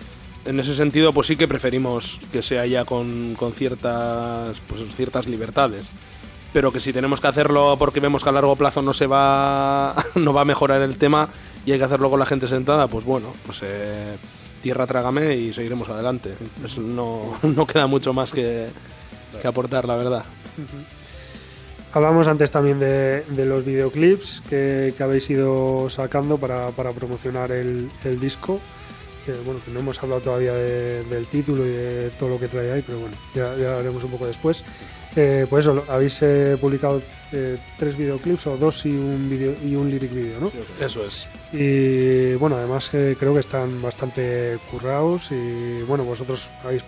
en 0.47 0.61
ese 0.61 0.75
sentido, 0.75 1.13
pues 1.13 1.27
sí 1.27 1.37
que 1.37 1.49
preferimos 1.49 2.21
que 2.33 2.43
sea 2.43 2.67
ya 2.67 2.85
con, 2.85 3.35
con 3.35 3.53
ciertas, 3.53 4.61
pues, 4.67 4.83
ciertas 4.95 5.27
libertades. 5.27 5.91
Pero 6.53 6.73
que 6.73 6.81
si 6.81 6.93
tenemos 6.93 7.21
que 7.21 7.27
hacerlo 7.27 7.77
porque 7.79 8.01
vemos 8.01 8.23
que 8.23 8.31
a 8.31 8.33
largo 8.33 8.57
plazo 8.57 8.81
no 8.81 8.95
se 8.95 9.07
va, 9.07 9.95
no 10.15 10.33
va 10.33 10.43
a 10.43 10.45
mejorar 10.45 10.81
el 10.83 10.97
tema 10.97 11.29
y 11.67 11.73
hay 11.73 11.79
que 11.79 11.85
hacerlo 11.85 12.09
con 12.09 12.21
la 12.21 12.27
gente 12.27 12.47
sentada, 12.47 12.87
pues 12.87 13.05
bueno, 13.05 13.35
pues 13.45 13.61
eh, 13.63 14.17
tierra 14.63 14.87
trágame 14.87 15.35
y 15.35 15.53
seguiremos 15.53 15.89
adelante. 15.89 16.35
Pues 16.61 16.79
no, 16.79 17.33
no 17.43 17.67
queda 17.67 17.87
mucho 17.87 18.13
más 18.13 18.33
que, 18.33 18.69
que 19.39 19.49
aportar, 19.49 19.85
la 19.87 19.97
verdad. 19.97 20.25
Hablamos 21.93 22.29
antes 22.29 22.51
también 22.51 22.79
de, 22.79 23.23
de 23.23 23.47
los 23.47 23.65
videoclips 23.65 24.43
que, 24.49 24.93
que 24.97 25.03
habéis 25.03 25.31
ido 25.31 25.89
sacando 25.89 26.37
para, 26.37 26.69
para 26.71 26.93
promocionar 26.93 27.53
el, 27.53 27.89
el 28.05 28.21
disco. 28.21 28.61
Que, 29.25 29.33
bueno, 29.45 29.61
que 29.65 29.73
no 29.73 29.81
hemos 29.81 30.01
hablado 30.03 30.21
todavía 30.21 30.53
de- 30.55 31.03
del 31.05 31.27
título 31.27 31.67
y 31.67 31.71
de 31.71 32.11
todo 32.19 32.29
lo 32.29 32.39
que 32.39 32.47
trae 32.49 32.71
ahí, 32.71 32.85
pero 32.87 33.01
bueno, 33.01 33.17
ya, 33.35 33.57
ya 33.57 33.79
haremos 33.79 34.05
un 34.05 34.11
poco 34.13 34.27
después. 34.27 34.63
Eh, 35.17 35.47
pues 35.49 35.65
eso, 35.65 35.83
habéis 35.89 36.21
eh, 36.23 36.57
publicado 36.61 37.03
eh, 37.33 37.57
tres 37.79 37.97
videoclips 37.97 38.47
o 38.47 38.57
dos 38.57 38.85
y 38.87 38.91
un, 38.91 39.29
video, 39.29 39.55
y 39.65 39.75
un 39.75 39.91
lyric 39.91 40.13
video, 40.15 40.39
¿no? 40.39 40.53
Eso 40.79 41.05
es. 41.05 41.27
Y 41.53 42.35
bueno, 42.35 42.55
además 42.57 42.89
que 42.91 43.17
creo 43.19 43.33
que 43.35 43.41
están 43.41 43.81
bastante 43.83 44.59
currados 44.71 45.33
y 45.33 45.83
bueno, 45.89 46.05
vosotros 46.05 46.49
habéis 46.63 46.85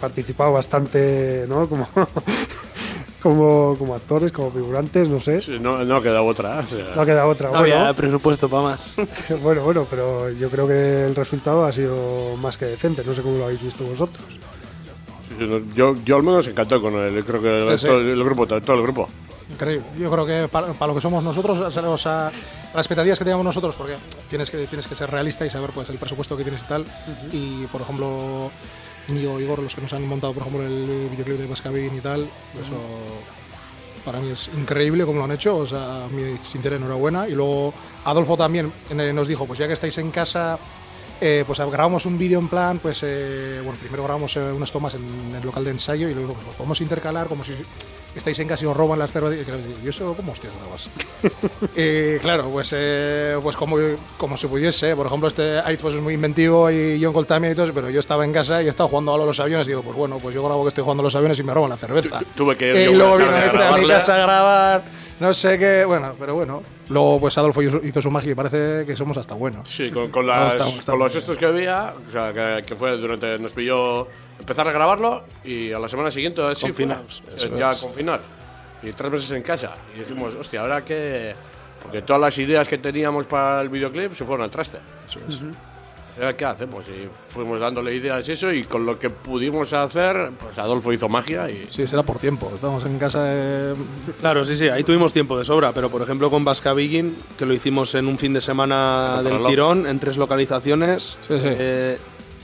participado 0.00 0.52
bastante, 0.52 1.46
¿no? 1.48 1.68
Como, 1.68 1.88
como, 3.22 3.76
como 3.78 3.94
actores, 3.94 4.32
como 4.32 4.50
figurantes, 4.50 5.08
no 5.08 5.20
sé. 5.20 5.40
Sí, 5.40 5.58
No, 5.60 5.84
no 5.84 5.96
ha 5.96 6.02
quedado 6.02 6.24
otra. 6.26 6.58
o 6.60 6.66
sea, 6.66 6.92
No 6.94 7.02
ha 7.02 7.06
quedado 7.06 7.28
otra. 7.28 7.50
No 7.50 7.58
había 7.58 7.92
presupuesto 7.94 8.48
para 8.48 8.62
más. 8.64 8.96
bueno, 9.42 9.62
bueno, 9.62 9.86
pero 9.88 10.30
yo 10.30 10.50
creo 10.50 10.66
que 10.66 11.06
el 11.06 11.14
resultado 11.14 11.64
ha 11.64 11.72
sido 11.72 12.36
más 12.36 12.56
que 12.56 12.66
decente. 12.66 13.02
No 13.04 13.14
sé 13.14 13.22
cómo 13.22 13.38
lo 13.38 13.44
habéis 13.44 13.62
visto 13.62 13.84
vosotros. 13.84 14.24
yo, 15.74 15.94
yo 16.04 16.16
al 16.16 16.22
menos 16.22 16.46
encantado 16.48 16.82
con 16.82 16.94
él. 16.94 17.24
Creo 17.24 17.40
que 17.40 17.72
Sí, 17.78 17.82
sí. 17.82 17.86
todo 17.86 18.00
el 18.00 18.24
grupo, 18.24 18.46
todo, 18.46 18.60
todo 18.60 18.76
el 18.76 18.82
grupo. 18.82 19.08
Increíble. 19.50 19.84
Yo 19.98 20.10
creo 20.10 20.24
que 20.26 20.48
para, 20.48 20.68
para 20.72 20.88
lo 20.88 20.94
que 20.94 21.00
somos 21.02 21.22
nosotros, 21.22 21.58
o 21.60 21.98
sea, 21.98 22.24
las 22.74 22.86
expectativas 22.86 23.18
que 23.18 23.24
teníamos 23.24 23.44
nosotros, 23.44 23.74
porque 23.74 23.96
tienes 24.28 24.50
que, 24.50 24.66
tienes 24.66 24.86
que 24.88 24.96
ser 24.96 25.10
realista 25.10 25.44
y 25.44 25.50
saber 25.50 25.70
pues, 25.74 25.90
el 25.90 25.98
presupuesto 25.98 26.36
que 26.38 26.42
tienes 26.42 26.62
y 26.62 26.66
tal. 26.66 26.86
Y, 27.32 27.66
por 27.66 27.82
ejemplo, 27.82 28.50
Íñigo 29.08 29.40
y 29.40 29.44
Igor, 29.44 29.58
los 29.60 29.74
que 29.74 29.80
nos 29.80 29.92
han 29.92 30.06
montado, 30.06 30.32
por 30.32 30.42
ejemplo, 30.42 30.66
el 30.66 31.08
videoclip 31.10 31.38
de 31.38 31.46
Bascabin 31.46 31.94
y 31.96 32.00
tal, 32.00 32.22
eso 32.60 32.76
para 34.04 34.20
mí 34.20 34.30
es 34.30 34.50
increíble 34.56 35.04
como 35.04 35.18
lo 35.18 35.24
han 35.24 35.32
hecho. 35.32 35.56
O 35.56 35.66
sea, 35.66 36.06
mi 36.10 36.36
sincera 36.36 36.76
enhorabuena. 36.76 37.28
Y 37.28 37.32
luego 37.32 37.72
Adolfo 38.04 38.36
también 38.36 38.72
eh, 38.90 39.12
nos 39.12 39.28
dijo, 39.28 39.46
pues 39.46 39.58
ya 39.58 39.66
que 39.66 39.74
estáis 39.74 39.98
en 39.98 40.10
casa... 40.10 40.58
eh, 41.24 41.44
pues 41.46 41.58
grabamos 41.60 42.04
un 42.04 42.18
vídeo 42.18 42.38
en 42.40 42.48
plan, 42.48 42.78
pues 42.80 43.00
eh, 43.04 43.60
bueno, 43.62 43.78
primero 43.80 44.02
grabamos 44.02 44.36
eh, 44.36 44.40
unas 44.52 44.72
tomas 44.72 44.94
en 44.96 45.34
el 45.38 45.44
local 45.46 45.62
de 45.64 45.70
ensayo 45.70 46.08
y 46.08 46.14
luego 46.14 46.34
pues, 46.34 46.56
podemos 46.56 46.80
intercalar 46.80 47.28
como 47.28 47.44
si 47.44 47.52
estáis 48.16 48.38
en 48.40 48.48
casa 48.48 48.64
y 48.64 48.66
os 48.66 48.76
roban 48.76 48.98
las 48.98 49.12
cervezas. 49.12 49.40
Y 49.40 49.44
claro, 49.44 49.60
¿y 49.84 49.88
eso 49.88 50.14
cómo 50.16 50.32
hostias 50.32 50.52
grabas? 50.60 50.88
y 51.76 52.18
claro, 52.22 52.50
pues, 52.50 52.72
eh, 52.76 53.36
pues 53.42 53.56
como, 53.56 53.76
como 54.18 54.36
se 54.36 54.48
pudiese, 54.48 54.96
por 54.96 55.06
ejemplo, 55.06 55.28
este 55.28 55.60
Aiz 55.60 55.80
pues, 55.80 55.94
es 55.94 56.00
muy 56.00 56.14
inventivo 56.14 56.70
y 56.70 57.00
John 57.02 57.12
Cole 57.12 57.26
también 57.26 57.52
y 57.52 57.54
todo, 57.56 57.66
eso, 57.66 57.74
pero 57.74 57.88
yo 57.88 58.00
estaba 58.00 58.24
en 58.24 58.32
casa 58.32 58.62
y 58.62 58.68
estaba 58.68 58.88
jugando 58.88 59.14
a 59.14 59.18
los 59.18 59.38
aviones 59.40 59.66
y 59.68 59.70
digo, 59.70 59.82
pues 59.82 59.96
bueno, 59.96 60.18
pues 60.18 60.34
yo 60.34 60.42
grabo 60.44 60.62
que 60.64 60.68
estoy 60.68 60.82
jugando 60.82 61.02
a 61.02 61.04
los 61.04 61.14
aviones 61.14 61.38
y 61.38 61.42
me 61.44 61.54
roban 61.54 61.70
la 61.70 61.76
cerveza. 61.76 62.18
Tu- 62.18 62.24
tuve 62.36 62.56
que 62.56 62.70
ir 62.70 62.76
y 62.76 62.94
luego 62.94 63.16
vino 63.16 63.36
este 63.38 63.62
a 63.62 63.72
mi 63.76 63.86
casa 63.86 64.16
a 64.16 64.18
grabar. 64.18 64.82
No 65.20 65.32
sé 65.32 65.56
qué, 65.56 65.84
bueno, 65.84 66.14
pero 66.18 66.34
bueno. 66.34 66.62
Luego, 66.92 67.18
pues 67.20 67.36
Adolfo 67.38 67.62
hizo, 67.62 68.02
su 68.02 68.10
magia 68.10 68.32
y 68.32 68.34
parece 68.34 68.84
que 68.86 68.94
somos 68.94 69.16
hasta 69.16 69.34
buenos. 69.34 69.68
Sí, 69.68 69.90
con, 69.90 70.10
con, 70.10 70.26
las, 70.26 70.54
estamos- 70.54 70.78
estamos 70.78 70.84
con 70.86 70.98
los 70.98 71.16
estos 71.16 71.38
que 71.38 71.46
había, 71.46 71.94
o 72.08 72.10
sea, 72.12 72.32
que, 72.32 72.64
que 72.64 72.76
fue 72.76 72.96
durante. 72.98 73.38
Nos 73.38 73.52
pilló 73.52 74.06
empezar 74.38 74.68
a 74.68 74.72
grabarlo 74.72 75.24
y 75.44 75.72
a 75.72 75.78
la 75.78 75.88
semana 75.88 76.10
siguiente, 76.10 76.42
así, 76.42 76.66
Confinados. 76.66 77.22
fue, 77.36 77.46
eh, 77.48 77.52
ya 77.58 77.74
confinar. 77.80 78.20
Y 78.82 78.92
tres 78.92 79.10
meses 79.10 79.30
en 79.32 79.42
casa. 79.42 79.74
Y 79.96 80.00
dijimos, 80.00 80.34
hostia, 80.34 80.60
ahora 80.60 80.84
que. 80.84 81.34
Porque 81.82 82.02
todas 82.02 82.20
las 82.20 82.36
ideas 82.38 82.68
que 82.68 82.78
teníamos 82.78 83.26
para 83.26 83.60
el 83.60 83.68
videoclip 83.68 84.12
se 84.12 84.24
fueron 84.24 84.44
al 84.44 84.50
traste. 84.50 84.78
Ahora, 86.16 86.36
¿Qué 86.36 86.44
hacemos? 86.44 86.84
Y 86.88 87.08
fuimos 87.32 87.58
dándole 87.58 87.94
ideas 87.94 88.28
y 88.28 88.32
eso, 88.32 88.52
y 88.52 88.64
con 88.64 88.84
lo 88.84 88.98
que 88.98 89.08
pudimos 89.10 89.72
hacer, 89.72 90.30
pues 90.38 90.58
Adolfo 90.58 90.92
hizo 90.92 91.08
magia 91.08 91.48
y. 91.50 91.66
Sí, 91.70 91.86
será 91.86 92.02
por 92.02 92.18
tiempo. 92.18 92.50
Estamos 92.54 92.84
en 92.84 92.98
casa 92.98 93.24
de... 93.24 93.74
Claro, 94.20 94.44
sí, 94.44 94.54
sí, 94.56 94.68
ahí 94.68 94.84
tuvimos 94.84 95.12
tiempo 95.12 95.38
de 95.38 95.44
sobra, 95.44 95.72
pero 95.72 95.90
por 95.90 96.02
ejemplo 96.02 96.30
con 96.30 96.44
Vasca 96.44 96.74
Begin, 96.74 97.16
que 97.38 97.46
lo 97.46 97.54
hicimos 97.54 97.94
en 97.94 98.08
un 98.08 98.18
fin 98.18 98.32
de 98.34 98.40
semana 98.42 99.20
del 99.22 99.32
reloj. 99.32 99.48
tirón, 99.48 99.86
en 99.86 99.98
tres 99.98 100.16
localizaciones, 100.18 101.18
Sí, 101.28 101.38
sí. 101.38 101.46
eh, 101.46 101.98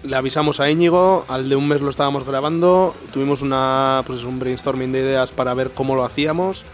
le 0.05 0.16
avisamos 0.16 0.61
a 0.61 0.71
Íñigo, 0.71 1.25
al 1.29 1.49
de 1.49 1.57
un 1.57 1.66
mes 1.69 1.81
lo 1.81 1.91
estábamos 1.91 2.25
grabando, 2.25 2.95
tuvimos 3.12 3.43
una, 3.43 4.03
pues, 4.07 4.25
un 4.25 4.39
brainstorming 4.39 4.93
de 4.93 5.01
ideas 5.01 5.33
para 5.33 5.53
ver 5.55 5.73
cómo 5.73 5.95
lo 5.97 6.05
hacíamos, 6.05 6.64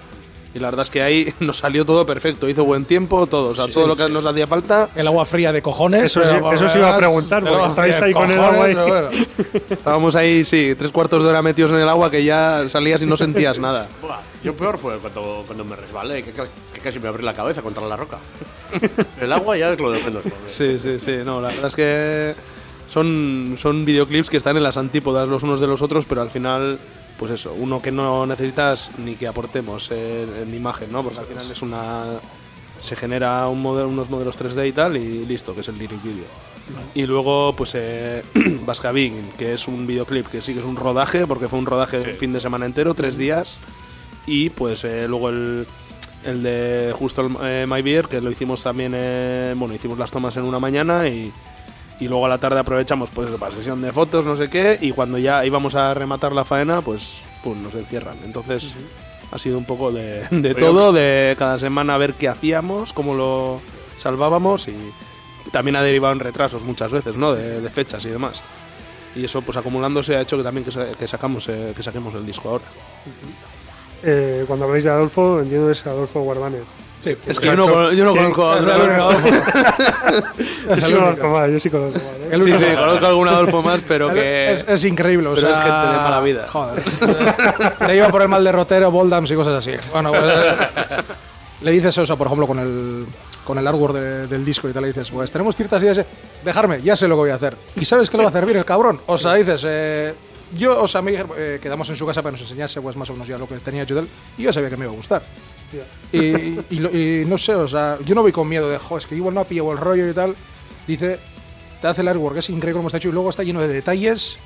y 0.55 0.61
la 0.61 0.69
verdad 0.69 0.83
es 0.83 0.91
que 0.91 1.03
ahí 1.03 1.35
nos 1.41 1.59
salió 1.59 1.85
todo 1.85 2.07
perfecto, 2.07 2.49
hizo 2.49 2.65
buen 2.65 2.85
tiempo, 2.85 3.27
todo, 3.27 3.49
o 3.51 3.55
sea, 3.55 3.67
todo 3.69 3.87
lo 3.89 3.97
que 3.97 4.09
nos 4.09 4.25
hacía 4.25 4.47
falta. 4.47 4.89
El 4.95 5.07
agua 5.09 5.25
fría 5.27 5.53
de 5.53 5.61
cojones. 5.63 6.05
Eso 6.05 6.23
sí- 6.23 6.29
eso 6.53 6.69
sí 6.69 6.79
iba 6.79 6.95
a 6.95 6.97
preguntar, 6.97 7.43
porque 7.45 7.67
estáis 7.67 8.01
ahí 8.01 8.09
de 8.09 8.15
con 8.15 8.31
el 8.31 8.37
cojones, 8.39 8.55
agua 8.55 8.67
ahí. 8.67 8.75
pero 8.75 8.87
bueno. 8.87 9.09
Estábamos 9.71 10.17
ahí, 10.17 10.45
sí, 10.45 10.75
tres 10.79 10.93
cuartos 10.93 11.25
de 11.25 11.31
hora 11.31 11.43
metidos 11.43 11.73
en 11.73 11.79
el 11.79 11.89
agua 11.89 12.11
que 12.11 12.23
ya 12.25 12.69
salías 12.69 13.03
y 13.03 13.07
no 13.07 13.17
sentías 13.17 13.59
nada. 13.59 13.89
Buah, 14.03 14.21
yo 14.43 14.57
peor 14.57 14.79
fue 14.79 14.99
cuando, 14.99 15.43
cuando 15.47 15.65
me 15.65 15.75
resbalé, 15.77 16.23
que, 16.23 16.33
que 16.33 16.81
casi 16.81 16.99
me 17.01 17.09
abrí 17.09 17.25
la 17.25 17.35
cabeza 17.35 17.61
contra 17.63 17.85
la 17.87 17.97
roca. 17.97 18.19
el 19.21 19.33
agua 19.33 19.57
ya 19.57 19.73
es 19.73 19.81
lo 19.81 19.91
de 19.91 20.03
menos. 20.03 20.23
Sí, 20.47 20.79
sí, 20.79 21.01
sí. 21.01 21.17
No, 21.25 21.41
la 21.41 21.49
verdad 21.49 21.67
es 21.67 21.75
que 21.77 22.35
son, 22.87 23.55
son 23.59 23.85
videoclips 23.85 24.31
que 24.31 24.37
están 24.37 24.57
en 24.57 24.63
las 24.63 24.77
antípodas 24.77 25.27
los 25.29 25.43
unos 25.43 25.61
de 25.61 25.67
los 25.67 25.83
otros, 25.83 26.05
pero 26.07 26.23
al 26.23 26.31
final, 26.31 26.79
pues 27.19 27.31
eso, 27.31 27.55
uno 27.57 27.81
que 27.81 27.93
no 27.93 28.27
necesitas 28.27 28.91
ni 28.99 29.15
que 29.15 29.27
aportemos 29.27 29.91
en, 29.91 30.35
en 30.37 30.55
imagen, 30.55 30.91
¿no? 30.91 31.03
Porque 31.03 31.21
al 31.21 31.27
final 31.27 31.51
es 31.51 31.63
una. 31.63 32.05
Se 32.81 32.97
genera 32.97 33.49
un 33.49 33.63
modelo, 33.63 33.89
unos 33.89 34.11
modelos 34.11 34.39
3D 34.39 34.69
y 34.69 34.73
tal, 34.73 34.97
y 34.97 35.25
listo, 35.25 35.55
que 35.55 35.61
es 35.61 35.69
el 35.69 35.79
lyric 35.79 36.03
video. 36.03 36.25
Y 36.95 37.07
luego, 37.07 37.55
pues, 37.57 37.75
eh, 37.75 38.23
que 39.39 39.55
es 39.55 39.69
un 39.69 39.87
videoclip 39.87 40.27
que 40.27 40.43
sí 40.43 40.53
que 40.55 40.61
es 40.61 40.67
un 40.67 40.77
rodaje, 40.77 41.27
porque 41.27 41.49
fue 41.49 41.59
un 41.59 41.67
rodaje 41.67 41.99
de 41.99 42.13
un 42.13 42.19
fin 42.19 42.33
de 42.33 42.41
semana 42.41 42.67
entero, 42.67 42.95
tres 42.95 43.17
días. 43.17 43.59
Y 44.27 44.51
pues 44.51 44.85
eh, 44.85 45.07
luego 45.07 45.29
el, 45.29 45.67
el 46.25 46.43
de 46.43 46.95
justo 46.97 47.23
el, 47.23 47.37
eh, 47.43 47.67
My 47.69 47.83
Beer, 47.83 48.09
que 48.09 48.21
lo 48.21 48.31
hicimos 48.31 48.63
también, 48.63 48.93
eh, 48.95 49.55
bueno, 49.57 49.75
hicimos 49.75 49.99
las 49.99 50.11
tomas 50.11 50.37
en 50.37 50.45
una 50.45 50.59
mañana 50.59 51.07
y, 51.09 51.33
y 52.01 52.09
luego 52.09 52.27
a 52.27 52.29
la 52.29 52.39
tarde 52.39 52.59
aprovechamos 52.61 53.11
pues 53.11 53.29
eso, 53.29 53.39
para 53.39 53.55
sesión 53.55 53.81
de 53.83 53.93
fotos, 53.93 54.25
no 54.25 54.37
sé 54.37 54.51
qué, 54.51 54.79
y 54.81 54.93
cuando 54.93 55.19
ya 55.19 55.45
íbamos 55.45 55.75
a 55.75 55.95
rematar 55.95 56.33
la 56.33 56.45
faena, 56.45 56.81
pues 56.83 57.21
pum, 57.43 57.63
nos 57.63 57.75
encierran. 57.75 58.17
Entonces 58.25 58.77
ha 59.31 59.39
sido 59.39 59.59
un 59.59 59.65
poco 59.65 59.91
de, 59.93 60.21
de 60.31 60.51
Oye, 60.51 60.55
todo, 60.55 60.93
de 60.93 61.35
cada 61.39 61.59
semana 61.59 61.97
ver 61.99 62.15
qué 62.15 62.29
hacíamos, 62.29 62.93
cómo 62.93 63.15
lo 63.15 63.61
salvábamos 63.97 64.69
y 64.69 64.75
también 65.53 65.77
ha 65.77 65.83
derivado 65.83 66.13
en 66.13 66.21
retrasos 66.21 66.65
muchas 66.65 66.91
veces, 66.93 67.17
¿no? 67.17 67.33
De, 67.33 67.61
de 67.61 67.71
fechas 67.71 68.05
y 68.05 68.09
demás. 68.09 68.43
Y 69.17 69.25
eso 69.25 69.43
pues 69.43 69.57
acumulándose 69.57 70.17
ha 70.17 70.21
hecho 70.21 70.37
que 70.37 70.43
también 70.43 70.65
que, 70.65 70.73
sa- 70.73 70.91
que 70.93 71.07
sacamos 71.07 71.49
eh, 71.49 71.73
que 71.77 71.83
saquemos 71.85 72.13
el 72.15 72.27
disco 72.27 72.49
ahora. 72.49 72.65
Eh, 74.03 74.45
cuando 74.47 74.67
habláis 74.67 74.85
de 74.85 74.91
Adolfo, 74.91 75.41
entiendo 75.41 75.67
que 75.67 75.73
es 75.73 75.87
Adolfo 75.87 76.21
Guarbanes. 76.23 76.63
Sí, 77.11 77.17
Es 77.27 77.39
que 77.41 77.47
yo 77.47 77.57
no, 77.57 77.93
yo 77.93 78.05
no 78.05 78.15
conozco 78.15 78.49
a 78.49 78.57
Adolfo. 78.57 79.29
Yo 80.69 80.77
sí 80.77 80.93
conozco 80.93 81.29
más, 81.29 81.51
yo 81.51 81.59
sí 81.59 81.71
conozco 81.71 81.99
más. 81.99 82.33
¿eh? 82.33 82.41
Sí, 82.45 82.59
sí, 82.59 82.65
conozco 82.77 83.05
a 83.05 83.09
algún 83.09 83.29
Adolfo 83.29 83.63
más, 83.63 83.83
pero 83.87 84.13
que. 84.13 84.53
Es, 84.53 84.65
es 84.69 84.85
increíble, 84.85 85.29
o 85.29 85.35
pero 85.35 85.49
sea, 85.49 85.59
es 85.59 85.65
gente 85.65 85.87
de 85.89 85.97
mala 85.97 86.21
vida. 86.21 86.47
Joder. 86.49 86.83
le 87.89 87.97
iba 87.97 88.09
por 88.09 88.23
el 88.23 88.29
mal 88.29 88.43
derrotero, 88.45 88.91
Boldams 88.91 89.31
y 89.31 89.35
cosas 89.35 89.55
así. 89.67 89.73
Bueno, 89.93 90.11
pues, 90.11 90.23
eh, 90.25 90.57
le 91.63 91.71
dices 91.73 91.97
eso, 91.99 92.17
por 92.17 92.27
ejemplo, 92.27 92.47
con 92.47 92.59
el, 92.59 93.07
con 93.45 93.59
el 93.59 93.67
artwork 93.67 93.95
de- 93.95 94.27
del 94.27 94.45
disco 94.45 94.69
y 94.69 94.73
tal, 94.73 94.83
le 94.83 94.89
dices, 94.89 95.11
pues 95.11 95.31
tenemos 95.31 95.55
ciertas 95.57 95.83
ideas, 95.83 95.99
de- 95.99 96.07
dejarme, 96.45 96.81
ya 96.83 96.97
sé 96.97 97.07
lo 97.09 97.15
que 97.17 97.21
voy 97.21 97.31
a 97.31 97.35
hacer. 97.37 97.57
¿Y 97.77 97.85
sabes 97.85 98.11
qué 98.11 98.17
lo 98.17 98.23
va 98.25 98.29
a 98.29 98.31
hacer 98.31 98.47
bien 98.47 98.59
el 98.59 98.65
cabrón? 98.65 99.01
O 99.07 99.17
sea, 99.19 99.35
dices, 99.35 99.63
eh, 99.67 100.15
yo, 100.57 100.83
o 100.83 100.89
sea, 100.89 101.03
me 101.03 101.13
eh, 101.37 101.59
quedamos 101.63 101.89
en 101.91 101.97
su 101.97 102.07
casa 102.07 102.23
para 102.23 102.35
que 102.35 102.41
nos 102.41 102.51
enseñase 102.51 102.81
pues 102.81 102.97
más 102.97 103.09
o 103.11 103.13
menos 103.15 103.29
ya 103.29 103.39
lo 103.39 103.47
que 103.49 103.55
tenía 103.57 103.83
hecho 103.83 103.95
y 103.95 103.97
tal, 103.99 104.09
y 104.39 104.43
yo 104.43 104.53
sabía 104.53 104.71
que 104.71 104.77
me 104.77 104.85
iba 104.85 104.93
a 104.93 104.97
gustar. 104.97 105.23
Y, 106.13 106.77
y 106.77 107.25
no 107.27 107.39
sé, 107.39 107.55
o 107.55 107.67
sea, 107.67 107.99
yo 108.05 108.15
no 108.15 108.23
voy 108.23 108.33
con 108.33 108.49
miedo 108.49 108.69
de, 108.69 108.79
jo, 108.79 108.99
es 108.99 109.07
que 109.07 109.17
igual 109.17 109.35
no 109.35 109.41
ha 109.41 109.45
pillado 109.45 109.73
el 109.73 109.79
rollo 109.79 110.09
y 110.09 110.15
tal. 110.15 110.37
Dice, 110.87 111.19
te 111.81 111.87
hace 111.89 112.03
el 112.03 112.09
artwork, 112.09 112.37
es 112.37 112.51
increíble 112.51 112.79
como 112.79 112.89
está 112.89 112.99
hecho 112.99 113.09
y 113.09 113.13
luego 113.13 113.31
está 113.31 113.43
lleno 113.43 113.61
de 113.61 113.69
detalles 113.69 114.39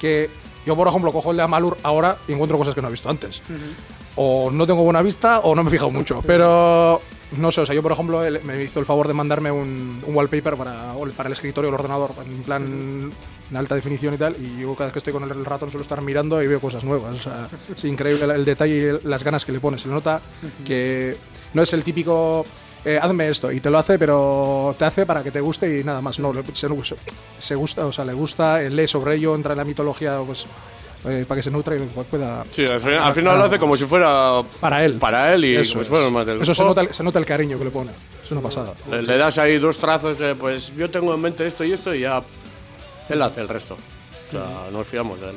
que 0.00 0.30
yo, 0.66 0.76
por 0.76 0.88
ejemplo, 0.88 1.12
cojo 1.12 1.30
el 1.30 1.36
de 1.36 1.42
Amalur 1.42 1.76
ahora 1.82 2.18
y 2.28 2.32
encuentro 2.32 2.58
cosas 2.58 2.74
que 2.74 2.82
no 2.82 2.88
he 2.88 2.90
visto 2.90 3.08
antes. 3.08 3.40
O 4.16 4.50
no 4.50 4.66
tengo 4.66 4.82
buena 4.82 5.02
vista 5.02 5.40
o 5.40 5.54
no 5.54 5.62
me 5.62 5.68
he 5.68 5.72
fijado 5.72 5.90
mucho. 5.90 6.22
Pero 6.26 7.00
no 7.36 7.50
sé, 7.50 7.62
o 7.62 7.66
sea, 7.66 7.74
yo, 7.74 7.82
por 7.82 7.92
ejemplo, 7.92 8.20
me 8.44 8.62
hizo 8.62 8.80
el 8.80 8.86
favor 8.86 9.08
de 9.08 9.14
mandarme 9.14 9.50
un, 9.50 10.02
un 10.06 10.14
wallpaper 10.14 10.56
para, 10.56 10.94
para 11.16 11.28
el 11.28 11.32
escritorio 11.32 11.70
del 11.70 11.80
ordenador, 11.80 12.10
en 12.24 12.42
plan 12.42 13.12
en 13.52 13.56
alta 13.58 13.74
definición 13.74 14.14
y 14.14 14.16
tal. 14.16 14.34
Y 14.40 14.62
yo 14.62 14.74
cada 14.74 14.86
vez 14.86 14.92
que 14.94 14.98
estoy 15.00 15.12
con 15.12 15.22
el 15.22 15.44
ratón 15.44 15.70
suelo 15.70 15.82
estar 15.82 16.00
mirando 16.00 16.42
y 16.42 16.46
veo 16.46 16.58
cosas 16.58 16.82
nuevas. 16.84 17.14
O 17.14 17.18
sea, 17.18 17.48
es 17.76 17.84
increíble 17.84 18.24
el, 18.24 18.30
el 18.30 18.44
detalle 18.44 18.98
y 19.02 19.06
las 19.06 19.22
ganas 19.22 19.44
que 19.44 19.52
le 19.52 19.60
pones. 19.60 19.82
Se 19.82 19.88
le 19.88 19.94
nota 19.94 20.20
que 20.64 21.16
no 21.52 21.62
es 21.62 21.72
el 21.74 21.84
típico 21.84 22.44
eh, 22.84 22.98
hazme 23.00 23.28
esto 23.28 23.52
y 23.52 23.60
te 23.60 23.70
lo 23.70 23.78
hace, 23.78 23.98
pero 23.98 24.74
te 24.78 24.84
hace 24.86 25.06
para 25.06 25.22
que 25.22 25.30
te 25.30 25.40
guste 25.40 25.80
y 25.80 25.84
nada 25.84 26.00
más. 26.00 26.18
No, 26.18 26.32
se, 26.54 26.68
se 27.38 27.54
gusta, 27.54 27.86
o 27.86 27.92
sea, 27.92 28.04
le 28.04 28.12
gusta, 28.14 28.62
él 28.62 28.74
lee 28.74 28.88
sobre 28.88 29.16
ello, 29.16 29.34
entra 29.34 29.52
en 29.52 29.58
la 29.58 29.64
mitología, 29.64 30.18
pues 30.26 30.46
eh, 31.04 31.24
para 31.28 31.38
que 31.38 31.42
se 31.42 31.50
nutra 31.50 31.76
y 31.76 31.80
pueda. 32.10 32.44
Sí, 32.50 32.64
al 32.64 32.80
final, 32.80 33.02
al 33.02 33.14
final 33.14 33.38
lo 33.38 33.44
hace 33.44 33.58
como 33.58 33.76
si 33.76 33.84
fuera 33.84 34.42
Para 34.60 34.84
él. 34.84 34.94
para 34.94 35.34
él 35.34 35.44
y 35.44 35.56
Eso, 35.56 35.74
como 35.74 35.82
es. 35.82 35.86
si 35.86 35.90
fuera 35.92 36.10
más 36.10 36.26
del 36.26 36.40
Eso 36.42 36.54
se 36.54 36.64
nota, 36.64 36.92
se 36.92 37.04
nota 37.04 37.18
el 37.18 37.26
cariño 37.26 37.58
que 37.58 37.64
le 37.66 37.70
pone. 37.70 37.92
Es 38.22 38.30
una 38.32 38.40
pasada. 38.40 38.72
Le, 38.90 39.02
le 39.02 39.16
das 39.16 39.38
ahí 39.38 39.58
dos 39.58 39.78
trazos, 39.78 40.18
de, 40.18 40.34
pues 40.34 40.72
yo 40.76 40.90
tengo 40.90 41.14
en 41.14 41.20
mente 41.20 41.46
esto 41.46 41.62
y 41.64 41.72
esto 41.72 41.94
y 41.94 42.00
ya 42.00 42.22
él 43.12 43.22
hace 43.22 43.40
el 43.40 43.48
resto. 43.48 43.76
O 44.28 44.30
sea, 44.30 44.70
nos 44.72 44.86
fiamos 44.86 45.20
de 45.20 45.30
él. 45.30 45.36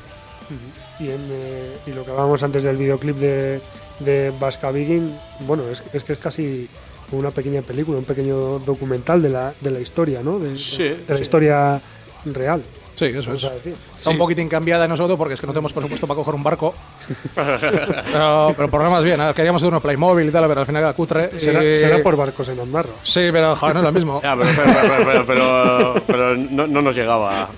Y, 1.00 1.10
en, 1.10 1.28
eh, 1.32 1.78
y 1.88 1.92
lo 1.92 2.06
que 2.06 2.12
hablábamos 2.12 2.44
antes 2.44 2.64
del 2.64 2.78
videoclip 2.78 3.18
de, 3.18 3.60
de 4.00 4.32
Vasca 4.40 4.72
Begin, 4.72 5.18
bueno, 5.42 5.68
es, 5.70 5.84
es 5.92 6.04
que 6.04 6.14
es 6.14 6.20
casi 6.20 6.70
una 7.12 7.32
pequeña 7.32 7.62
película, 7.62 7.98
un 7.98 8.06
pequeño 8.06 8.60
documental 8.60 9.22
de 9.22 9.30
la, 9.30 9.54
de 9.62 9.72
la 9.72 9.80
historia, 9.80 10.22
¿no? 10.24 10.40
De, 10.40 10.58
Sí, 10.58 10.84
de 10.84 11.04
la 11.08 11.16
sí. 11.18 11.22
historia 11.24 11.82
real. 12.26 12.62
Sí, 12.96 13.06
eso 13.06 13.34
es. 13.34 13.44
a 13.46 13.50
decir. 13.52 13.76
Está 13.96 14.10
un 14.10 14.18
poquitín 14.18 14.48
cambiada 14.50 14.84
de 14.84 14.88
nosotros 14.88 15.18
porque 15.18 15.34
es 15.36 15.42
que 15.42 15.46
no 15.48 15.54
tenemos 15.54 15.74
presupuesto 15.74 16.08
para 16.08 16.16
coger 16.16 16.34
un 16.34 16.44
barco. 16.44 16.74
pero, 17.36 18.54
pero 18.56 18.70
problemas 18.70 19.04
bien. 19.04 19.20
a 19.22 19.28
ver, 19.28 19.36
queríamos 19.36 19.62
hacer 19.62 19.70
uno 19.70 19.82
Playmobil 19.82 20.28
y 20.28 20.32
tal, 20.32 20.48
pero 20.48 20.62
al 20.62 20.66
final 20.66 20.82
era 20.84 20.94
cutre. 20.94 21.40
Será, 21.40 21.64
y- 21.64 21.78
será 21.78 22.02
por 22.02 22.16
barcos 22.16 22.50
en 22.50 22.60
Andorra. 22.60 22.90
Sí, 23.04 23.30
pero 23.32 23.56
joder, 23.56 23.76
no 23.76 23.82
es 23.82 23.86
lo 23.86 23.92
mismo. 23.92 24.22
Ya, 24.24 24.36
pero, 24.36 24.50
pero, 24.56 24.74
pero, 25.06 25.06
pero, 25.06 25.26
pero- 25.26 26.04
pero 26.08 26.36
no, 26.36 26.68
no 26.68 26.82
nos 26.82 26.96
llegaba. 26.96 27.50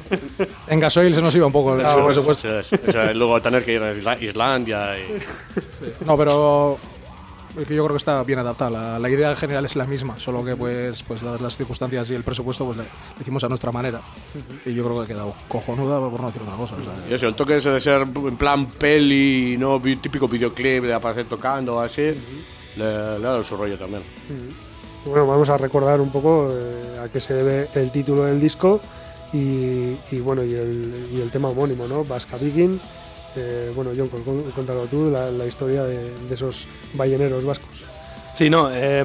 En 0.67 0.79
gasoil 0.79 1.13
se 1.13 1.21
nos 1.21 1.35
iba 1.35 1.45
un 1.47 1.53
poco 1.53 1.75
el 1.75 1.81
presupuesto. 1.81 2.47
O 2.87 2.91
sea, 2.91 3.13
luego 3.13 3.41
tener 3.41 3.63
que 3.63 3.73
ir 3.73 3.83
a 3.83 3.93
Isla- 3.93 4.17
Islandia 4.21 4.97
y... 4.97 6.03
No, 6.05 6.17
pero 6.17 6.77
que 7.65 7.75
yo 7.75 7.83
creo 7.83 7.93
que 7.95 7.97
está 7.97 8.23
bien 8.23 8.39
adaptada. 8.39 8.69
La, 8.69 8.99
la 8.99 9.09
idea 9.09 9.35
general 9.35 9.65
es 9.65 9.75
la 9.75 9.85
misma, 9.85 10.19
solo 10.19 10.43
que 10.43 10.55
pues, 10.55 11.03
pues 11.03 11.21
dadas 11.21 11.41
las 11.41 11.57
circunstancias 11.57 12.09
y 12.11 12.15
el 12.15 12.23
presupuesto, 12.23 12.65
pues 12.65 12.77
le 12.77 12.83
le 12.83 13.21
hicimos 13.21 13.43
a 13.43 13.49
nuestra 13.49 13.71
manera. 13.71 14.01
Y 14.65 14.73
yo 14.73 14.83
creo 14.83 14.97
que 14.97 15.03
ha 15.03 15.07
quedado 15.07 15.33
cojonuda, 15.47 15.99
por 15.99 16.19
no 16.19 16.27
decir 16.27 16.41
otra 16.41 16.55
cosa. 16.55 16.75
o 16.75 16.83
sea, 16.83 16.93
Y 17.09 17.13
eso, 17.13 17.27
el 17.27 17.35
toque 17.35 17.57
ese 17.57 17.69
de 17.69 17.79
ser 17.79 18.01
en 18.01 18.37
plan 18.37 18.67
peli, 18.67 19.55
no 19.57 19.81
típico 19.81 20.27
videoclip 20.27 20.83
de 20.83 20.93
aparecer 20.93 21.25
tocando 21.25 21.77
o 21.77 21.79
así, 21.79 22.01
le, 22.01 22.77
le 22.77 22.83
ha 22.83 23.17
dado 23.17 23.43
su 23.43 23.57
rollo 23.57 23.77
también. 23.77 24.03
Bueno, 25.05 25.25
vamos 25.25 25.49
a 25.49 25.57
recordar 25.57 26.01
un 26.01 26.11
poco 26.11 26.49
eh, 26.51 26.99
a 27.03 27.07
qué 27.07 27.21
se 27.21 27.33
debe 27.33 27.69
el 27.75 27.91
título 27.91 28.25
del 28.25 28.39
disco 28.41 28.81
y, 29.33 29.97
y 30.11 30.19
bueno, 30.21 30.43
y 30.43 30.53
el, 30.53 31.09
y 31.13 31.21
el 31.21 31.31
tema 31.31 31.49
homónimo, 31.49 31.87
¿no? 31.87 32.03
Vasca 32.03 32.37
Viking. 32.37 32.79
Eh, 33.37 33.71
bueno, 33.75 33.91
John, 33.95 34.09
cuéntalo 34.53 34.85
tú, 34.87 35.11
la, 35.11 35.29
la 35.31 35.45
historia 35.45 35.83
de, 35.83 36.11
de 36.11 36.35
esos 36.35 36.67
balleneros 36.93 37.45
vascos. 37.45 37.85
Sí, 38.37 38.51
no, 38.51 38.69
eh, 38.71 39.03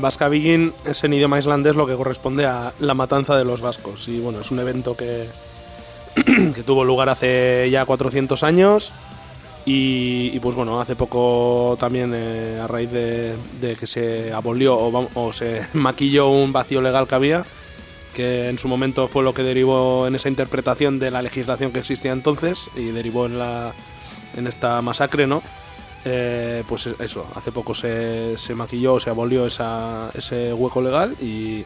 es 0.84 1.04
en 1.04 1.12
idioma 1.14 1.38
islandés 1.38 1.74
lo 1.74 1.86
que 1.86 1.96
corresponde 1.96 2.44
a 2.44 2.74
la 2.80 2.92
matanza 2.92 3.34
de 3.34 3.46
los 3.46 3.62
vascos. 3.62 4.06
Y 4.08 4.20
bueno, 4.20 4.40
es 4.40 4.50
un 4.50 4.58
evento 4.58 4.94
que, 4.94 5.26
que 6.54 6.62
tuvo 6.62 6.84
lugar 6.84 7.08
hace 7.08 7.68
ya 7.70 7.86
400 7.86 8.42
años. 8.42 8.92
Y, 9.64 10.32
y, 10.34 10.40
pues 10.40 10.54
bueno, 10.54 10.80
hace 10.80 10.96
poco 10.96 11.76
también 11.78 12.12
eh, 12.14 12.60
a 12.62 12.66
raíz 12.66 12.90
de, 12.90 13.36
de 13.58 13.74
que 13.76 13.86
se 13.86 14.34
abolió 14.34 14.76
o, 14.76 15.08
o 15.14 15.32
se 15.32 15.66
maquilló 15.72 16.28
un 16.28 16.52
vacío 16.52 16.82
legal 16.82 17.06
que 17.06 17.14
había, 17.14 17.44
que 18.12 18.50
en 18.50 18.58
su 18.58 18.68
momento 18.68 19.08
fue 19.08 19.22
lo 19.22 19.32
que 19.32 19.44
derivó 19.44 20.06
en 20.06 20.14
esa 20.14 20.28
interpretación 20.28 20.98
de 20.98 21.10
la 21.10 21.22
legislación 21.22 21.72
que 21.72 21.78
existía 21.78 22.12
entonces 22.12 22.68
y 22.76 22.86
derivó 22.86 23.24
en, 23.24 23.38
la, 23.38 23.72
en 24.36 24.46
esta 24.46 24.80
masacre, 24.82 25.26
¿no? 25.26 25.42
eh, 26.04 26.64
pues 26.66 26.88
eso, 26.98 27.26
hace 27.34 27.52
poco 27.52 27.74
se, 27.74 28.36
se 28.38 28.54
maquilló, 28.54 28.98
se 28.98 29.10
abolió 29.10 29.46
esa, 29.46 30.10
ese 30.14 30.52
hueco 30.52 30.82
legal 30.82 31.14
y, 31.20 31.64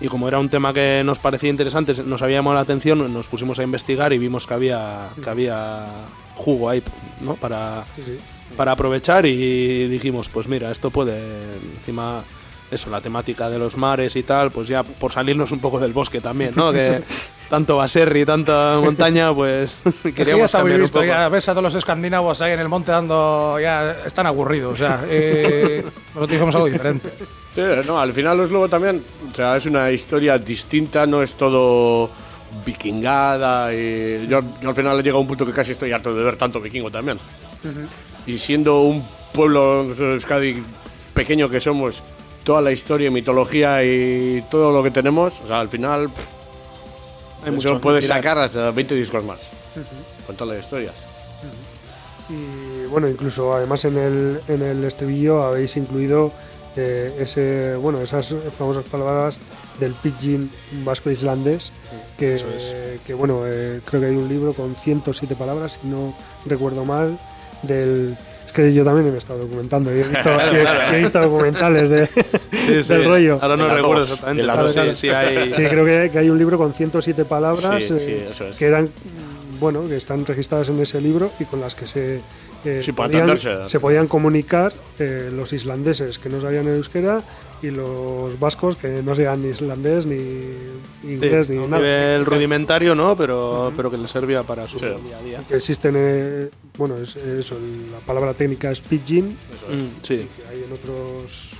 y 0.00 0.08
como 0.08 0.28
era 0.28 0.38
un 0.38 0.48
tema 0.48 0.72
que 0.72 1.02
nos 1.04 1.18
parecía 1.18 1.50
interesante, 1.50 1.94
nos 2.04 2.22
había 2.22 2.36
llamado 2.36 2.54
la 2.54 2.62
atención, 2.62 3.12
nos 3.12 3.28
pusimos 3.28 3.58
a 3.58 3.62
investigar 3.62 4.12
y 4.12 4.18
vimos 4.18 4.46
que 4.46 4.54
había, 4.54 5.08
que 5.22 5.28
había 5.28 5.86
jugo 6.34 6.70
ahí 6.70 6.82
¿no? 7.20 7.34
para, 7.34 7.84
para 8.56 8.72
aprovechar 8.72 9.26
y 9.26 9.88
dijimos, 9.88 10.28
pues 10.28 10.48
mira, 10.48 10.70
esto 10.70 10.90
puede 10.90 11.18
encima 11.76 12.24
eso, 12.70 12.90
la 12.90 13.00
temática 13.00 13.48
de 13.48 13.58
los 13.58 13.76
mares 13.76 14.16
y 14.16 14.22
tal, 14.22 14.50
pues 14.50 14.68
ya 14.68 14.82
por 14.82 15.12
salirnos 15.12 15.52
un 15.52 15.60
poco 15.60 15.78
del 15.78 15.92
bosque 15.92 16.20
también, 16.20 16.52
¿no? 16.56 16.72
Que 16.76 17.02
tanto 17.48 17.76
Baserri 17.76 18.24
tanta 18.24 18.78
montaña, 18.82 19.34
pues 19.34 19.78
Es 19.86 19.92
que 20.02 20.10
ya 20.10 20.14
queríamos 20.14 20.44
está 20.46 20.62
muy 20.62 20.72
visto, 20.72 20.98
poco. 21.00 21.06
ya 21.06 21.28
ves 21.28 21.48
a 21.48 21.52
todos 21.52 21.64
los 21.64 21.74
escandinavos 21.74 22.40
ahí 22.42 22.52
en 22.52 22.60
el 22.60 22.68
monte 22.68 22.92
dando, 22.92 23.58
ya 23.60 23.92
están 24.04 24.26
aburridos, 24.26 24.78
ya. 24.78 25.04
Eh, 25.08 25.84
nosotros 26.14 26.32
hicimos 26.36 26.54
algo 26.54 26.66
diferente. 26.66 27.12
Sí, 27.54 27.62
no, 27.86 27.98
al 28.00 28.12
final 28.12 28.36
los 28.36 28.50
luego 28.50 28.68
también, 28.68 29.02
o 29.30 29.34
sea, 29.34 29.56
es 29.56 29.66
una 29.66 29.90
historia 29.90 30.38
distinta, 30.38 31.06
no 31.06 31.22
es 31.22 31.36
todo 31.36 32.10
vikingada 32.64 33.72
y 33.74 34.26
yo, 34.28 34.40
yo 34.60 34.68
al 34.68 34.74
final 34.74 34.98
he 34.98 35.02
llegado 35.02 35.18
a 35.18 35.20
un 35.20 35.26
punto 35.26 35.44
que 35.44 35.52
casi 35.52 35.72
estoy 35.72 35.92
harto 35.92 36.14
de 36.14 36.22
ver 36.22 36.36
tanto 36.36 36.60
vikingo 36.60 36.90
también. 36.90 37.18
Y 38.26 38.38
siendo 38.38 38.80
un 38.80 39.06
pueblo 39.32 39.84
nosotros, 39.84 40.14
Euskadi 40.14 40.62
pequeño 41.14 41.48
que 41.48 41.60
somos, 41.60 42.02
toda 42.44 42.60
la 42.60 42.72
historia, 42.72 43.10
mitología 43.10 43.82
y 43.84 44.44
todo 44.50 44.72
lo 44.72 44.82
que 44.82 44.90
tenemos, 44.90 45.40
o 45.40 45.46
sea, 45.46 45.60
al 45.60 45.68
final 45.68 46.10
pff, 46.10 46.28
Hay 47.46 47.54
eso 47.54 47.68
mucho 47.74 47.80
puedes 47.80 48.06
sacar 48.06 48.38
hasta 48.38 48.72
20 48.72 48.94
discos 48.96 49.24
más 49.24 49.38
con 50.26 50.36
todas 50.36 50.56
las 50.56 50.64
historias. 50.64 50.94
Y 52.28 52.86
bueno, 52.86 53.08
incluso 53.08 53.54
además 53.54 53.84
en 53.84 53.96
el, 53.96 54.40
en 54.48 54.62
el 54.62 54.84
estribillo 54.84 55.44
habéis 55.44 55.76
incluido 55.76 56.32
eh, 56.74 57.14
ese, 57.20 57.76
bueno, 57.76 58.00
esas 58.00 58.34
famosas 58.50 58.84
palabras 58.84 59.40
del 59.78 59.94
pidgin 59.94 60.50
vasco 60.84 61.08
islandés, 61.10 61.70
que, 62.18 62.36
que 63.06 63.14
bueno, 63.14 63.42
eh, 63.46 63.80
creo 63.84 64.00
que 64.00 64.08
hay 64.08 64.16
un 64.16 64.28
libro 64.28 64.52
con 64.52 64.74
107 64.74 65.36
palabras, 65.36 65.78
si 65.80 65.88
no 65.88 66.16
recuerdo 66.44 66.84
mal, 66.84 67.18
del... 67.62 68.16
Es 68.46 68.52
que 68.52 68.72
yo 68.72 68.84
también 68.84 69.06
me 69.08 69.14
he 69.14 69.18
estado 69.18 69.40
documentando 69.40 69.90
y 69.94 70.00
he 70.00 70.04
visto, 70.04 70.22
Claro, 70.22 70.52
y 70.56 70.56
he- 70.56 70.62
claro. 70.62 70.98
visto 70.98 71.20
documentales 71.20 71.90
de, 71.90 72.06
Sí, 72.06 72.82
sí. 72.82 72.92
del 72.94 73.04
rollo. 73.04 73.38
Ahora 73.42 73.56
no 73.56 73.68
recuerdo 73.68 74.02
exactamente, 74.02 74.42
de 74.42 74.46
la 74.46 74.52
pero 74.54 74.64
dos. 74.64 74.72
sí, 74.72 75.08
Claro, 75.08 75.30
sí 75.30 75.36
hay... 75.36 75.52
Sí, 75.52 75.64
creo 75.66 75.84
que, 75.84 76.10
que 76.12 76.18
hay 76.18 76.30
un 76.30 76.38
libro 76.38 76.56
con 76.58 76.72
107 76.72 77.24
palabras 77.24 77.90
eh, 77.90 78.28
es. 78.50 78.56
que 78.56 78.64
eran 78.64 78.88
bueno 79.60 79.88
que 79.88 79.96
están 79.96 80.24
registradas 80.26 80.68
en 80.68 80.80
ese 80.80 81.00
libro 81.00 81.30
y 81.40 81.44
con 81.44 81.60
las 81.60 81.74
que 81.74 81.86
se 81.86 82.20
eh, 82.66 82.82
Sí, 82.82 82.92
podían, 82.92 83.38
se 83.38 83.80
podían 83.80 84.08
comunicar 84.08 84.72
eh, 84.98 85.30
los 85.32 85.52
islandeses 85.52 86.18
que 86.18 86.28
no 86.28 86.40
sabían 86.40 86.66
euskera 86.68 87.22
y 87.62 87.70
los 87.70 88.38
vascos 88.38 88.76
que 88.76 88.88
no 89.02 89.14
sabían 89.14 89.40
ni 89.42 89.48
islandés 89.48 90.04
ni 90.04 90.18
inglés 91.04 91.48
ni 91.48 91.56
nada 91.56 91.78
nivel 91.78 92.26
rudimentario, 92.26 92.94
¿no? 92.94 93.16
Pero, 93.16 93.72
pero 93.76 93.90
que 93.90 93.96
le 93.98 94.08
servía 94.08 94.42
para 94.42 94.66
su 94.68 94.78
Sí. 94.78 94.86
día 95.06 95.18
a 95.18 95.22
día. 95.22 95.40
que 95.48 95.56
existen 95.56 95.94
eh, 95.96 96.48
bueno 96.76 96.96
es, 96.98 97.16
eso 97.16 97.56
la 97.92 97.98
palabra 98.00 98.34
técnica 98.34 98.70
es 98.70 98.80
pidgin 98.82 99.36
Mm, 99.70 100.02
sí. 100.02 100.28
que 100.36 100.48
hay 100.50 100.64
en 100.64 100.72
otros, 100.72 101.50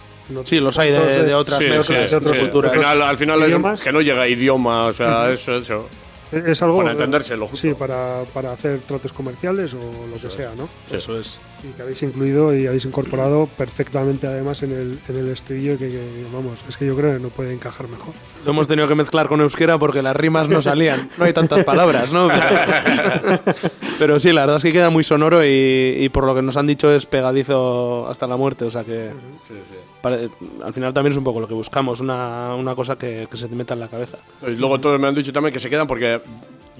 Sí, 0.44 0.58
los 0.60 0.76
hay 0.78 0.90
de, 0.90 0.98
otras, 1.34 1.58
Sí, 1.60 1.64
de 1.66 1.70
sí, 1.82 1.92
otras, 1.92 2.10
de 2.10 2.16
otras 2.16 2.36
sí. 2.36 2.40
culturas. 2.42 2.72
Al 2.72 2.78
final, 2.80 3.02
al 3.02 3.16
final 3.16 3.40
idiomas. 3.48 3.78
es 3.80 3.84
que 3.84 3.92
no 3.92 4.00
llega 4.00 4.22
a 4.22 4.28
idioma, 4.28 4.86
o 4.86 4.92
sea, 4.92 5.30
eso, 5.30 5.56
eso. 5.56 5.88
Es 6.32 6.60
algo 6.62 6.78
Para 6.78 6.92
entenderse, 6.92 7.36
lo 7.36 7.46
justo. 7.48 7.68
sí 7.68 7.74
para, 7.74 8.22
para 8.34 8.52
hacer 8.52 8.80
tratos 8.80 9.12
comerciales 9.12 9.74
o 9.74 9.78
lo 10.10 10.20
que 10.20 10.30
sea 10.30 10.52
no 10.56 10.68
Eso 10.94 11.18
es. 11.18 11.38
y 11.62 11.68
que 11.74 11.82
habéis 11.82 12.02
incluido 12.02 12.54
y 12.56 12.66
habéis 12.66 12.84
incorporado 12.84 13.48
perfectamente 13.56 14.26
además 14.26 14.62
en 14.62 14.72
el, 14.72 14.98
en 15.08 15.16
el 15.16 15.28
estribillo 15.28 15.78
que, 15.78 15.88
que, 15.90 16.26
vamos, 16.32 16.64
es 16.68 16.76
que 16.76 16.84
yo 16.86 16.96
creo 16.96 17.14
que 17.14 17.20
no 17.20 17.28
puede 17.28 17.52
encajar 17.52 17.86
mejor. 17.88 18.12
Lo 18.44 18.50
hemos 18.50 18.66
tenido 18.68 18.88
que 18.88 18.94
mezclar 18.94 19.28
con 19.28 19.40
euskera 19.40 19.78
porque 19.78 20.02
las 20.02 20.16
rimas 20.16 20.48
no 20.48 20.60
salían. 20.62 21.08
No 21.18 21.24
hay 21.24 21.32
tantas 21.32 21.64
palabras, 21.64 22.12
¿no? 22.12 22.28
Pero, 22.28 23.40
pero 23.98 24.20
sí, 24.20 24.32
la 24.32 24.42
verdad 24.42 24.56
es 24.56 24.62
que 24.62 24.72
queda 24.72 24.90
muy 24.90 25.04
sonoro 25.04 25.44
y, 25.44 25.96
y 26.00 26.08
por 26.10 26.24
lo 26.26 26.34
que 26.34 26.42
nos 26.42 26.56
han 26.56 26.66
dicho 26.66 26.90
es 26.92 27.06
pegadizo 27.06 28.08
hasta 28.08 28.26
la 28.26 28.36
muerte. 28.36 28.64
O 28.64 28.70
sea 28.70 28.84
que 28.84 29.10
pare- 29.48 29.85
al 30.14 30.72
final 30.72 30.92
también 30.92 31.12
es 31.12 31.18
un 31.18 31.24
poco 31.24 31.40
lo 31.40 31.48
que 31.48 31.54
buscamos, 31.54 32.00
una, 32.00 32.54
una 32.54 32.74
cosa 32.74 32.96
que, 32.96 33.26
que 33.30 33.36
se 33.36 33.48
te 33.48 33.54
meta 33.56 33.74
en 33.74 33.80
la 33.80 33.88
cabeza. 33.88 34.18
Y 34.46 34.50
luego 34.56 34.78
todos 34.80 34.98
me 35.00 35.08
han 35.08 35.14
dicho 35.14 35.32
también 35.32 35.52
que 35.52 35.60
se 35.60 35.68
quedan 35.70 35.86
porque 35.86 36.20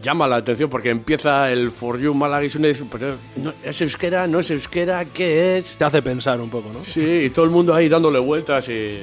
llama 0.00 0.26
la 0.28 0.36
atención, 0.36 0.68
porque 0.68 0.90
empieza 0.90 1.50
el 1.50 1.70
For 1.70 1.98
You 1.98 2.14
Málaga 2.14 2.44
y 2.44 2.50
uno 2.56 2.68
dice, 2.68 2.84
pero 2.90 3.16
no, 3.36 3.52
¿es 3.62 3.80
euskera? 3.80 4.26
¿No 4.26 4.40
es 4.40 4.50
euskera? 4.50 5.04
¿Qué 5.06 5.56
es? 5.58 5.76
Te 5.76 5.84
hace 5.84 6.02
pensar 6.02 6.40
un 6.40 6.50
poco, 6.50 6.72
¿no? 6.72 6.82
Sí, 6.84 7.22
y 7.26 7.30
todo 7.30 7.44
el 7.44 7.50
mundo 7.50 7.74
ahí 7.74 7.88
dándole 7.88 8.18
vueltas 8.18 8.68
y, 8.68 8.98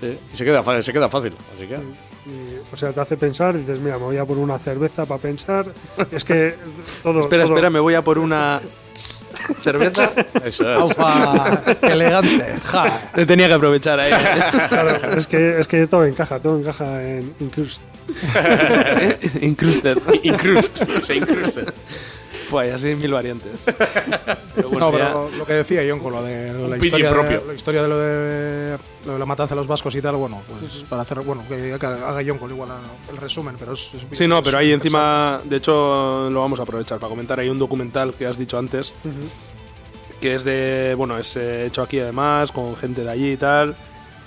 sí, 0.00 0.18
y 0.32 0.36
se, 0.36 0.44
queda, 0.44 0.82
se 0.82 0.92
queda 0.92 1.08
fácil. 1.08 1.32
Así 1.56 1.66
que, 1.66 1.74
Y, 1.74 2.58
o 2.72 2.76
sea, 2.76 2.92
te 2.92 3.00
hace 3.00 3.16
pensar 3.16 3.56
y 3.56 3.58
dices, 3.60 3.80
mira, 3.80 3.98
me 3.98 4.04
voy 4.04 4.16
a 4.18 4.24
por 4.24 4.38
una 4.38 4.58
cerveza 4.58 5.06
para 5.06 5.20
pensar. 5.20 5.66
Es 6.12 6.24
que 6.24 6.54
todo. 7.02 7.20
Espera, 7.20 7.44
todo- 7.44 7.54
espera, 7.54 7.70
me 7.70 7.80
voy 7.80 7.94
a 7.94 8.02
por 8.04 8.18
una 8.18 8.60
cerveza. 9.62 10.12
eso 10.44 10.72
es. 10.72 10.80
Aufa, 10.80 11.62
elegante, 11.82 12.54
ja. 12.64 13.10
Te 13.14 13.26
tenía 13.26 13.48
que 13.48 13.54
aprovechar 13.54 13.98
ahí. 14.00 14.12
Claro, 14.68 15.16
es 15.16 15.26
que, 15.26 15.60
es 15.60 15.68
que 15.68 15.86
todo 15.86 16.04
encaja, 16.04 16.40
todo 16.40 16.58
encaja 16.58 17.02
en 17.02 17.34
Incrust. 17.40 17.82
Incrusted. 19.40 19.98
Incrust, 20.22 20.78
se 21.02 21.16
incrusted. 21.16 21.68
Fue 22.50 22.72
así 22.72 22.94
mil 22.96 23.12
variantes. 23.12 23.64
Pero 24.56 24.68
bueno, 24.68 24.86
No, 24.90 24.92
pero 24.92 25.30
lo 25.38 25.46
que 25.46 25.52
decía 25.52 25.82
John 25.88 26.00
con 26.00 26.12
lo 26.12 26.22
de 26.24 26.52
lo 26.52 26.66
la 26.66 26.76
historia. 26.76 27.12
De, 27.12 27.40
la 27.46 27.54
historia 27.54 27.82
de 27.82 27.88
lo 27.88 27.98
de, 27.98 28.78
lo 29.06 29.12
de 29.12 29.18
la 29.18 29.24
matanza 29.24 29.54
de 29.54 29.60
los 29.60 29.68
vascos 29.68 29.94
y 29.94 30.02
tal, 30.02 30.16
bueno, 30.16 30.42
pues 30.48 30.84
para 30.88 31.02
hacer, 31.02 31.20
bueno, 31.20 31.44
que, 31.48 31.72
haga 31.72 32.20
John 32.26 32.36
con 32.38 32.50
igual 32.50 32.68
el 33.08 33.16
resumen, 33.16 33.54
pero 33.58 33.74
es, 33.74 33.90
es- 33.94 34.18
Sí, 34.18 34.26
no, 34.26 34.42
pero 34.42 34.58
ahí 34.58 34.72
encima, 34.72 35.40
de 35.44 35.56
hecho, 35.56 36.28
lo 36.30 36.40
vamos 36.40 36.58
a 36.58 36.64
aprovechar 36.64 36.98
para 36.98 37.08
comentar. 37.10 37.38
Hay 37.38 37.48
un 37.48 37.60
documental 37.60 38.12
que 38.14 38.26
has 38.26 38.36
dicho 38.38 38.58
antes, 38.58 38.92
que 40.20 40.34
es 40.34 40.42
de, 40.42 40.94
bueno, 40.96 41.16
es 41.16 41.36
eh, 41.36 41.66
hecho 41.66 41.82
aquí 41.82 42.00
además, 42.00 42.50
con 42.50 42.76
gente 42.76 43.04
de 43.04 43.10
allí 43.10 43.32
y 43.32 43.36
tal, 43.36 43.76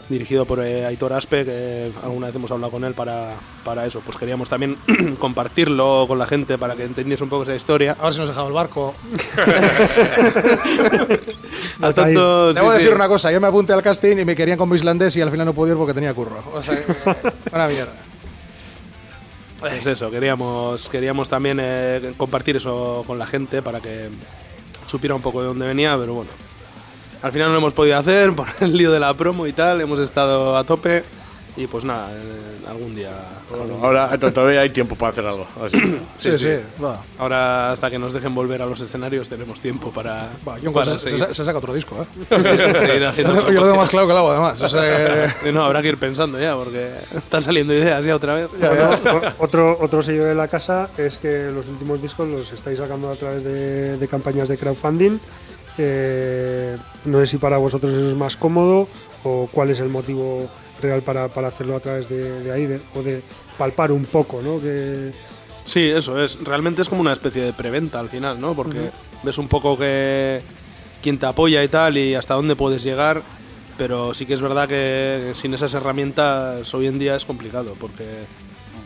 dirigido 0.10 0.46
por 0.46 0.60
eh, 0.60 0.86
Aitor 0.86 1.14
Aspe, 1.14 1.46
que 1.46 1.92
alguna 2.04 2.28
vez 2.28 2.36
hemos 2.36 2.52
hablado 2.52 2.72
con 2.72 2.84
él 2.84 2.94
para, 2.94 3.36
para 3.64 3.86
eso. 3.86 4.02
Pues 4.02 4.18
queríamos 4.18 4.50
también 4.50 4.78
compartirlo 5.20 6.06
con 6.08 6.20
la 6.20 6.26
gente 6.26 6.58
para 6.58 6.76
que 6.76 6.84
entendiese 6.84 7.24
un 7.24 7.30
poco 7.30 7.44
esa 7.44 7.56
historia. 7.56 7.96
A 8.00 8.06
ver 8.06 8.14
si 8.14 8.20
nos 8.20 8.30
dejaba 8.30 8.48
el 8.48 8.54
barco. 8.54 8.94
A 11.82 11.92
tanto, 11.92 12.54
Te 12.54 12.60
sí, 12.60 12.66
voy 12.66 12.70
a 12.70 12.78
sí. 12.78 12.84
decir 12.84 12.96
una 12.96 13.08
cosa, 13.08 13.32
yo 13.32 13.42
me 13.42 13.48
apunté 13.48 13.74
al 13.74 13.82
casting 13.82 14.18
y 14.18 14.26
me 14.26 14.36
querían 14.36 14.58
como 14.58 14.76
islandés 14.76 15.16
y 15.18 15.22
al 15.22 15.32
final 15.32 15.46
no 15.46 15.54
pude 15.54 15.72
ir 15.72 15.78
porque 15.78 15.94
tenía 15.94 16.14
curro. 16.14 16.44
O 16.54 16.62
sea, 16.62 16.78
una 17.52 17.68
mierda. 17.68 17.94
Es 19.72 19.86
eso, 19.88 20.12
queríamos, 20.12 20.90
queríamos 20.90 21.30
también 21.30 21.58
eh, 21.62 22.14
compartir 22.18 22.58
eso 22.58 23.04
con 23.08 23.18
la 23.18 23.26
gente 23.26 23.62
para 23.62 23.80
que 23.80 24.10
supiera 24.86 25.16
un 25.16 25.22
poco 25.22 25.42
de 25.42 25.48
dónde 25.48 25.66
venía, 25.66 25.98
pero 25.98 26.14
bueno. 26.16 26.32
Al 27.24 27.32
final 27.32 27.48
no 27.48 27.54
lo 27.54 27.58
hemos 27.60 27.74
podido 27.74 27.98
hacer 27.98 28.34
por 28.36 28.48
el 28.60 28.76
lío 28.78 28.92
de 28.92 29.00
la 29.00 29.14
promo 29.14 29.48
y 29.48 29.54
tal, 29.54 29.82
hemos 29.82 30.00
estado 30.00 30.56
a 30.58 30.64
tope 30.66 31.04
y 31.56 31.68
pues 31.68 31.86
nada, 31.86 32.12
eh, 32.12 32.66
algún 32.68 32.96
día. 32.96 33.12
Bueno, 33.50 33.78
ahora 33.84 34.18
to- 34.18 34.34
todavía 34.34 34.62
hay 34.62 34.72
tiempo 34.72 34.96
para 34.96 35.12
hacer 35.12 35.26
algo. 35.28 35.46
así 35.64 35.80
que- 35.80 36.00
Sí, 36.18 36.36
sí, 36.38 36.50
va. 36.84 37.00
Ahora 37.20 37.72
hasta 37.72 37.92
que 37.92 38.00
nos 38.00 38.12
dejen 38.12 38.34
volver 38.34 38.62
a 38.64 38.66
los 38.66 38.82
escenarios 38.82 39.30
tenemos 39.30 39.62
tiempo 39.62 39.92
para, 39.92 40.30
Va, 40.48 40.58
John 40.64 40.74
para 40.74 40.98
se, 40.98 41.16
se- 41.18 41.34
se 41.34 41.46
saca 41.46 41.60
otro 41.60 41.74
disco, 41.74 41.96
¿eh? 42.02 42.06
Yo 42.30 42.38
lo 42.40 43.44
promoción. 43.46 43.78
más 43.78 43.90
claro 43.90 44.08
que 44.08 44.12
el 44.14 44.18
agua, 44.18 44.32
además. 44.34 44.62
O 44.62 44.68
sea, 44.70 44.82
que- 45.44 45.52
No, 45.54 45.64
habrá 45.64 45.82
que 45.84 45.90
ir 45.90 45.98
pensando 45.98 46.40
ya, 46.42 46.56
porque 46.56 46.92
están 47.16 47.44
saliendo 47.44 47.74
ideas 47.74 48.04
ya 48.04 48.16
otra 48.16 48.34
vez. 48.34 48.48
Bueno, 48.60 48.90
o- 49.40 49.44
otro, 49.44 49.78
otro 49.80 50.02
sello 50.02 50.26
de 50.26 50.34
la 50.36 50.48
casa 50.48 50.90
es 50.98 51.20
que 51.20 51.52
los 51.52 51.68
últimos 51.68 52.02
discos 52.02 52.28
los 52.28 52.52
estáis 52.52 52.80
sacando 52.80 53.12
a 53.12 53.16
través 53.16 53.44
de, 53.44 53.96
de 53.98 54.08
campañas 54.08 54.50
de 54.50 54.58
crowdfunding. 54.58 55.20
Eh, 55.78 56.78
no 57.06 57.20
sé 57.20 57.26
si 57.28 57.38
para 57.38 57.58
vosotros 57.58 57.94
eso 57.94 58.08
es 58.08 58.16
más 58.16 58.38
cómodo 58.38 58.88
o 59.24 59.48
cuál 59.52 59.70
es 59.70 59.80
el 59.80 59.90
motivo 59.90 60.50
real 60.82 61.02
para, 61.02 61.28
para 61.30 61.48
hacerlo 61.48 61.76
a 61.76 61.80
través 61.80 62.08
de, 62.10 62.42
de 62.42 62.52
ahí 62.52 62.66
de- 62.66 62.82
o 62.96 63.02
de 63.02 63.22
palpar 63.58 63.92
un 63.92 64.06
poco, 64.06 64.42
¿no? 64.42 64.60
Que, 64.62 65.12
Sí, 65.64 65.90
eso 65.90 66.22
es. 66.22 66.38
Realmente 66.44 66.82
es 66.82 66.90
como 66.90 67.00
una 67.00 67.14
especie 67.14 67.42
de 67.42 67.54
preventa 67.54 67.98
al 68.00 68.10
final, 68.10 68.38
¿no? 68.40 68.54
Porque 68.54 68.92
ves 69.24 69.38
un 69.38 69.48
poco 69.48 69.78
que 69.78 70.42
quién 71.02 71.18
te 71.18 71.26
apoya 71.26 71.64
y 71.64 71.70
tal 71.70 71.98
y 71.98 72.16
hasta 72.16 72.34
dónde 72.34 72.58
puedes 72.58 72.84
llegar. 72.84 73.22
Pero 73.78 74.14
sí 74.14 74.26
que 74.26 74.34
es 74.34 74.42
verdad 74.42 74.68
que 74.68 75.32
sin 75.34 75.54
esas 75.54 75.74
herramientas 75.74 76.74
hoy 76.74 76.88
en 76.88 77.00
día 77.00 77.16
es 77.16 77.24
complicado 77.24 77.76
porque 77.80 78.04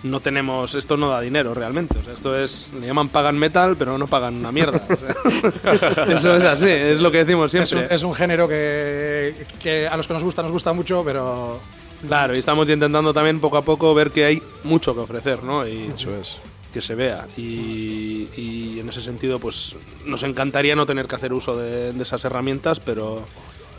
no 0.10 0.20
tenemos, 0.20 0.76
esto 0.76 0.98
no 0.98 1.10
da 1.10 1.22
dinero 1.22 1.54
realmente. 1.54 1.98
O 2.00 2.04
sea, 2.04 2.14
esto 2.14 2.38
es, 2.38 2.70
le 2.80 2.88
llaman 2.88 3.10
pagan 3.10 3.38
metal, 3.38 3.76
pero 3.78 3.98
no 3.98 4.08
pagan 4.08 4.38
una 4.38 4.52
mierda. 4.52 4.82
O 4.90 4.98
sea, 4.98 6.04
eso 6.10 6.36
es 6.36 6.44
así, 6.44 6.70
es 6.70 7.00
lo 7.00 7.12
que 7.12 7.26
decimos 7.26 7.54
es, 7.54 7.70
siempre. 7.70 7.88
un, 7.88 7.94
es 7.94 8.04
un 8.04 8.14
género 8.14 8.48
que, 8.48 9.34
que 9.60 9.88
a 9.88 9.96
los 9.98 10.08
que 10.08 10.14
nos 10.14 10.24
gusta, 10.24 10.42
nos 10.42 10.52
gusta 10.52 10.74
mucho, 10.74 11.04
pero. 11.06 11.60
Claro, 12.08 12.36
y 12.36 12.40
estamos 12.40 12.70
intentando 12.70 13.14
también 13.14 13.40
poco 13.40 13.58
a 13.58 13.64
poco 13.64 13.94
ver 13.94 14.12
que 14.12 14.26
hay 14.26 14.42
mucho 14.64 14.94
que 14.94 15.02
ofrecer, 15.02 15.44
¿no? 15.44 15.68
Y 15.68 15.92
Eso 15.96 16.16
es. 16.16 16.38
que 16.72 16.80
se 16.82 16.94
vea. 16.94 17.28
Y, 17.38 18.30
y 18.38 18.78
en 18.80 18.90
ese 18.90 19.02
sentido, 19.02 19.40
pues 19.40 19.76
nos 20.06 20.22
encantaría 20.24 20.76
no 20.76 20.86
tener 20.86 21.08
que 21.08 21.16
hacer 21.16 21.34
uso 21.34 21.58
de, 21.58 21.94
de 21.94 22.04
esas 22.04 22.24
herramientas, 22.24 22.80
pero 22.80 23.26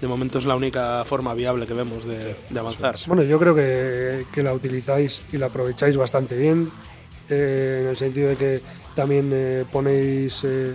de 0.01 0.07
momento 0.09 0.38
es 0.38 0.44
la 0.46 0.55
única 0.55 1.05
forma 1.05 1.34
viable 1.34 1.66
que 1.66 1.74
vemos 1.74 2.05
de, 2.05 2.36
avanzar. 2.59 2.96
Bueno, 3.07 3.22
yo 3.22 3.38
creo 3.38 3.55
que, 3.55 4.26
que 4.32 4.42
la 4.42 4.55
utilizáis 4.55 5.22
y 5.32 5.38
la 5.38 5.46
aprovecháis 5.46 5.96
bastante 5.96 6.36
bien, 6.36 6.70
eh, 7.28 7.80
en 7.82 7.88
el 7.88 7.96
sentido 7.96 8.28
de 8.28 8.36
que 8.36 8.61
también 8.94 9.30
eh, 9.32 9.64
ponéis, 9.70 10.44
eh, 10.44 10.72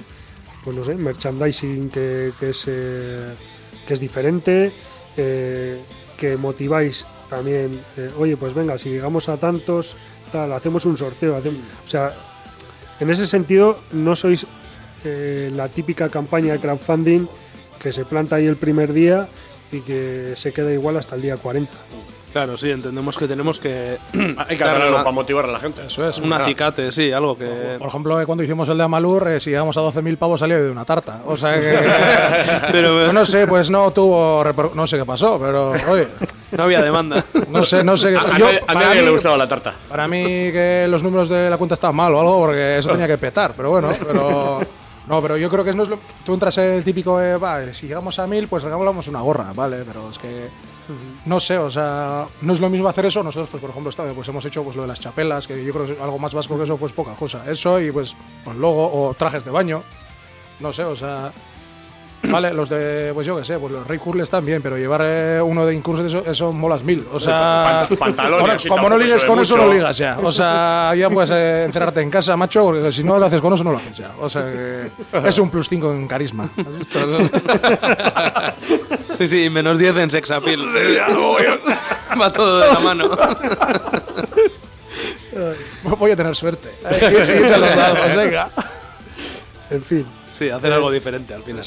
pues 0.63 0.76
no 0.76 0.84
sé, 0.84 0.95
merchandising 0.95 1.89
que, 1.89 2.32
que 2.39 2.49
es, 2.49 2.65
que 2.65 3.93
es 3.93 3.99
diferente, 3.99 4.71
que 5.15 6.38
motiváis 6.38 7.05
también, 7.30 7.82
oye, 8.17 8.38
pues 8.38 8.53
venga, 8.53 8.78
si 8.78 8.89
llegamos 8.89 9.28
a 9.30 9.38
tantos, 9.38 9.95
tal, 10.32 10.53
hacemos 10.53 10.86
un 10.86 10.95
sorteo. 10.95 11.36
hacemos- 11.36 11.61
o 11.84 11.88
sea, 11.88 12.15
en 12.99 13.09
ese 13.09 13.28
sentido 13.28 13.80
no 13.91 14.15
sois 14.15 14.45
la 15.03 15.67
típica 15.67 16.07
campaña 16.09 16.53
de 16.53 16.59
crowdfunding 16.59 17.28
que 17.84 17.91
se 17.91 18.05
planta 18.05 18.38
ahí 18.38 18.47
el 18.47 18.55
primer 18.55 18.93
día 18.93 19.27
y 19.71 19.81
que 19.81 20.34
se 20.36 20.53
queda 20.53 20.71
igual 20.71 20.97
hasta 20.97 21.15
el 21.15 21.21
día 21.21 21.38
40. 21.38 21.71
Claro, 22.31 22.57
sí, 22.57 22.71
entendemos 22.71 23.15
que 23.15 23.27
tenemos 23.27 23.59
que 23.59 23.99
Hay 24.47 24.57
que 24.57 24.63
hacer 24.63 24.81
algo 24.81 24.97
para 24.97 25.11
motivar 25.11 25.45
a 25.45 25.49
la 25.49 25.59
gente. 25.59 25.84
Eso 25.86 26.07
es. 26.09 26.17
un 26.17 26.34
acicate, 26.34 26.91
sí, 26.91 27.11
algo 27.11 27.38
que... 27.38 27.75
Por 27.77 27.88
ejemplo, 27.88 28.19
eh, 28.19 28.25
cuando 28.25 28.43
hicimos 28.43 28.67
el 28.69 28.77
de 28.79 28.84
Amalur, 28.86 29.27
eh, 29.27 29.39
si 29.39 29.51
llegamos 29.51 29.77
a 29.77 29.81
12.000 29.81 30.17
pavos 30.17 30.39
salía 30.39 30.57
de 30.57 30.71
una 30.71 30.84
tarta. 30.84 31.21
O 31.27 31.38
sea 31.38 31.59
que. 31.59 31.77
Pero 32.71 33.13
no 33.13 33.23
sé, 33.23 33.45
pues 33.45 33.69
no 33.69 33.91
tuvo. 33.91 34.43
reper- 34.43 34.73
No 34.73 34.88
sé 34.88 34.97
qué 34.97 35.05
pasó, 35.05 35.39
pero. 35.39 35.73
Oye, 35.89 36.07
no 36.51 36.63
había 36.63 36.81
demanda. 36.81 37.23
no 37.49 37.63
sé, 37.63 37.84
no 37.84 37.95
sé. 37.97 38.09
qué- 38.11 38.17
A, 38.17 38.21
a 38.21 38.38
yo, 38.39 38.45
nadie- 38.47 38.61
a 38.65 38.73
nadie 38.73 38.99
mí- 39.01 39.05
le 39.05 39.11
gustaba 39.11 39.38
la 39.38 39.47
tarta. 39.47 39.75
Para 39.88 40.07
mí 40.07 40.23
que 40.23 40.88
los 40.89 41.03
números 41.03 41.29
de 41.29 41.51
la 41.51 41.57
cuenta 41.57 41.75
estaban 41.75 41.95
mal 41.95 42.15
o 42.15 42.19
algo, 42.19 42.39
porque 42.39 42.79
eso 42.79 42.89
tenía 42.89 43.07
que 43.07 43.17
petar, 43.19 43.53
pero 43.55 43.69
bueno, 43.69 43.89
pero... 44.07 44.59
No, 45.08 45.22
pero 45.22 45.38
yo 45.38 45.49
creo 45.49 45.64
que 45.64 45.74
no 45.74 45.84
es 45.84 45.89
lo... 45.89 45.99
Tú 46.26 46.34
entras 46.34 46.58
en 46.60 46.74
el 46.74 46.84
típico, 46.84 47.22
eh, 47.22 47.38
va, 47.38 47.74
si 47.74 47.88
llegamos 47.88 48.20
a 48.20 48.28
mil, 48.28 48.47
pues 48.47 48.64
regalamos 48.64 49.08
una 49.08 49.22
gorra, 49.22 49.51
¿vale? 49.54 49.84
Pero 49.86 50.10
es 50.10 50.18
que... 50.18 50.49
No 51.26 51.39
sé, 51.39 51.58
o 51.58 51.70
sea, 51.72 52.28
no 52.41 52.54
es 52.54 52.60
lo 52.60 52.70
mismo 52.70 52.88
hacer 52.88 53.06
eso. 53.06 53.24
Nosotros, 53.24 53.49
pues, 53.49 53.62
por 53.62 53.70
ejemplo, 53.70 53.89
esta 53.89 54.04
vez, 54.04 54.14
pues 54.14 54.28
hemos 54.28 54.45
hecho 54.45 54.64
pues, 54.64 54.76
lo 54.76 54.82
de 54.82 54.89
las 54.89 54.99
chapelas, 54.99 55.47
que 55.47 55.64
yo 55.64 55.74
creo 55.74 55.86
que 55.86 55.93
es 55.93 56.01
algo 56.01 56.20
más 56.20 56.34
vasco 56.34 56.58
que 56.58 56.64
eso, 56.64 56.78
pues 56.78 56.91
poca 56.91 57.16
cosa. 57.16 57.49
Eso 57.49 57.80
y 57.80 57.91
pues, 57.91 58.16
pues 58.43 58.58
logo 58.58 58.91
o 58.91 59.14
trajes 59.14 59.45
de 59.45 59.51
baño. 59.51 59.84
No 60.60 60.72
sé, 60.72 60.84
o 60.84 60.95
sea... 60.95 61.32
Vale, 62.30 62.53
los 62.53 62.69
de, 62.69 63.11
pues 63.13 63.28
yo 63.28 63.36
qué 63.38 63.43
sé, 63.43 63.59
pues 63.59 63.71
los 63.74 63.86
Rey 63.86 63.99
Curles 63.99 64.30
también, 64.30 64.61
pero 64.61 64.78
llevar 64.78 65.01
eh, 65.03 65.41
uno 65.41 65.65
de 65.65 65.76
incurso, 65.76 66.05
eso, 66.05 66.24
eso 66.26 66.51
molas 66.53 66.82
mil. 66.84 67.05
O 67.11 67.19
sea, 67.19 67.86
Pant- 67.89 67.97
pantalones 67.97 68.65
como 68.65 68.89
no 68.89 68.97
ligues 68.97 69.24
con 69.26 69.39
eso, 69.39 69.57
no 69.57 69.71
ligas 69.71 69.97
ya. 69.97 70.17
O 70.24 70.32
sea, 70.32 70.93
ya 70.95 71.09
puedes 71.09 71.32
eh, 71.32 71.65
encerrarte 71.65 72.01
en 72.01 72.09
casa, 72.09 72.38
macho, 72.38 72.63
porque 72.63 72.91
si 72.93 73.03
no 73.03 73.19
lo 73.19 73.26
haces 73.26 73.41
con 73.41 73.53
eso, 73.53 73.63
no 73.65 73.71
lo 73.71 73.78
haces 73.78 73.97
ya. 73.97 74.11
O 74.21 74.30
sea, 74.30 74.43
que 74.45 74.89
es 75.28 75.38
un 75.39 75.49
plus 75.49 75.67
5 75.67 75.91
en 75.91 76.07
carisma. 76.07 76.49
¿Has 76.57 76.78
visto? 76.78 76.99
Sí, 79.17 79.28
sí, 79.28 79.49
menos 79.49 79.78
10 79.78 79.97
en 79.97 80.09
sex 80.09 80.32
appeal. 80.32 80.61
Va 82.21 82.32
todo 82.32 82.59
de 82.59 82.67
la 82.71 82.80
mano. 82.80 83.09
Voy 85.99 86.11
a 86.11 86.15
tener 86.15 86.36
suerte. 86.36 86.69
Eh, 86.89 87.43
echa 87.45 87.57
los 87.57 87.76
dados, 87.76 88.15
venga. 88.15 88.49
En 89.69 89.82
fin, 89.82 90.05
Sí, 90.34 90.49
hacer 90.49 90.73
algo 90.73 90.89
diferente 90.91 91.34
al 91.34 91.43
final. 91.43 91.63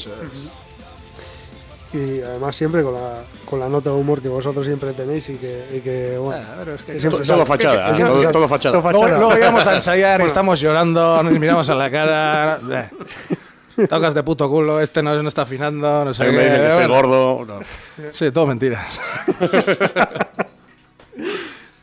y 1.93 2.21
además 2.21 2.53
siempre 2.55 2.83
con 2.83 2.93
la, 2.93 3.23
con 3.45 3.59
la 3.61 3.69
nota 3.69 3.89
de 3.91 3.95
humor 3.95 4.21
que 4.21 4.27
vosotros 4.27 4.65
siempre 4.65 4.91
tenéis 4.93 5.29
y 5.29 5.35
que, 5.35 5.65
y 5.73 5.79
que, 5.79 6.17
bueno, 6.17 6.41
Ah, 6.45 6.55
pero 6.59 6.75
es 6.75 6.81
que- 6.81 6.99
siempre 6.99 7.21
Todo 7.25 7.45
fachada, 7.45 7.91
Que 7.95 8.01
¿eh? 8.03 8.27
Todo- 8.31 8.47
fachada. 8.47 8.73
Todo 8.73 8.91
Luego, 8.91 8.99
fachada. 8.99 9.17
luego 9.19 9.33
llegamos 9.35 9.65
a 9.67 9.75
ensayar 9.75 10.19
y 10.21 10.25
estamos 10.25 10.59
llorando, 10.59 11.23
nos 11.23 11.39
miramos 11.39 11.69
a 11.69 11.75
la 11.75 11.89
cara. 11.89 12.59
eh. 12.71 12.89
Tocas 13.87 14.13
de 14.15 14.23
puto 14.23 14.49
culo, 14.49 14.81
este 14.81 15.01
no, 15.03 15.21
no 15.21 15.29
está 15.29 15.43
afinando, 15.43 16.03
no 16.03 16.11
sé 16.13 16.25
me 16.31 16.43
dicen 16.45 16.61
que 16.63 16.71
soy 16.71 16.87
gordo. 16.87 17.45
no. 17.45 17.59
Sí, 18.11 18.31
todo 18.31 18.47
mentiras. 18.47 18.99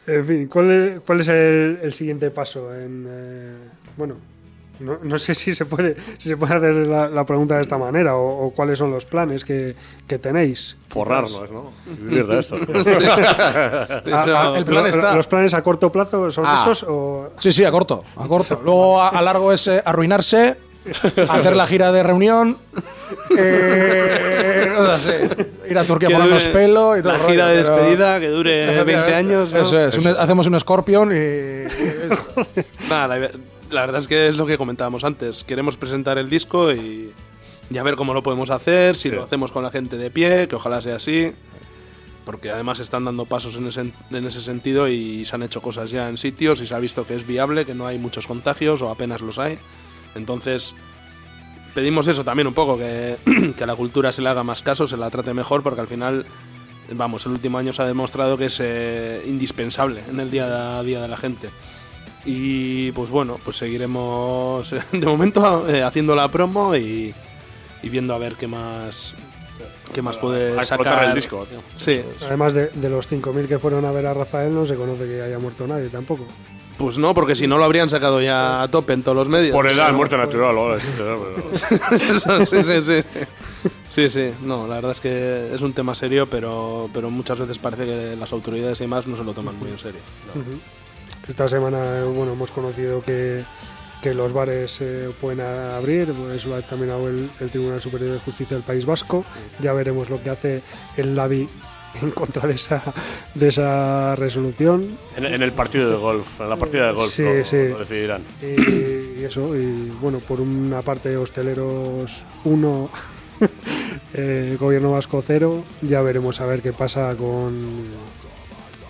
En 0.06 0.24
fin, 0.26 0.48
¿cuál 0.48 0.70
es, 0.70 1.00
cuál 1.00 1.20
es 1.20 1.28
el, 1.28 1.78
el 1.82 1.94
siguiente 1.94 2.30
paso? 2.30 2.74
En, 2.74 3.06
eh, 3.08 3.54
bueno, 3.96 4.16
no, 4.84 4.98
no 5.02 5.18
sé 5.18 5.34
si 5.34 5.54
se 5.54 5.64
puede, 5.66 5.96
si 6.18 6.28
se 6.28 6.36
puede 6.36 6.54
hacer 6.54 6.74
la, 6.74 7.08
la 7.08 7.24
pregunta 7.24 7.56
de 7.56 7.62
esta 7.62 7.78
manera 7.78 8.16
o, 8.16 8.46
o 8.46 8.50
cuáles 8.52 8.78
son 8.78 8.90
los 8.90 9.06
planes 9.06 9.44
que, 9.44 9.74
que 10.06 10.18
tenéis. 10.18 10.76
Forrarnos, 10.88 11.50
¿no? 11.50 11.72
Y 11.86 12.04
Vivir 12.04 12.26
de 12.26 12.38
esto. 12.40 12.56
Ah, 14.12 14.24
ah, 14.28 14.54
el 14.56 14.64
plan 14.64 14.82
lo- 14.82 14.88
está. 14.88 15.14
¿Los 15.14 15.26
planes 15.26 15.54
a 15.54 15.62
corto 15.62 15.90
plazo 15.90 16.30
son 16.30 16.44
Ah. 16.46 16.60
esos? 16.62 16.84
O, 16.88 17.30
Sí, 17.38 17.52
sí, 17.52 17.64
a 17.64 17.70
corto, 17.70 18.04
a 18.16 18.26
corto. 18.28 18.60
Luego 18.64 19.00
a, 19.00 19.08
a 19.08 19.22
largo 19.22 19.52
es 19.52 19.66
eh, 19.66 19.82
arruinarse, 19.84 20.56
hacer 21.28 21.56
la 21.56 21.66
gira 21.66 21.90
de 21.92 22.02
reunión, 22.02 22.58
eh, 23.36 24.72
o 24.78 24.86
sea, 24.86 24.98
sí, 24.98 25.10
ir 25.70 25.78
a 25.78 25.84
Turquía 25.84 26.08
Que 26.08 26.14
a 26.14 26.18
ponernos 26.18 26.42
dure 26.44 26.52
pelo 26.54 26.96
y 26.96 27.02
todo 27.02 27.12
La 27.12 27.18
el 27.18 27.24
gira 27.24 27.44
rollo, 27.44 27.46
de 27.52 27.56
despedida 27.58 28.20
que 28.20 28.28
dure 28.28 28.84
20 28.84 29.14
años. 29.14 29.52
¿no? 29.52 29.60
Eso 29.60 29.80
es, 29.80 30.04
un- 30.04 30.16
hacemos 30.18 30.46
un 30.46 30.60
Scorpion 30.60 31.12
y... 31.16 31.66
Nada, 32.88 33.16
la, 33.74 33.82
verdad 33.82 34.00
es 34.00 34.08
que 34.08 34.28
es 34.28 34.36
lo 34.36 34.46
que 34.46 34.56
comentábamos 34.56 35.04
antes. 35.04 35.44
Queremos 35.44 35.76
presentar 35.76 36.16
el 36.18 36.30
disco 36.30 36.72
y, 36.72 37.12
y 37.70 37.78
a 37.78 37.82
ver 37.82 37.96
cómo 37.96 38.14
lo 38.14 38.22
podemos 38.22 38.50
hacer, 38.50 38.96
si 38.96 39.08
Sí. 39.08 39.14
lo 39.14 39.22
hacemos 39.24 39.52
con 39.52 39.62
la 39.62 39.70
gente 39.70 39.96
de 39.98 40.10
pie, 40.10 40.48
que 40.48 40.56
ojalá 40.56 40.80
sea 40.80 40.96
así. 40.96 41.32
Porque 42.24 42.50
además 42.50 42.80
están 42.80 43.04
dando 43.04 43.26
pasos 43.26 43.56
en 43.56 43.66
ese, 43.66 43.80
en 44.10 44.24
ese 44.26 44.40
sentido 44.40 44.88
y 44.88 45.26
se 45.26 45.36
han 45.36 45.42
hecho 45.42 45.60
cosas 45.60 45.90
ya 45.90 46.08
en 46.08 46.16
sitios 46.16 46.60
y 46.62 46.66
se 46.66 46.74
ha 46.74 46.78
visto 46.78 47.06
que 47.06 47.14
es 47.14 47.26
viable, 47.26 47.66
que 47.66 47.74
no 47.74 47.86
hay 47.86 47.98
muchos 47.98 48.26
contagios 48.26 48.80
o 48.80 48.88
apenas 48.90 49.20
los 49.20 49.38
hay. 49.38 49.58
Entonces, 50.14 50.74
pedimos 51.74 52.06
eso 52.08 52.24
también 52.24 52.46
un 52.46 52.54
poco, 52.54 52.78
que, 52.78 53.18
que 53.56 53.64
a 53.64 53.66
la 53.66 53.76
cultura 53.76 54.10
se 54.10 54.22
le 54.22 54.30
haga 54.30 54.42
más 54.42 54.62
caso, 54.62 54.86
se 54.86 54.96
la 54.96 55.10
trate 55.10 55.34
mejor, 55.34 55.62
porque 55.62 55.82
al 55.82 55.88
final, 55.88 56.24
vamos, 56.92 57.26
el 57.26 57.32
último 57.32 57.58
año 57.58 57.74
se 57.74 57.82
ha 57.82 57.86
demostrado 57.86 58.38
que 58.38 58.46
es 58.46 58.58
eh, 58.62 59.22
indispensable 59.26 60.02
en 60.08 60.18
el 60.18 60.30
día 60.30 60.78
a 60.78 60.82
día 60.82 61.02
de 61.02 61.08
la 61.08 61.18
gente. 61.18 61.50
Y 62.26 62.90
pues 62.92 63.10
bueno, 63.10 63.38
pues 63.44 63.56
seguiremos 63.56 64.70
de 64.92 65.06
momento 65.06 65.68
eh, 65.68 65.82
haciendo 65.82 66.14
la 66.16 66.28
promo 66.28 66.74
y, 66.76 67.14
y 67.82 67.88
viendo 67.88 68.14
a 68.14 68.18
ver 68.18 68.34
qué 68.34 68.46
más 68.46 69.14
qué 69.92 70.02
más 70.02 70.18
puede 70.18 70.58
A 70.58 70.64
sacar 70.64 71.04
el 71.04 71.14
disco, 71.14 71.46
tío. 71.48 71.60
Sí, 71.76 72.00
además 72.26 72.54
de, 72.54 72.68
de 72.68 72.88
los 72.90 73.10
5.000 73.10 73.46
que 73.46 73.58
fueron 73.58 73.84
a 73.84 73.92
ver 73.92 74.06
a 74.06 74.14
Rafael, 74.14 74.54
no 74.54 74.64
se 74.64 74.74
conoce 74.74 75.04
que 75.04 75.22
haya 75.22 75.38
muerto 75.38 75.66
nadie 75.66 75.88
tampoco. 75.88 76.26
pues 76.78 76.98
no, 76.98 77.14
porque 77.14 77.36
si 77.36 77.46
no 77.46 77.58
lo 77.58 77.64
habrían 77.64 77.88
sacado 77.90 78.20
ya 78.20 78.62
a 78.62 78.68
tope 78.68 78.94
en 78.94 79.02
todos 79.02 79.16
los 79.16 79.28
medios. 79.28 79.54
Por 79.54 79.68
edad, 79.70 79.92
muerte 79.92 80.16
natural. 80.16 80.56
ahora, 80.56 80.80
sí, 81.52 82.46
sí, 82.46 82.62
sí, 82.62 82.82
sí. 82.82 83.04
Sí, 83.86 84.10
sí, 84.10 84.30
no, 84.42 84.66
la 84.66 84.76
verdad 84.76 84.90
es 84.90 85.00
que 85.00 85.54
es 85.54 85.62
un 85.62 85.72
tema 85.72 85.94
serio, 85.94 86.28
pero, 86.28 86.88
pero 86.92 87.10
muchas 87.10 87.38
veces 87.38 87.58
parece 87.58 87.84
que 87.84 88.16
las 88.16 88.32
autoridades 88.32 88.80
y 88.80 88.84
demás 88.84 89.06
no 89.06 89.14
se 89.14 89.22
lo 89.22 89.32
toman 89.34 89.56
muy 89.58 89.70
en 89.70 89.78
serio. 89.78 90.00
Esta 91.28 91.48
semana 91.48 92.04
bueno, 92.04 92.32
hemos 92.32 92.50
conocido 92.50 93.00
que, 93.02 93.44
que 94.02 94.12
los 94.14 94.32
bares 94.32 94.80
eh, 94.80 95.10
pueden 95.20 95.40
abrir, 95.40 96.12
eso 96.34 96.48
lo 96.50 96.54
ha 96.54 96.58
determinado 96.58 97.08
el, 97.08 97.30
el 97.40 97.50
Tribunal 97.50 97.80
Superior 97.80 98.12
de 98.12 98.18
Justicia 98.20 98.56
del 98.56 98.64
País 98.64 98.84
Vasco. 98.86 99.24
Ya 99.60 99.72
veremos 99.72 100.10
lo 100.10 100.22
que 100.22 100.30
hace 100.30 100.62
el 100.96 101.14
LABI 101.16 101.48
en 102.02 102.10
contra 102.10 102.46
de 102.46 102.54
esa, 102.54 102.82
de 103.34 103.48
esa 103.48 104.16
resolución. 104.16 104.98
En, 105.16 105.24
en 105.26 105.42
el 105.42 105.52
partido 105.52 105.90
de 105.90 105.96
golf, 105.96 106.40
en 106.40 106.50
la 106.50 106.56
partida 106.56 106.88
de 106.88 106.92
golf, 106.92 107.10
Sí, 107.10 107.22
lo, 107.22 107.44
sí. 107.44 107.68
lo 107.68 107.78
decidirán. 107.78 108.22
Y, 108.42 109.20
y 109.20 109.24
eso, 109.24 109.56
y 109.56 109.90
bueno, 110.02 110.18
por 110.18 110.40
una 110.40 110.82
parte 110.82 111.16
hosteleros 111.16 112.24
1, 112.44 112.90
eh, 114.14 114.56
gobierno 114.60 114.92
vasco 114.92 115.22
0, 115.22 115.64
ya 115.82 116.02
veremos 116.02 116.40
a 116.40 116.46
ver 116.46 116.60
qué 116.62 116.72
pasa 116.72 117.14
con, 117.16 117.54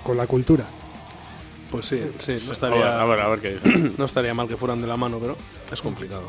con 0.03 0.17
la 0.17 0.27
cultura. 0.27 0.65
Pues 1.75 1.87
sí, 1.87 2.01
sí, 2.19 2.31
no 2.31 2.37
A 2.37 2.39
ver, 2.39 2.53
estaría, 2.53 3.01
a 3.01 3.05
ver, 3.05 3.21
a 3.21 3.29
ver 3.31 3.41
qué 3.41 3.55
dice. 3.55 3.91
no 3.99 4.05
estaría 4.05 4.33
mal 4.33 4.47
que 4.47 4.57
fueran 4.57 4.81
de 4.81 4.87
la 4.87 4.97
mano, 4.97 5.19
pero 5.19 5.37
es 5.73 5.83
complicado. 5.83 6.23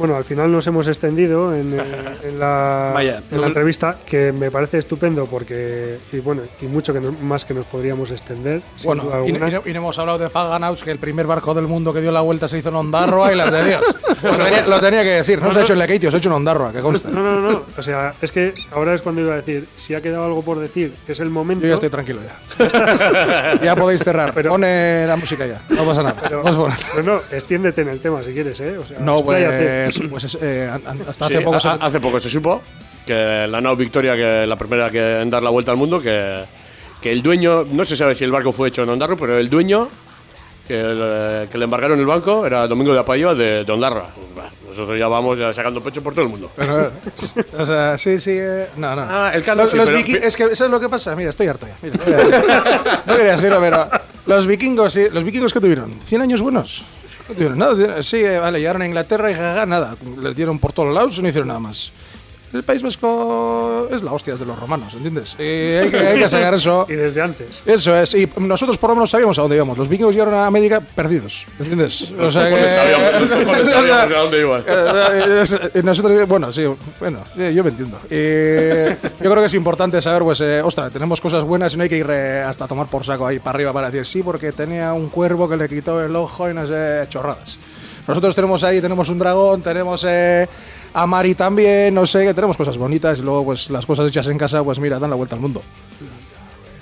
Bueno, 0.00 0.16
al 0.16 0.24
final 0.24 0.50
nos 0.50 0.66
hemos 0.66 0.88
extendido 0.88 1.54
en, 1.54 1.78
eh, 1.78 1.82
en 2.24 2.40
la, 2.40 2.90
Vaya, 2.94 3.18
en 3.30 3.36
no- 3.36 3.42
la 3.42 3.48
entrevista, 3.48 3.98
que 4.06 4.32
me 4.32 4.50
parece 4.50 4.78
estupendo 4.78 5.26
porque, 5.26 5.98
y 6.10 6.20
bueno, 6.20 6.40
y 6.62 6.64
mucho 6.64 6.94
que 6.94 7.00
no- 7.00 7.12
más 7.12 7.44
que 7.44 7.52
nos 7.52 7.66
podríamos 7.66 8.10
extender. 8.10 8.62
Bueno, 8.84 9.04
y, 9.26 9.32
no- 9.32 9.46
y 9.46 9.50
no, 9.50 9.62
y 9.66 9.70
no 9.72 9.76
hemos 9.80 9.98
hablado 9.98 10.16
de 10.16 10.30
Paganauts, 10.30 10.82
que 10.82 10.90
el 10.90 10.98
primer 10.98 11.26
barco 11.26 11.52
del 11.52 11.66
mundo 11.66 11.92
que 11.92 12.00
dio 12.00 12.12
la 12.12 12.22
vuelta 12.22 12.48
se 12.48 12.56
hizo 12.56 12.70
en 12.70 12.76
Ondarroa 12.76 13.30
y 13.30 13.36
las 13.36 13.52
de 13.52 13.62
Dios. 13.62 13.82
lo, 14.22 14.36
tenía, 14.38 14.66
lo 14.66 14.80
tenía 14.80 15.02
que 15.02 15.10
decir, 15.10 15.42
no 15.42 15.50
se 15.50 15.58
ha 15.58 15.62
hecho 15.62 15.74
en 15.74 15.80
Lekeitio, 15.80 16.10
se 16.10 16.16
ha 16.16 16.18
hecho 16.18 16.30
en 16.30 16.34
Ondarroa, 16.36 16.72
que 16.72 16.80
consta. 16.80 17.10
No, 17.10 17.22
no, 17.22 17.38
no. 17.50 17.62
O 17.76 17.82
sea, 17.82 18.14
es 18.22 18.32
que 18.32 18.54
ahora 18.72 18.94
es 18.94 19.02
cuando 19.02 19.20
iba 19.20 19.34
a 19.34 19.36
decir, 19.36 19.68
si 19.76 19.94
ha 19.94 20.00
quedado 20.00 20.24
algo 20.24 20.40
por 20.42 20.58
decir, 20.60 20.94
es 21.06 21.20
el 21.20 21.28
momento. 21.28 21.62
Yo 21.64 21.68
ya 21.68 21.74
estoy 21.74 21.90
tranquilo 21.90 22.20
ya. 22.58 23.58
ya 23.62 23.76
podéis 23.76 24.02
cerrar. 24.02 24.32
Pero- 24.32 24.48
Pone 24.48 25.06
la 25.06 25.16
música 25.16 25.44
ya, 25.46 25.60
no 25.68 25.84
pasa 25.84 26.02
nada. 26.02 26.16
Pero, 26.22 26.38
Vamos 26.42 26.54
a 26.56 26.58
poner. 26.58 26.76
pero 26.94 27.02
no, 27.02 27.20
extiéndete 27.36 27.82
en 27.82 27.88
el 27.88 28.00
tema 28.00 28.22
si 28.22 28.32
quieres, 28.32 28.58
¿eh? 28.62 28.78
O 28.78 28.84
sea, 28.84 28.98
No, 29.00 29.16
expláyate. 29.16 29.89
Pues, 29.98 30.08
pues 30.10 30.24
es, 30.24 30.38
eh, 30.40 30.70
hasta 31.08 31.26
Sí, 31.28 31.34
hace 31.34 31.40
poco 31.44 31.60
se- 31.60 31.68
a- 31.68 31.72
hace 31.72 32.00
poco 32.00 32.20
se 32.20 32.28
supo 32.30 32.62
que 33.06 33.46
la 33.48 33.60
nao 33.60 33.74
Victoria, 33.76 34.14
que 34.14 34.46
la 34.46 34.56
primera 34.56 34.90
que 34.90 35.20
en 35.20 35.30
dar 35.30 35.42
la 35.42 35.50
vuelta 35.50 35.72
al 35.72 35.78
mundo, 35.78 36.00
que, 36.00 36.44
que 37.00 37.10
el 37.10 37.22
dueño, 37.22 37.64
no 37.70 37.84
se 37.84 37.96
sabe 37.96 38.14
si 38.14 38.24
el 38.24 38.30
barco 38.30 38.52
fue 38.52 38.68
hecho 38.68 38.82
en 38.82 38.90
Ondarro, 38.90 39.16
pero 39.16 39.38
el 39.38 39.48
dueño 39.50 39.88
que, 40.68 40.74
le- 40.82 41.48
que 41.48 41.58
le 41.58 41.64
embargaron 41.64 41.98
el 41.98 42.06
banco 42.06 42.46
era 42.46 42.66
Domingo 42.68 42.92
de 42.92 43.00
Apayo 43.00 43.34
de, 43.34 43.64
de 43.64 43.72
Ondarra. 43.72 44.04
Nosotros 44.68 44.96
ya 44.96 45.08
vamos 45.08 45.36
ya 45.36 45.52
sacando 45.52 45.82
pecho 45.82 46.00
por 46.00 46.12
todo 46.14 46.26
el 46.26 46.30
mundo. 46.30 46.52
Pero, 46.54 46.82
eh, 46.86 46.90
o 47.58 47.66
sea, 47.66 47.98
sí, 47.98 48.20
sí. 48.20 48.30
eh, 48.34 48.68
no, 48.76 48.94
no. 48.94 49.02
Ah, 49.02 49.32
el 49.34 49.42
caldo 49.42 49.64
Los, 49.64 49.72
sí, 49.72 49.76
los 49.76 49.90
pero- 49.90 50.24
Es 50.24 50.36
que, 50.36 50.54
¿sabes 50.54 50.70
lo 50.70 50.78
que 50.78 50.88
pasa? 50.88 51.16
Mira, 51.16 51.30
estoy 51.30 51.48
harto 51.48 51.66
ya. 51.66 51.74
Mira, 51.82 51.96
no 53.06 53.16
quería 53.16 53.32
decirlo, 53.36 53.58
pero. 53.60 53.88
Los 54.26 54.46
vikingos. 54.46 54.94
¿Los 55.12 55.24
vikingos 55.24 55.52
que 55.52 55.60
tuvieron? 55.60 55.92
¿100 56.08 56.20
años 56.22 56.40
buenos? 56.40 56.84
No 57.30 57.36
tuvieron 57.36 57.58
nada. 57.58 58.02
Sí, 58.02 58.16
eh, 58.16 58.38
vale, 58.38 58.58
llegaron 58.58 58.82
a 58.82 58.86
Inglaterra 58.86 59.30
y 59.30 59.34
nada. 59.68 59.96
Les 60.20 60.34
dieron 60.34 60.58
por 60.58 60.72
todos 60.72 60.92
lados 60.92 61.16
y 61.18 61.22
no 61.22 61.28
hicieron 61.28 61.46
nada 61.46 61.60
más. 61.60 61.92
El 62.52 62.64
País 62.64 62.82
Vasco 62.82 63.88
es 63.92 64.02
la 64.02 64.12
hostia 64.12 64.34
de 64.34 64.44
los 64.44 64.58
romanos, 64.58 64.94
¿entiendes? 64.94 65.36
Y 65.38 65.42
hay 65.42 65.88
que, 65.90 65.96
hay 65.98 66.18
que 66.18 66.28
sacar 66.28 66.54
eso. 66.54 66.84
Y 66.88 66.94
desde 66.94 67.22
antes. 67.22 67.62
Eso 67.64 67.96
es, 67.96 68.12
y 68.14 68.28
nosotros 68.38 68.76
por 68.76 68.90
lo 68.90 68.96
menos 68.96 69.10
sabíamos 69.10 69.38
a 69.38 69.42
dónde 69.42 69.56
íbamos. 69.56 69.78
Los 69.78 69.88
vikingos 69.88 70.12
llegaron 70.12 70.34
a 70.34 70.46
América 70.46 70.80
perdidos, 70.80 71.46
¿entiendes? 71.60 72.10
O 72.18 72.30
sea 72.30 72.50
cojones 72.50 72.72
sabíamos- 72.72 73.20
los 73.20 73.28
sabíamos 73.68 74.10
a 74.12 74.18
dónde 74.18 74.40
iban. 74.40 74.64
Eh, 74.66 75.38
es- 75.42 75.52
eh, 75.52 75.82
Nosotros, 75.84 76.26
bueno, 76.28 76.50
sí, 76.50 76.64
bueno, 76.98 77.20
yo 77.36 77.62
me 77.64 77.70
entiendo. 77.70 77.98
Y 78.10 78.88
yo 79.22 79.30
creo 79.30 79.36
que 79.40 79.46
es 79.46 79.54
importante 79.54 80.02
saber, 80.02 80.22
pues, 80.22 80.40
eh, 80.40 80.60
ostras, 80.62 80.92
tenemos 80.92 81.20
cosas 81.20 81.44
buenas 81.44 81.74
y 81.74 81.76
no 81.76 81.84
hay 81.84 81.88
que 81.88 81.98
ir 81.98 82.06
eh, 82.10 82.42
hasta 82.42 82.66
tomar 82.66 82.88
por 82.88 83.04
saco 83.04 83.26
ahí 83.26 83.38
para 83.38 83.56
arriba 83.56 83.72
para 83.72 83.90
decir 83.90 84.06
sí, 84.06 84.22
porque 84.24 84.50
tenía 84.52 84.92
un 84.92 85.08
cuervo 85.08 85.48
que 85.48 85.56
le 85.56 85.68
quitó 85.68 86.04
el 86.04 86.16
ojo 86.16 86.50
y 86.50 86.54
no 86.54 86.66
sé, 86.66 87.06
chorradas. 87.08 87.58
Nosotros 88.08 88.34
tenemos 88.34 88.64
ahí, 88.64 88.80
tenemos 88.80 89.08
un 89.08 89.18
dragón, 89.18 89.62
tenemos 89.62 90.04
eh, 90.08 90.48
a 90.94 91.06
Mari 91.06 91.34
también, 91.34 91.94
no 91.94 92.04
sé, 92.06 92.24
que 92.26 92.34
tenemos 92.34 92.56
cosas 92.56 92.76
bonitas 92.76 93.18
y 93.18 93.22
luego, 93.22 93.44
pues, 93.44 93.70
las 93.70 93.86
cosas 93.86 94.08
hechas 94.08 94.26
en 94.28 94.38
casa, 94.38 94.62
pues, 94.64 94.78
mira, 94.78 94.98
dan 94.98 95.10
la 95.10 95.16
vuelta 95.16 95.34
al 95.36 95.40
mundo. 95.40 95.62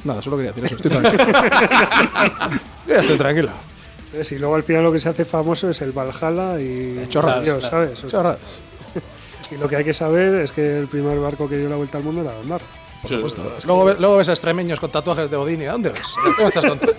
Nada, 0.04 0.22
solo 0.22 0.36
quería 0.36 0.52
decir 0.52 0.64
eso, 0.64 0.76
estoy 0.76 0.90
tranquilo. 0.90 1.24
Ya 2.86 2.96
estoy. 3.00 4.36
Y 4.36 4.38
luego 4.38 4.54
al 4.54 4.62
final 4.62 4.82
lo 4.84 4.90
que 4.92 5.00
se 5.00 5.08
hace 5.10 5.24
famoso 5.26 5.68
es 5.68 5.82
el 5.82 5.92
Valhalla 5.92 6.58
y. 6.60 7.06
chorradas. 7.08 7.44
Dios, 7.44 7.64
¿sabes? 7.64 8.02
Chorradas. 8.08 8.60
y 9.50 9.56
lo 9.56 9.68
que 9.68 9.76
hay 9.76 9.84
que 9.84 9.92
saber 9.92 10.36
es 10.40 10.52
que 10.52 10.78
el 10.78 10.86
primer 10.86 11.18
barco 11.18 11.46
que 11.48 11.58
dio 11.58 11.68
la 11.68 11.76
vuelta 11.76 11.98
al 11.98 12.04
mundo 12.04 12.22
era 12.22 12.32
Andar. 12.40 12.62
Por 13.02 13.10
supuesto. 13.10 13.52
Luego, 13.66 13.84
ve- 13.84 13.96
luego 13.98 14.16
ves 14.16 14.28
a 14.30 14.32
extremeños 14.32 14.80
con 14.80 14.90
tatuajes 14.90 15.30
de 15.30 15.36
Odín. 15.36 15.60
¿y 15.62 15.66
¿A 15.66 15.72
dónde 15.72 15.90
ves? 15.90 16.14
¿Qué 16.36 16.42
me 16.42 16.48
estás 16.48 16.64
contando? 16.64 16.94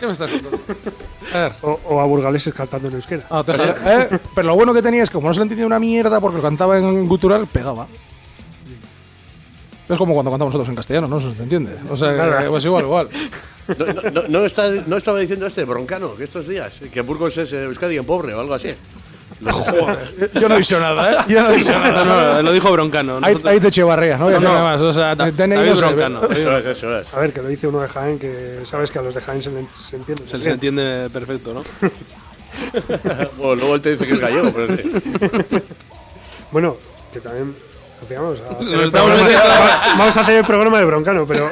¿Qué 0.00 0.06
me 0.06 0.12
estás 0.12 0.30
contando? 0.30 0.58
O, 1.62 1.78
o 1.84 2.00
a 2.00 2.04
burgaleses 2.06 2.52
cantando 2.54 2.88
en 2.88 2.94
euskera. 2.94 3.24
Ah, 3.30 3.42
te- 3.44 3.52
¿eh? 3.52 4.18
Pero 4.34 4.48
lo 4.48 4.54
bueno 4.54 4.72
que 4.74 4.82
tenía 4.82 5.02
es 5.02 5.10
que 5.10 5.14
como 5.14 5.28
no 5.28 5.34
se 5.34 5.40
le 5.40 5.44
entendía 5.44 5.66
una 5.66 5.78
mierda 5.78 6.20
porque 6.20 6.36
lo 6.36 6.42
cantaba 6.42 6.78
en 6.78 7.06
gutural, 7.06 7.46
pegaba. 7.46 7.86
Es 9.88 9.98
como 9.98 10.14
cuando 10.14 10.30
cantamos 10.32 10.52
nosotros 10.52 10.68
en 10.68 10.74
castellano, 10.74 11.06
¿no? 11.06 11.18
Eso 11.18 11.32
se 11.34 11.42
entiende. 11.42 11.76
O 11.88 11.96
sea, 11.96 12.40
que, 12.42 12.48
pues 12.48 12.64
igual, 12.64 12.84
igual. 12.84 13.08
No, 13.78 13.86
no- 13.86 14.10
no- 14.10 14.28
no 14.28 14.44
está- 14.44 14.68
no 14.86 14.96
estaba 14.96 15.18
diciendo 15.18 15.46
este 15.46 15.64
broncano 15.64 16.14
que 16.16 16.24
estos 16.24 16.48
días, 16.48 16.80
que 16.92 17.00
Burgos 17.02 17.36
es 17.38 17.52
eh, 17.52 17.64
Euskadi 17.64 17.96
en 17.96 18.04
pobre 18.04 18.34
o 18.34 18.40
algo 18.40 18.54
así. 18.54 18.68
Yo 20.40 20.48
no 20.48 20.54
he 20.54 20.58
dicho 20.58 20.80
nada, 20.80 21.12
¿eh? 21.12 21.16
Yo 21.28 21.42
no 21.42 21.50
he 21.50 21.56
dicho 21.56 21.72
No, 21.72 21.80
nada. 21.80 22.36
no, 22.36 22.42
lo 22.42 22.52
dijo 22.52 22.72
Broncano. 22.72 23.16
Ahí, 23.22 23.34
Nosotros- 23.34 23.44
ahí 23.52 23.60
te 23.60 23.68
Echevarría, 23.68 24.16
¿no? 24.16 24.24
Voy 24.24 24.32
a 24.32 24.36
decir 24.36 24.48
No, 24.48 24.54
nada 24.54 24.72
más. 24.72 24.80
O 24.80 24.92
sea, 24.92 25.14
no 25.14 25.76
sé. 25.76 25.80
Broncano. 25.86 26.24
Eso 26.24 26.56
es, 26.58 26.66
eso 26.66 26.98
es. 26.98 27.12
A 27.14 27.18
ver, 27.20 27.32
que 27.32 27.42
lo 27.42 27.48
dice 27.48 27.66
uno 27.66 27.80
de 27.80 27.88
Jaén, 27.88 28.18
que 28.18 28.60
sabes 28.64 28.90
que 28.90 28.98
a 28.98 29.02
los 29.02 29.14
de 29.14 29.20
Jaén 29.20 29.42
se, 29.42 29.50
le- 29.50 29.66
se 29.88 29.96
entiende. 29.96 30.26
Se 30.26 30.38
les 30.38 30.46
entiende 30.46 31.10
perfecto, 31.12 31.52
¿no? 31.54 31.62
Bueno, 33.36 33.54
luego 33.56 33.74
él 33.74 33.82
te 33.82 33.90
dice 33.92 34.06
que 34.06 34.14
es 34.14 34.20
gallego, 34.20 34.50
pero 34.54 34.66
sí. 34.76 34.82
Bueno, 36.50 36.76
que 37.12 37.20
también. 37.20 37.54
final 38.08 38.22
Vamos 38.24 38.40
a, 38.40 38.58
hacer 38.58 38.74
el 38.80 38.90
programa- 38.90 39.22
metiendo- 39.22 39.98
vamos 39.98 40.16
a 40.16 40.20
hacer 40.20 40.36
el 40.36 40.44
programa 40.44 40.78
de 40.78 40.84
Broncano, 40.86 41.26
pero, 41.26 41.50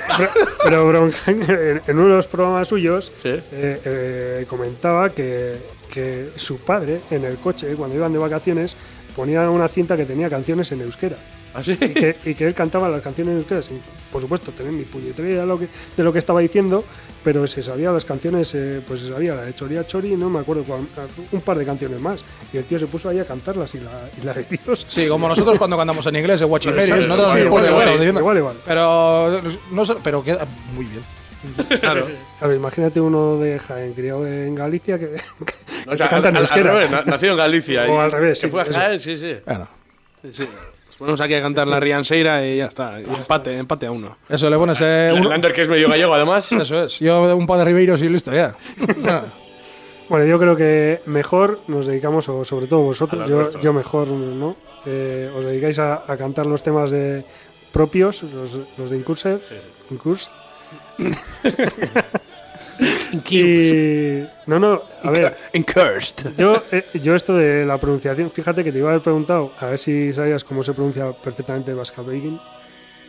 pero, 0.62 0.86
Broncano, 0.86 1.12
en, 1.26 1.82
en 1.86 1.98
uno 1.98 2.08
de 2.10 2.16
los 2.16 2.26
programas 2.26 2.68
suyos, 2.68 3.12
Sí. 3.22 3.28
eh, 3.30 3.42
eh, 3.84 4.46
comentaba 4.48 5.10
que, 5.10 5.56
que 5.94 6.30
su 6.34 6.58
padre, 6.58 7.00
en 7.10 7.24
el 7.24 7.38
coche, 7.38 7.74
cuando 7.76 7.94
iban 7.96 8.12
de 8.12 8.18
vacaciones, 8.18 8.76
ponía 9.14 9.48
una 9.48 9.68
cinta 9.68 9.96
que 9.96 10.04
tenía 10.04 10.28
canciones 10.28 10.72
en 10.72 10.80
euskera. 10.80 11.16
¿Así? 11.54 11.78
y 11.80 11.88
que, 11.90 12.16
y 12.24 12.34
que 12.34 12.48
él 12.48 12.52
cantaba 12.52 12.88
las 12.88 13.00
canciones 13.00 13.30
en 13.30 13.38
euskera 13.38 13.62
sin, 13.62 13.80
por 14.10 14.20
supuesto, 14.20 14.50
tener 14.50 14.72
ni 14.72 14.82
puñetera 14.82 15.42
de 15.42 15.46
lo 15.46 15.56
que, 15.56 15.68
de 15.96 16.02
lo 16.02 16.12
que 16.12 16.18
estaba 16.18 16.40
diciendo, 16.40 16.84
pero 17.22 17.46
se 17.46 17.62
sabía 17.62 17.92
las 17.92 18.04
canciones, 18.04 18.52
eh, 18.56 18.82
pues 18.84 19.02
se 19.02 19.08
sabía 19.08 19.36
la 19.36 19.42
de 19.42 19.54
Choría 19.54 19.86
Chori, 19.86 20.16
no 20.16 20.28
me 20.28 20.40
acuerdo 20.40 20.64
cuál, 20.64 20.88
un 21.30 21.40
par 21.42 21.56
de 21.56 21.64
canciones 21.64 22.00
más. 22.00 22.24
Y 22.52 22.56
el 22.56 22.64
tío 22.64 22.76
se 22.76 22.88
puso 22.88 23.08
ahí 23.08 23.20
a 23.20 23.24
cantarlas 23.24 23.72
y 23.76 23.78
la, 23.78 24.10
y 24.20 24.24
la 24.24 24.34
de 24.34 24.44
Dios. 24.64 24.84
Sí, 24.88 25.06
como 25.06 25.28
nosotros 25.28 25.56
cuando 25.58 25.76
cantamos 25.76 26.04
en 26.08 26.16
inglés 26.16 26.40
de 26.40 26.46
Watching 26.46 26.72
sí, 26.72 26.90
no 27.06 27.14
tenemos 27.14 27.30
sí, 27.30 27.44
puta 27.48 28.18
igual, 28.18 28.36
igual. 28.36 28.56
Pero, 28.66 29.40
no 29.70 29.84
pero 30.02 30.24
queda 30.24 30.44
muy 30.74 30.86
bien. 30.86 31.04
Claro. 31.80 32.06
Claro, 32.38 32.54
imagínate 32.54 33.00
uno 33.00 33.38
de 33.38 33.58
Jaén, 33.58 33.92
criado 33.94 34.26
en 34.26 34.54
Galicia, 34.54 34.98
que, 34.98 35.06
O 35.86 35.90
que 35.90 35.96
sea, 35.96 36.08
canta 36.08 36.28
al, 36.28 36.34
en 36.34 36.36
al- 36.36 36.42
euskera. 36.42 36.70
al 36.70 36.76
revés, 36.76 36.90
na- 36.90 37.02
nació 37.06 37.30
en 37.32 37.36
Galicia. 37.36 37.84
O 37.84 37.94
y 37.94 37.98
al 37.98 38.12
revés, 38.12 38.38
Se 38.38 38.46
sí, 38.46 38.50
fue 38.50 38.62
a. 38.62 38.64
Jaén, 38.66 39.00
sí, 39.00 39.18
sí. 39.18 39.34
Bueno, 39.44 39.68
Sí. 40.30 40.48
Nos 40.88 40.96
ponemos 40.98 41.20
aquí 41.20 41.34
a 41.34 41.42
cantar 41.42 41.66
la 41.66 41.80
Rianseira 41.80 42.46
y 42.46 42.58
ya 42.58 42.66
está. 42.66 43.00
Y 43.00 43.04
empate, 43.04 43.58
empate 43.58 43.86
a 43.86 43.90
uno. 43.90 44.16
eso 44.28 44.48
le 44.48 44.56
pones 44.56 44.78
eh, 44.80 45.12
un- 45.14 45.28
Lander, 45.28 45.52
que 45.52 45.62
es 45.62 45.68
medio 45.68 45.88
gallego, 45.88 46.14
además. 46.14 46.50
Eso 46.52 46.84
es. 46.84 47.00
Yo 47.00 47.36
un 47.36 47.46
par 47.46 47.58
de 47.58 47.64
Ribeiros 47.66 48.00
y 48.00 48.08
listo, 48.08 48.32
ya. 48.32 48.54
Bueno, 48.98 49.22
Bueno, 50.08 50.24
yo 50.26 50.38
creo 50.38 50.54
que 50.56 51.00
mejor 51.06 51.60
nos 51.66 51.86
dedicamos, 51.86 52.28
o 52.28 52.44
sobre 52.44 52.66
todo 52.68 52.80
vosotros, 52.82 53.28
yo, 53.28 53.50
yo 53.60 53.72
mejor, 53.72 54.08
¿no? 54.08 54.54
Eh, 54.86 55.30
os 55.36 55.44
dedicáis 55.44 55.78
a, 55.78 56.04
a 56.10 56.16
cantar 56.16 56.46
los 56.46 56.62
temas 56.62 56.90
de 56.90 57.24
propios, 57.72 58.22
los, 58.22 58.58
los 58.78 58.90
de 58.90 58.96
Incursed. 58.96 59.40
Incursed. 59.90 60.30
Y. 63.30 64.24
No, 64.46 64.58
no, 64.58 64.82
a 65.02 65.10
ver. 65.10 65.36
Encursed. 65.52 66.36
Yo, 66.36 66.62
eh, 66.72 66.84
yo 66.94 67.14
esto 67.14 67.34
de 67.34 67.64
la 67.64 67.78
pronunciación, 67.78 68.30
fíjate 68.30 68.64
que 68.64 68.72
te 68.72 68.78
iba 68.78 68.88
a 68.88 68.92
haber 68.92 69.02
preguntado, 69.02 69.50
a 69.58 69.66
ver 69.66 69.78
si 69.78 70.12
sabías 70.12 70.44
cómo 70.44 70.62
se 70.62 70.72
pronuncia 70.72 71.12
perfectamente 71.12 71.72
Vasca 71.74 72.02
Begin. 72.02 72.40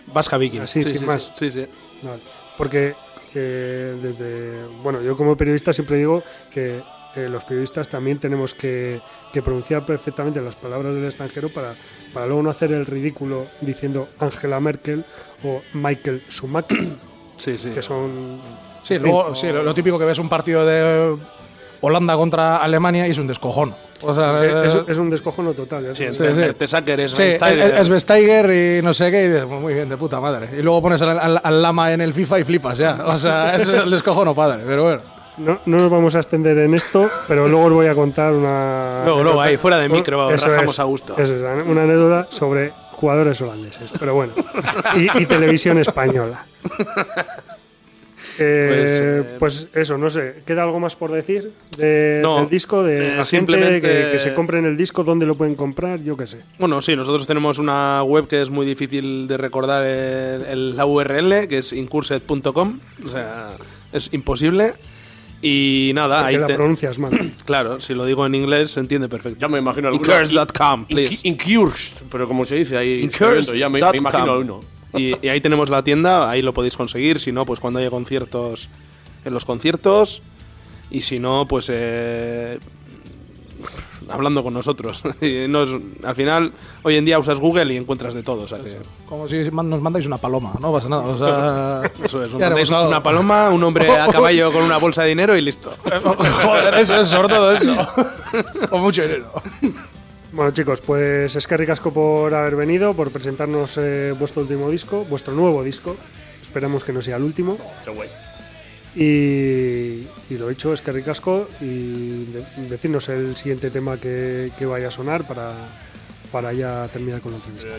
Vasca 0.08 0.38
Viking. 0.38 0.62
Así, 0.62 0.84
sí, 0.84 0.90
sin 0.90 1.00
sí, 1.00 1.06
más. 1.06 1.32
Sí, 1.36 1.52
sí. 1.52 1.66
Vale. 2.02 2.22
Porque 2.58 2.94
eh, 3.34 3.96
desde. 4.02 4.66
Bueno, 4.84 5.02
yo 5.02 5.18
como 5.18 5.36
periodista 5.36 5.74
siempre 5.74 5.98
digo 5.98 6.24
que 6.52 6.82
eh, 7.16 7.30
los 7.30 7.44
periodistas 7.44 7.90
también 7.90 8.20
tenemos 8.20 8.54
que, 8.54 9.02
que 9.32 9.42
pronunciar 9.42 9.86
perfectamente 9.86 10.42
las 10.42 10.56
palabras 10.56 10.94
del 10.94 11.06
extranjero 11.06 11.50
para, 11.50 11.74
para 12.14 12.28
luego 12.28 12.44
no 12.44 12.50
hacer 12.50 12.72
el 12.72 12.86
ridículo 12.86 13.48
diciendo 13.62 14.10
Angela 14.20 14.60
Merkel 14.60 15.06
o 15.44 15.62
Michael 15.74 16.24
Schumacher, 16.30 16.78
Sí, 17.38 17.58
sí. 17.58 17.70
que 17.72 17.82
son. 17.82 18.40
sí, 18.82 18.96
en 18.96 19.02
fin, 19.02 19.12
luego, 19.12 19.36
sí, 19.36 19.48
lo, 19.52 19.64
lo 19.64 19.74
típico 19.74 19.98
que 20.00 20.06
ves 20.06 20.20
un 20.20 20.30
partido 20.30 20.66
de 20.66 21.16
Holanda 21.82 22.16
contra 22.16 22.58
Alemania 22.58 23.08
y 23.08 23.12
es 23.12 23.18
un 23.20 23.28
descojón. 23.28 23.76
O 24.02 24.14
sea, 24.14 24.44
eh, 24.44 24.68
es, 24.68 24.76
eh, 24.76 24.84
es 24.90 24.98
un 24.98 25.10
descojono 25.10 25.54
total. 25.54 25.86
ya 25.86 25.96
Sí, 25.96 26.06
sí, 26.12 26.24
sí. 26.34 26.40
Mertesacker 26.40 27.00
es 27.00 27.12
Sí, 27.12 27.24
es, 27.24 27.90
Vestager 27.90 28.80
y 28.80 28.82
no 28.84 28.94
sé 28.94 29.10
qué, 29.12 29.24
y 29.26 29.28
dices, 29.30 29.46
muy 29.48 29.74
bien, 29.74 29.88
de 29.90 29.98
puta 29.98 30.20
madre. 30.20 30.50
Y 30.58 30.62
luego 30.62 30.82
pones 30.82 31.02
al, 31.02 31.18
al- 31.20 31.42
al 31.44 31.62
lama 31.62 31.94
en 31.94 32.02
el 32.02 32.14
FIFA 32.14 32.40
y 32.40 32.44
flipas 32.44 32.78
ya. 32.78 33.00
O 33.06 33.18
sea, 33.18 33.56
es 33.56 33.68
el 33.70 33.90
descojono 33.90 34.36
padre, 34.36 34.64
pero 34.66 34.84
bueno. 34.84 35.02
No, 35.38 35.60
no 35.66 35.78
nos 35.78 35.90
vamos 35.90 36.16
a 36.16 36.20
extender 36.20 36.58
en 36.60 36.74
esto, 36.76 37.10
pero 37.28 37.48
luego 37.50 37.66
os 37.66 37.74
voy 37.74 37.88
a 37.88 37.94
contar 37.96 38.32
una. 38.34 39.02
Luego, 39.04 39.22
luego, 39.22 39.42
anécdota. 39.42 39.44
ahí, 39.50 39.58
fuera 39.58 39.78
de 39.78 39.90
micro, 39.90 40.30
rajamos 40.32 40.74
es, 40.74 40.80
a 40.80 40.84
gusto. 40.84 41.14
eso 41.18 41.36
es, 41.36 41.42
una 41.66 41.84
anécdota 41.84 42.28
sobre 42.30 42.72
jugadores 43.06 43.40
holandeses, 43.40 43.92
pero 44.00 44.16
bueno. 44.16 44.34
Y, 44.96 45.22
y 45.22 45.26
televisión 45.28 45.78
española. 45.78 46.44
Eh, 48.38 48.68
Pues, 48.68 48.90
eh, 49.02 49.24
pues 49.40 49.68
eso, 49.76 49.98
no 49.98 50.10
sé. 50.10 50.38
¿Queda 50.46 50.64
algo 50.64 50.80
más 50.80 50.96
por 50.96 51.12
decir 51.12 51.54
de- 51.78 52.20
No, 52.24 52.40
del 52.40 52.50
disco? 52.50 52.84
De 52.84 52.98
eh, 52.98 53.02
la 53.02 53.10
gente 53.10 53.26
simplemente- 53.26 53.82
que, 53.82 54.12
que 54.14 54.20
se 54.20 54.34
compren 54.34 54.66
el 54.66 54.76
disco, 54.76 55.04
dónde 55.04 55.26
lo 55.26 55.36
pueden 55.38 55.56
comprar, 55.56 56.02
yo 56.02 56.18
qué 56.18 56.26
sé. 56.28 56.40
Bueno, 56.60 56.82
sí, 56.82 56.96
nosotros 56.96 57.28
tenemos 57.28 57.60
una 57.60 58.02
web 58.04 58.28
que 58.28 58.42
es 58.42 58.50
muy 58.50 58.66
difícil 58.66 59.28
de 59.28 59.38
recordar 59.38 59.86
el- 59.86 60.42
el- 60.46 60.76
la 60.76 60.86
URL, 60.86 61.48
que 61.48 61.60
es 61.60 61.72
incursed.com, 61.72 62.80
o 63.06 63.08
sea, 63.08 63.52
es 63.94 64.12
imposible. 64.14 64.74
Y 65.48 65.92
nada, 65.94 66.18
Porque 66.22 66.30
ahí 66.36 66.42
la 66.42 66.48
te- 66.48 66.56
pronuncias 66.56 66.98
mal. 66.98 67.12
claro, 67.46 67.80
si 67.80 67.94
lo 67.94 68.06
digo 68.06 68.26
en 68.26 68.34
inglés 68.36 68.72
se 68.72 68.80
entiende 68.80 69.08
perfecto. 69.10 69.40
Ya 69.40 69.48
me 69.48 69.60
imagino 69.60 69.90
alguno. 69.90 70.04
Incursed.com, 70.04 70.86
please. 70.86 71.28
Incursed, 71.28 72.06
pero 72.10 72.28
como 72.28 72.46
se 72.46 72.56
dice 72.56 72.78
ahí. 72.78 73.02
Incursed.com. 73.04 73.58
Ya 73.60 73.70
me, 73.70 73.80
me 73.82 73.98
imagino 73.98 74.32
a 74.32 74.38
uno. 74.40 74.62
Y, 74.98 75.14
y 75.22 75.28
ahí 75.30 75.42
tenemos 75.42 75.70
la 75.70 75.84
tienda, 75.84 76.30
ahí 76.30 76.42
lo 76.42 76.54
podéis 76.54 76.76
conseguir. 76.78 77.20
Si 77.20 77.32
no, 77.32 77.46
pues 77.46 77.60
cuando 77.60 77.80
haya 77.80 77.90
conciertos, 77.90 78.70
en 79.24 79.34
los 79.34 79.46
conciertos. 79.46 80.22
Y 80.90 81.02
si 81.02 81.20
no, 81.20 81.48
pues 81.48 81.70
eh, 81.72 82.60
hablando 84.10 84.44
con 84.44 84.54
nosotros. 84.54 85.04
Y 85.22 85.48
nos- 85.48 85.76
al 86.04 86.16
final, 86.16 86.52
hoy 86.84 86.96
en 86.96 87.06
día 87.06 87.18
usas 87.20 87.40
Google 87.40 87.74
y 87.74 87.78
encuentras 87.78 88.14
de 88.14 88.24
todo. 88.24 88.44
O 88.44 88.48
sea 88.48 88.60
que 88.60 88.78
Como 89.08 89.28
si 89.28 89.50
nos 89.52 89.82
mandáis 89.82 90.06
una 90.06 90.18
paloma, 90.18 90.54
no 90.62 90.72
pasa 90.72 90.90
nada. 90.90 91.04
O 91.04 91.18
sea, 91.18 91.92
eso 92.06 92.24
es. 92.24 92.34
mandáis 92.40 92.70
una 92.70 93.02
paloma, 93.02 93.50
un 93.50 93.64
hombre 93.64 93.90
a 93.98 94.08
caballo 94.08 94.52
con 94.52 94.64
una 94.64 94.78
bolsa 94.78 95.04
de 95.04 95.10
dinero 95.10 95.36
y 95.36 95.42
listo. 95.42 95.74
Joder, 95.84 96.76
eso 96.76 97.00
es, 97.00 97.08
sobre 97.08 97.30
todo 97.30 97.52
eso. 97.52 97.88
Con 98.70 98.82
mucho 98.82 99.02
dinero. 99.04 99.32
Bueno, 100.32 100.52
chicos, 100.52 100.82
pues 100.82 101.34
es 101.36 101.48
que 101.48 101.56
ricasco 101.56 101.94
por 101.94 102.34
haber 102.34 102.58
venido, 102.58 102.94
por 102.94 103.10
presentarnos 103.10 103.78
eh, 103.78 104.14
vuestro 104.20 104.42
último 104.42 104.70
disco, 104.70 105.06
vuestro 105.06 105.34
nuevo 105.34 105.64
disco. 105.64 105.96
Esperamos 106.42 106.84
que 106.84 106.92
no 106.92 107.02
sea 107.02 107.16
el 107.16 107.24
último. 107.24 107.58
Y, 108.96 110.08
y 110.30 110.38
lo 110.38 110.48
dicho, 110.50 110.74
es 110.74 110.82
que 110.82 110.92
ricasco 110.92 111.48
y 111.62 112.26
de- 112.26 112.46
decirnos 112.70 113.10
el 113.10 113.36
siguiente 113.36 113.70
tema 113.70 113.98
que, 113.98 114.52
que 114.58 114.66
vaya 114.66 114.88
a 114.88 114.92
sonar 114.92 115.28
para, 115.28 115.54
para 116.32 116.54
ya 116.54 116.88
terminar 116.92 117.22
con 117.22 117.32
la 117.34 117.38
entrevista. 117.38 117.70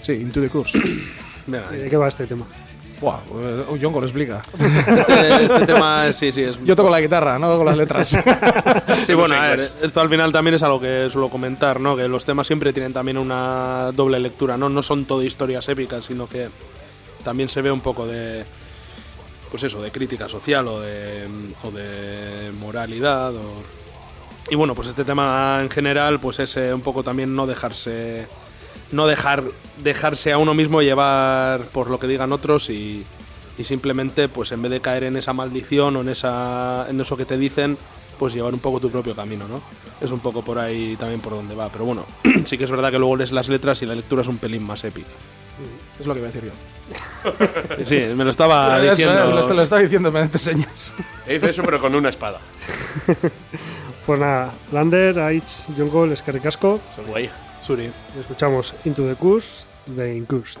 Sí, 0.00 0.12
Into 0.12 0.40
the. 0.40 0.50
Venga, 1.46 1.70
¿De 1.70 1.88
qué 1.88 1.96
va 1.96 2.08
este 2.08 2.26
tema? 2.26 2.46
Buah, 3.00 3.20
eh, 3.34 3.78
Yonko 3.78 3.98
lo 4.00 4.06
explica. 4.06 4.42
este, 4.58 5.44
este 5.46 5.66
tema 5.66 6.12
sí, 6.12 6.30
sí, 6.32 6.42
es 6.42 6.62
Yo 6.62 6.76
toco 6.76 6.90
la 6.90 7.00
guitarra, 7.00 7.38
no 7.38 7.56
con 7.56 7.64
las 7.64 7.78
letras. 7.78 8.14
Sí, 9.06 9.14
bueno, 9.14 9.36
a 9.36 9.48
ver, 9.48 9.72
esto 9.80 10.02
al 10.02 10.10
final 10.10 10.32
también 10.32 10.54
es 10.56 10.62
algo 10.62 10.78
que 10.78 11.08
suelo 11.08 11.30
comentar, 11.30 11.80
¿no? 11.80 11.96
Que 11.96 12.08
los 12.08 12.26
temas 12.26 12.46
siempre 12.46 12.74
tienen 12.74 12.92
también 12.92 13.16
una 13.16 13.90
doble 13.92 14.20
lectura, 14.20 14.58
¿no? 14.58 14.68
No 14.68 14.82
son 14.82 15.06
todo 15.06 15.22
historias 15.22 15.66
épicas, 15.70 16.04
sino 16.04 16.28
que 16.28 16.48
también 17.24 17.48
se 17.48 17.62
ve 17.62 17.72
un 17.72 17.80
poco 17.80 18.06
de, 18.06 18.44
pues 19.50 19.62
eso, 19.64 19.82
de 19.82 19.90
crítica 19.90 20.28
social 20.28 20.68
o 20.68 20.80
de, 20.80 21.26
o 21.62 21.70
de 21.70 22.52
moralidad. 22.58 23.32
Y 24.50 24.54
bueno, 24.54 24.74
pues 24.74 24.88
este 24.88 25.04
tema 25.04 25.58
en 25.62 25.70
general, 25.70 26.20
pues 26.20 26.38
es 26.38 26.56
eh, 26.56 26.72
un 26.72 26.80
poco 26.80 27.02
también 27.02 27.34
no 27.34 27.46
dejarse, 27.46 28.26
no 28.92 29.06
dejar, 29.06 29.44
dejarse 29.82 30.32
a 30.32 30.38
uno 30.38 30.54
mismo 30.54 30.82
llevar 30.82 31.66
por 31.66 31.90
lo 31.90 31.98
que 31.98 32.06
digan 32.06 32.32
otros 32.32 32.70
y, 32.70 33.04
y 33.58 33.64
simplemente, 33.64 34.28
pues 34.28 34.52
en 34.52 34.62
vez 34.62 34.70
de 34.70 34.80
caer 34.80 35.04
en 35.04 35.16
esa 35.16 35.32
maldición 35.32 35.96
o 35.96 36.00
en, 36.00 36.08
esa, 36.08 36.86
en 36.88 37.00
eso 37.00 37.16
que 37.16 37.24
te 37.24 37.36
dicen, 37.36 37.76
pues 38.20 38.34
llevar 38.34 38.52
un 38.52 38.60
poco 38.60 38.78
tu 38.80 38.90
propio 38.90 39.16
camino, 39.16 39.48
¿no? 39.48 39.62
Es 39.98 40.10
un 40.10 40.20
poco 40.20 40.42
por 40.44 40.58
ahí 40.58 40.94
también 40.96 41.22
por 41.22 41.32
donde 41.32 41.54
va. 41.54 41.70
Pero 41.70 41.86
bueno, 41.86 42.04
sí 42.44 42.58
que 42.58 42.64
es 42.64 42.70
verdad 42.70 42.90
que 42.90 42.98
luego 42.98 43.16
lees 43.16 43.32
las 43.32 43.48
letras 43.48 43.80
y 43.80 43.86
la 43.86 43.94
lectura 43.94 44.20
es 44.20 44.28
un 44.28 44.36
pelín 44.36 44.62
más 44.62 44.84
épica. 44.84 45.08
es 45.98 46.06
lo 46.06 46.12
que 46.12 46.20
voy 46.20 46.28
a 46.28 46.32
decir 46.32 46.44
yo. 46.44 46.52
Sí, 47.86 47.96
me 48.14 48.24
lo 48.24 48.28
estaba 48.30 48.78
Eso 48.78 48.90
diciendo. 48.90 49.24
es, 49.24 49.48
lo, 49.48 49.54
lo 49.54 49.62
estaba 49.62 49.80
diciendo 49.80 50.12
mediante 50.12 50.36
señas. 50.36 50.92
Te 51.24 51.32
dice 51.32 51.48
eso, 51.48 51.62
pero 51.62 51.80
con 51.80 51.94
una 51.94 52.10
espada. 52.10 52.40
Pues 54.06 54.18
nada, 54.18 54.52
Lander, 54.72 55.20
Aitz, 55.20 55.66
John 55.76 55.88
Gol, 55.88 56.12
es 56.12 56.20
que 56.22 56.32
ricasco. 56.32 56.80
Eso 56.90 57.02
es 57.02 57.06
guay. 57.08 57.30
Suri. 57.60 57.84
Y 58.16 58.20
escuchamos 58.20 58.74
Into 58.84 59.06
the 59.06 59.14
Curse 59.14 59.66
de 59.86 60.16
Incursed. 60.16 60.60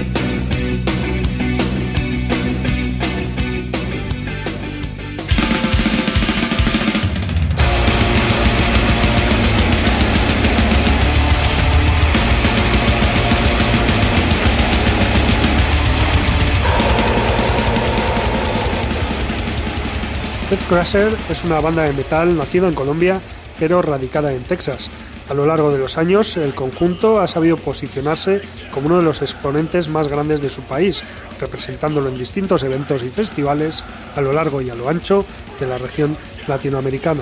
Death 20.51 20.67
Crusher 20.67 21.17
es 21.29 21.45
una 21.45 21.61
banda 21.61 21.83
de 21.83 21.93
metal 21.93 22.35
nacida 22.35 22.67
en 22.67 22.73
Colombia 22.73 23.21
pero 23.57 23.81
radicada 23.81 24.33
en 24.33 24.43
Texas. 24.43 24.89
A 25.29 25.33
lo 25.33 25.45
largo 25.45 25.71
de 25.71 25.77
los 25.77 25.97
años, 25.97 26.35
el 26.35 26.53
conjunto 26.53 27.21
ha 27.21 27.27
sabido 27.27 27.55
posicionarse 27.55 28.41
como 28.69 28.87
uno 28.87 28.97
de 28.97 29.03
los 29.03 29.21
exponentes 29.21 29.87
más 29.87 30.09
grandes 30.09 30.41
de 30.41 30.49
su 30.49 30.61
país, 30.63 31.03
representándolo 31.39 32.09
en 32.09 32.17
distintos 32.17 32.63
eventos 32.63 33.01
y 33.03 33.07
festivales 33.07 33.85
a 34.17 34.19
lo 34.19 34.33
largo 34.33 34.61
y 34.61 34.69
a 34.69 34.75
lo 34.75 34.89
ancho 34.89 35.23
de 35.57 35.67
la 35.67 35.77
región 35.77 36.17
latinoamericana. 36.47 37.21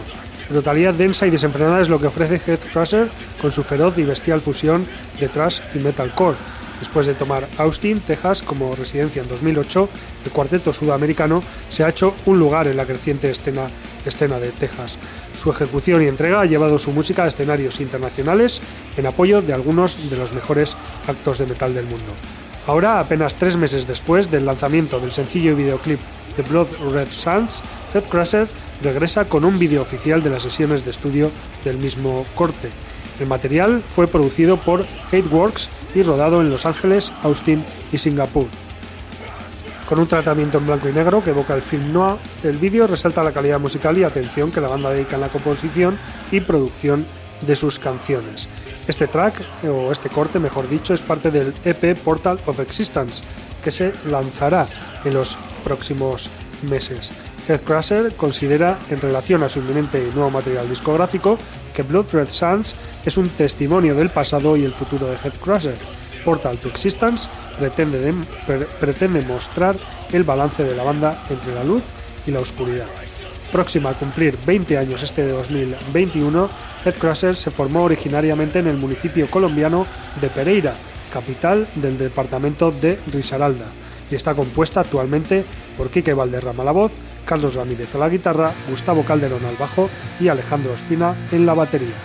Totalidad 0.51 0.95
densa 0.95 1.27
y 1.27 1.29
desenfrenada 1.29 1.81
es 1.81 1.89
lo 1.89 1.99
que 1.99 2.07
ofrece 2.07 2.41
Heath 2.43 2.65
Crusher 2.73 3.09
con 3.39 3.51
su 3.51 3.61
feroz 3.63 3.95
y 3.99 4.05
bestial 4.05 4.41
fusión 4.41 4.87
de 5.19 5.27
thrash 5.27 5.59
y 5.75 5.77
metalcore 5.77 6.37
Después 6.79 7.05
de 7.05 7.13
tomar 7.13 7.47
Austin, 7.57 7.99
Texas 7.99 8.41
como 8.41 8.75
residencia 8.75 9.21
en 9.21 9.27
2008, 9.27 9.89
el 10.25 10.31
cuarteto 10.31 10.71
sudamericano 10.71 11.43
se 11.67 11.83
ha 11.83 11.89
hecho 11.89 12.15
un 12.25 12.39
lugar 12.39 12.67
en 12.67 12.77
la 12.77 12.85
creciente 12.85 13.29
escena, 13.29 13.67
escena 14.05 14.39
de 14.39 14.51
Texas. 14.51 14.97
Su 15.35 15.51
ejecución 15.51 16.01
y 16.01 16.07
entrega 16.07 16.41
ha 16.41 16.45
llevado 16.45 16.79
su 16.79 16.91
música 16.91 17.23
a 17.23 17.27
escenarios 17.27 17.81
internacionales 17.81 18.61
en 18.97 19.05
apoyo 19.05 19.41
de 19.41 19.53
algunos 19.53 20.09
de 20.09 20.17
los 20.17 20.33
mejores 20.33 20.77
actos 21.07 21.37
de 21.39 21.47
metal 21.47 21.73
del 21.73 21.85
mundo. 21.85 22.13
Ahora, 22.67 22.99
apenas 22.99 23.35
tres 23.35 23.57
meses 23.57 23.87
después 23.87 24.29
del 24.29 24.45
lanzamiento 24.45 24.99
del 24.99 25.11
sencillo 25.11 25.51
y 25.51 25.55
videoclip 25.55 25.99
The 26.35 26.43
Blood 26.43 26.67
Red 26.93 27.07
Suns, 27.09 27.63
Crusher 28.09 28.47
regresa 28.83 29.25
con 29.25 29.43
un 29.43 29.57
vídeo 29.57 29.81
oficial 29.81 30.21
de 30.23 30.29
las 30.29 30.43
sesiones 30.43 30.85
de 30.85 30.91
estudio 30.91 31.31
del 31.65 31.77
mismo 31.77 32.25
corte. 32.35 32.69
El 33.19 33.27
material 33.27 33.81
fue 33.81 34.07
producido 34.07 34.57
por 34.57 34.85
Hateworks 35.11 35.69
y 35.95 36.03
rodado 36.03 36.41
en 36.41 36.49
Los 36.49 36.65
Ángeles, 36.65 37.13
Austin 37.23 37.63
y 37.91 37.97
Singapur. 37.97 38.47
Con 39.87 39.99
un 39.99 40.07
tratamiento 40.07 40.59
en 40.59 40.67
blanco 40.67 40.87
y 40.87 40.93
negro 40.93 41.23
que 41.23 41.31
evoca 41.31 41.55
el 41.55 41.63
film 41.63 41.91
noir, 41.91 42.17
el 42.43 42.57
vídeo 42.57 42.85
resalta 42.85 43.23
la 43.23 43.31
calidad 43.31 43.59
musical 43.59 43.97
y 43.97 44.03
atención 44.03 44.51
que 44.51 44.61
la 44.61 44.67
banda 44.67 44.91
dedica 44.91 45.15
en 45.15 45.21
la 45.21 45.29
composición 45.29 45.97
y 46.31 46.41
producción 46.41 47.05
de 47.41 47.55
sus 47.55 47.79
canciones. 47.79 48.47
Este 48.87 49.07
track, 49.07 49.41
o 49.67 49.91
este 49.91 50.09
corte 50.09 50.39
mejor 50.39 50.69
dicho, 50.69 50.93
es 50.93 51.01
parte 51.01 51.31
del 51.31 51.53
EP 51.65 51.97
Portal 51.97 52.39
of 52.45 52.59
Existence, 52.59 53.23
que 53.63 53.71
se 53.71 53.93
lanzará 54.05 54.67
en 55.05 55.13
los 55.13 55.37
próximos 55.63 56.29
meses. 56.69 57.11
Crusher 57.57 58.13
considera, 58.15 58.77
en 58.91 59.01
relación 59.01 59.41
a 59.41 59.49
su 59.49 59.59
inminente 59.59 59.99
nuevo 60.13 60.29
material 60.29 60.69
discográfico, 60.69 61.39
que 61.73 61.81
Blood 61.81 62.13
Red 62.13 62.29
Suns 62.29 62.75
es 63.03 63.17
un 63.17 63.29
testimonio 63.29 63.95
del 63.95 64.11
pasado 64.11 64.55
y 64.55 64.65
el 64.65 64.73
futuro 64.73 65.07
de 65.07 65.15
Crusher. 65.15 65.77
Portal 66.23 66.57
to 66.57 66.67
Existence 66.67 67.29
pretende, 67.57 68.13
pretende 68.79 69.21
mostrar 69.23 69.75
el 70.11 70.23
balance 70.23 70.63
de 70.63 70.75
la 70.75 70.83
banda 70.83 71.23
entre 71.29 71.55
la 71.55 71.63
luz 71.63 71.85
y 72.27 72.31
la 72.31 72.41
oscuridad. 72.41 72.87
Próxima 73.51 73.89
a 73.89 73.93
cumplir 73.93 74.37
20 74.45 74.77
años 74.77 75.01
este 75.01 75.25
de 75.25 75.31
2021, 75.31 76.49
Crusher 76.99 77.35
se 77.35 77.49
formó 77.49 77.83
originariamente 77.83 78.59
en 78.59 78.67
el 78.67 78.77
municipio 78.77 79.29
colombiano 79.29 79.87
de 80.21 80.29
Pereira, 80.29 80.75
capital 81.11 81.67
del 81.75 81.97
departamento 81.97 82.69
de 82.71 82.99
Risaralda, 83.11 83.65
y 84.09 84.15
está 84.15 84.33
compuesta 84.33 84.81
actualmente 84.81 85.45
por 85.77 85.89
Quique 85.89 86.13
Valderrama 86.13 86.63
a 86.63 86.65
la 86.65 86.71
voz, 86.71 86.93
Carlos 87.25 87.55
Ramírez 87.55 87.93
a 87.95 87.99
la 87.99 88.09
guitarra, 88.09 88.53
Gustavo 88.69 89.03
Calderón 89.03 89.45
al 89.45 89.55
bajo 89.55 89.89
y 90.19 90.27
Alejandro 90.27 90.73
Espina 90.73 91.15
en 91.31 91.45
la 91.45 91.53
batería. 91.53 91.95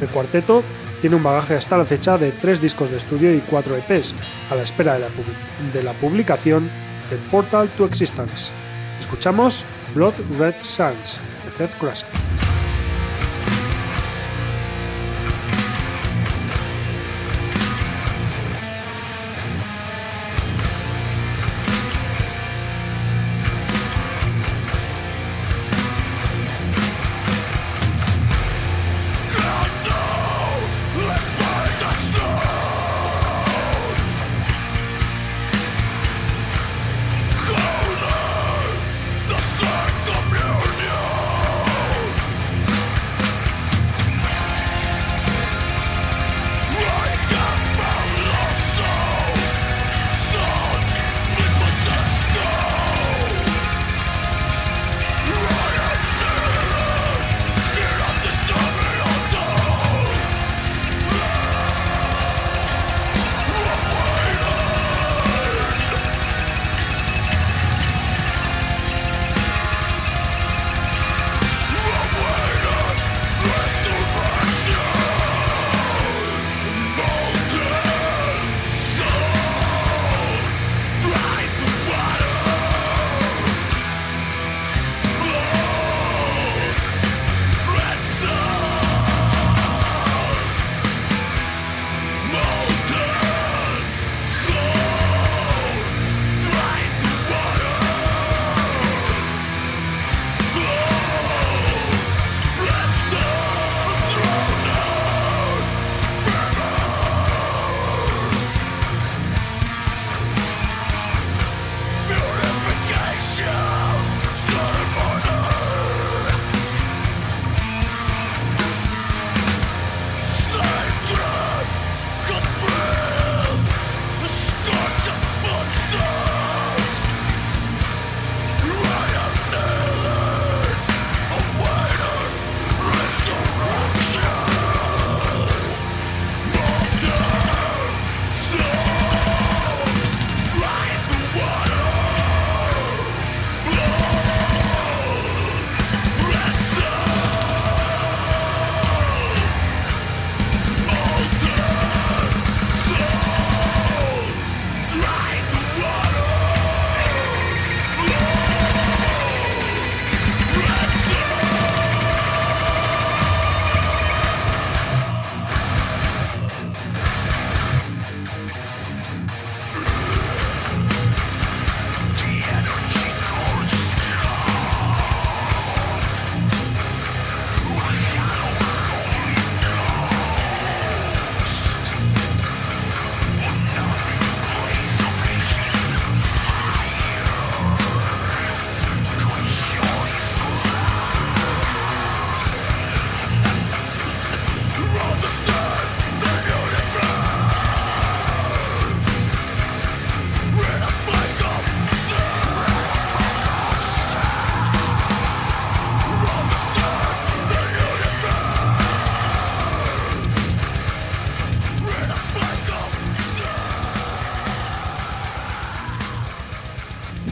El 0.00 0.08
cuarteto 0.08 0.62
tiene 1.00 1.16
un 1.16 1.22
bagaje 1.22 1.54
hasta 1.54 1.76
la 1.76 1.84
fecha 1.84 2.16
de 2.16 2.30
tres 2.30 2.60
discos 2.60 2.90
de 2.90 2.96
estudio 2.96 3.34
y 3.34 3.40
cuatro 3.40 3.76
EPs, 3.76 4.14
a 4.50 4.54
la 4.54 4.62
espera 4.62 4.94
de 5.72 5.82
la, 5.82 5.92
publicación 5.94 6.70
de 7.10 7.16
Portal 7.30 7.68
to 7.76 7.86
Existence. 7.86 8.52
Escuchamos 9.00 9.64
Blood 9.94 10.14
Red 10.38 10.56
Suns 10.62 11.20
de 11.44 11.64
Heath 11.64 11.76
Crusher. 11.76 12.08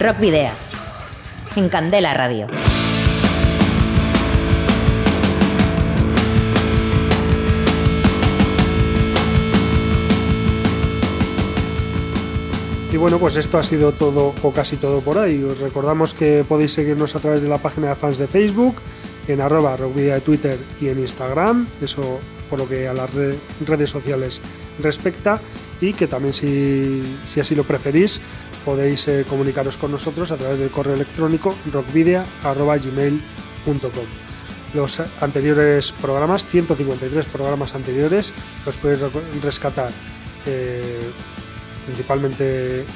Rock 0.00 0.18
Video. 0.18 0.50
En 1.56 1.68
Candela 1.68 2.14
Radio. 2.14 2.46
Y 12.90 12.96
bueno, 12.96 13.18
pues 13.18 13.36
esto 13.36 13.58
ha 13.58 13.62
sido 13.62 13.92
todo 13.92 14.34
o 14.42 14.52
casi 14.52 14.78
todo 14.78 15.02
por 15.02 15.18
ahí. 15.18 15.44
Os 15.44 15.60
recordamos 15.60 16.14
que 16.14 16.46
podéis 16.48 16.72
seguirnos 16.72 17.14
a 17.14 17.20
través 17.20 17.42
de 17.42 17.50
la 17.50 17.58
página 17.58 17.90
de 17.90 17.94
fans 17.94 18.16
de 18.16 18.26
Facebook, 18.26 18.76
en 19.28 19.42
arroba 19.42 19.76
rockvidia 19.76 20.14
de 20.14 20.20
Twitter 20.22 20.58
y 20.80 20.88
en 20.88 20.98
Instagram, 20.98 21.68
eso 21.82 22.20
por 22.48 22.58
lo 22.58 22.66
que 22.66 22.88
a 22.88 22.94
las 22.94 23.10
redes 23.14 23.90
sociales 23.90 24.40
respecta, 24.80 25.40
y 25.80 25.92
que 25.92 26.06
también 26.06 26.34
si, 26.34 27.16
así 27.40 27.54
lo 27.54 27.64
preferís 27.64 28.20
podéis 28.64 29.06
eh, 29.08 29.26
comunicaros 29.28 29.76
con 29.76 29.92
nosotros 29.92 30.32
a 30.32 30.36
través 30.36 30.58
del 30.58 30.70
correo 30.70 30.94
electrónico 30.94 31.54
rockvidia.gmail.com. 31.72 34.04
Los 34.74 35.00
anteriores 35.20 35.92
programas, 35.92 36.46
153 36.46 37.26
programas 37.26 37.74
anteriores, 37.74 38.32
los 38.64 38.78
podéis 38.78 39.00
rescatar. 39.42 39.92
Eh, 40.46 41.10
principalmente, 41.86 42.86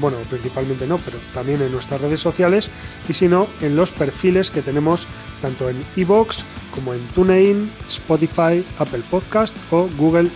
bueno, 0.00 0.18
principalmente 0.28 0.86
no, 0.86 0.98
pero 0.98 1.18
también 1.32 1.62
en 1.62 1.72
nuestras 1.72 2.02
redes 2.02 2.20
sociales 2.20 2.70
y 3.08 3.14
si 3.14 3.28
no, 3.28 3.48
en 3.62 3.76
los 3.76 3.92
perfiles 3.92 4.50
que 4.50 4.60
tenemos 4.60 5.08
tanto 5.40 5.70
en 5.70 5.82
iBox 5.96 6.44
como 6.74 6.92
en 6.92 7.00
TuneIn, 7.08 7.72
Spotify, 7.88 8.62
Apple 8.78 9.02
Podcast 9.10 9.56
o 9.70 9.88
Google 9.96 10.28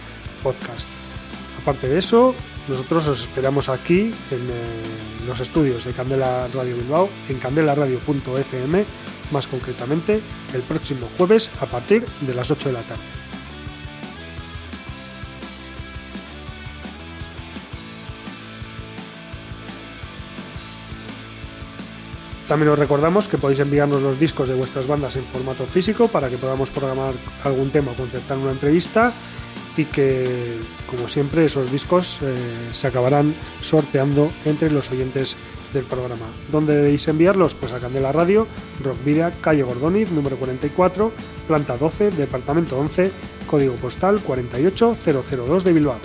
Podcast. 0.42 0.88
Aparte 1.60 1.88
de 1.88 1.98
eso, 1.98 2.34
nosotros 2.68 3.06
os 3.08 3.20
esperamos 3.20 3.68
aquí 3.68 4.12
en 4.30 4.40
eh, 4.50 5.26
los 5.26 5.40
estudios 5.40 5.84
de 5.84 5.92
Candela 5.92 6.48
Radio 6.52 6.76
Bilbao, 6.76 7.08
en 7.28 7.38
candelaradio.fm, 7.38 8.84
más 9.30 9.46
concretamente, 9.46 10.20
el 10.52 10.62
próximo 10.62 11.08
jueves 11.16 11.50
a 11.60 11.66
partir 11.66 12.04
de 12.22 12.34
las 12.34 12.50
8 12.50 12.68
de 12.68 12.72
la 12.72 12.82
tarde. 12.82 13.02
También 22.48 22.70
os 22.70 22.78
recordamos 22.78 23.26
que 23.26 23.38
podéis 23.38 23.58
enviarnos 23.58 24.02
los 24.02 24.20
discos 24.20 24.48
de 24.48 24.54
vuestras 24.54 24.86
bandas 24.86 25.16
en 25.16 25.24
formato 25.24 25.66
físico 25.66 26.06
para 26.06 26.30
que 26.30 26.38
podamos 26.38 26.70
programar 26.70 27.14
algún 27.42 27.70
tema 27.70 27.90
o 27.90 27.94
concertar 27.94 28.38
una 28.38 28.52
entrevista 28.52 29.12
y 29.76 29.84
que, 29.84 30.56
como 30.86 31.08
siempre, 31.08 31.44
esos 31.44 31.70
discos 31.70 32.20
eh, 32.22 32.34
se 32.72 32.86
acabarán 32.86 33.34
sorteando 33.60 34.30
entre 34.44 34.70
los 34.70 34.90
oyentes 34.90 35.36
del 35.72 35.84
programa. 35.84 36.26
¿Dónde 36.50 36.74
debéis 36.74 37.06
enviarlos? 37.08 37.54
Pues 37.54 37.72
a 37.72 37.78
Candela 37.78 38.12
Radio, 38.12 38.46
Rockvidia, 38.82 39.32
calle 39.40 39.62
Gordoniz, 39.62 40.10
número 40.10 40.36
44, 40.36 41.12
planta 41.46 41.76
12, 41.76 42.12
departamento 42.12 42.78
11, 42.78 43.10
código 43.46 43.74
postal 43.74 44.20
48002 44.20 45.64
de 45.64 45.72
Bilbao. 45.72 46.00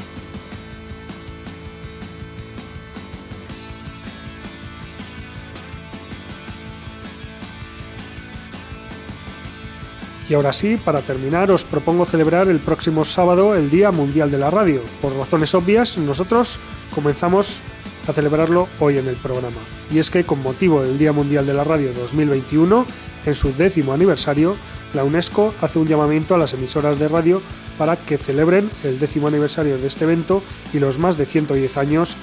Y 10.31 10.33
ahora 10.33 10.53
sí, 10.53 10.77
para 10.77 11.01
terminar, 11.01 11.51
os 11.51 11.65
propongo 11.65 12.05
celebrar 12.05 12.47
el 12.47 12.61
próximo 12.61 13.03
sábado 13.03 13.53
el 13.53 13.69
Día 13.69 13.91
Mundial 13.91 14.31
de 14.31 14.37
la 14.37 14.49
Radio. 14.49 14.81
Por 15.01 15.13
razones 15.13 15.53
obvias, 15.53 15.97
nosotros 15.97 16.57
comenzamos 16.95 17.59
a 18.07 18.13
celebrarlo 18.13 18.69
hoy 18.79 18.97
en 18.97 19.09
el 19.09 19.17
programa. 19.17 19.57
Y 19.91 19.99
es 19.99 20.09
que 20.09 20.23
con 20.23 20.41
motivo 20.41 20.83
del 20.83 20.97
Día 20.97 21.11
Mundial 21.11 21.45
de 21.45 21.53
la 21.53 21.65
Radio 21.65 21.93
2021, 21.93 22.85
en 23.25 23.33
su 23.33 23.51
décimo 23.51 23.91
aniversario, 23.91 24.55
la 24.93 25.03
UNESCO 25.03 25.53
hace 25.59 25.79
un 25.79 25.87
llamamiento 25.89 26.33
a 26.33 26.37
las 26.37 26.53
emisoras 26.53 26.97
de 26.97 27.09
radio 27.09 27.41
para 27.77 27.97
que 27.97 28.17
celebren 28.17 28.71
el 28.85 28.99
décimo 28.99 29.27
aniversario 29.27 29.77
de 29.79 29.87
este 29.87 30.05
evento 30.05 30.41
y 30.71 30.79
los 30.79 30.97
más 30.97 31.17
de 31.17 31.25
110 31.25 31.75
años 31.75 32.15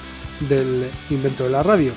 del 0.49 0.89
invento 1.11 1.43
de 1.43 1.51
la 1.51 1.61
radio. 1.61 1.91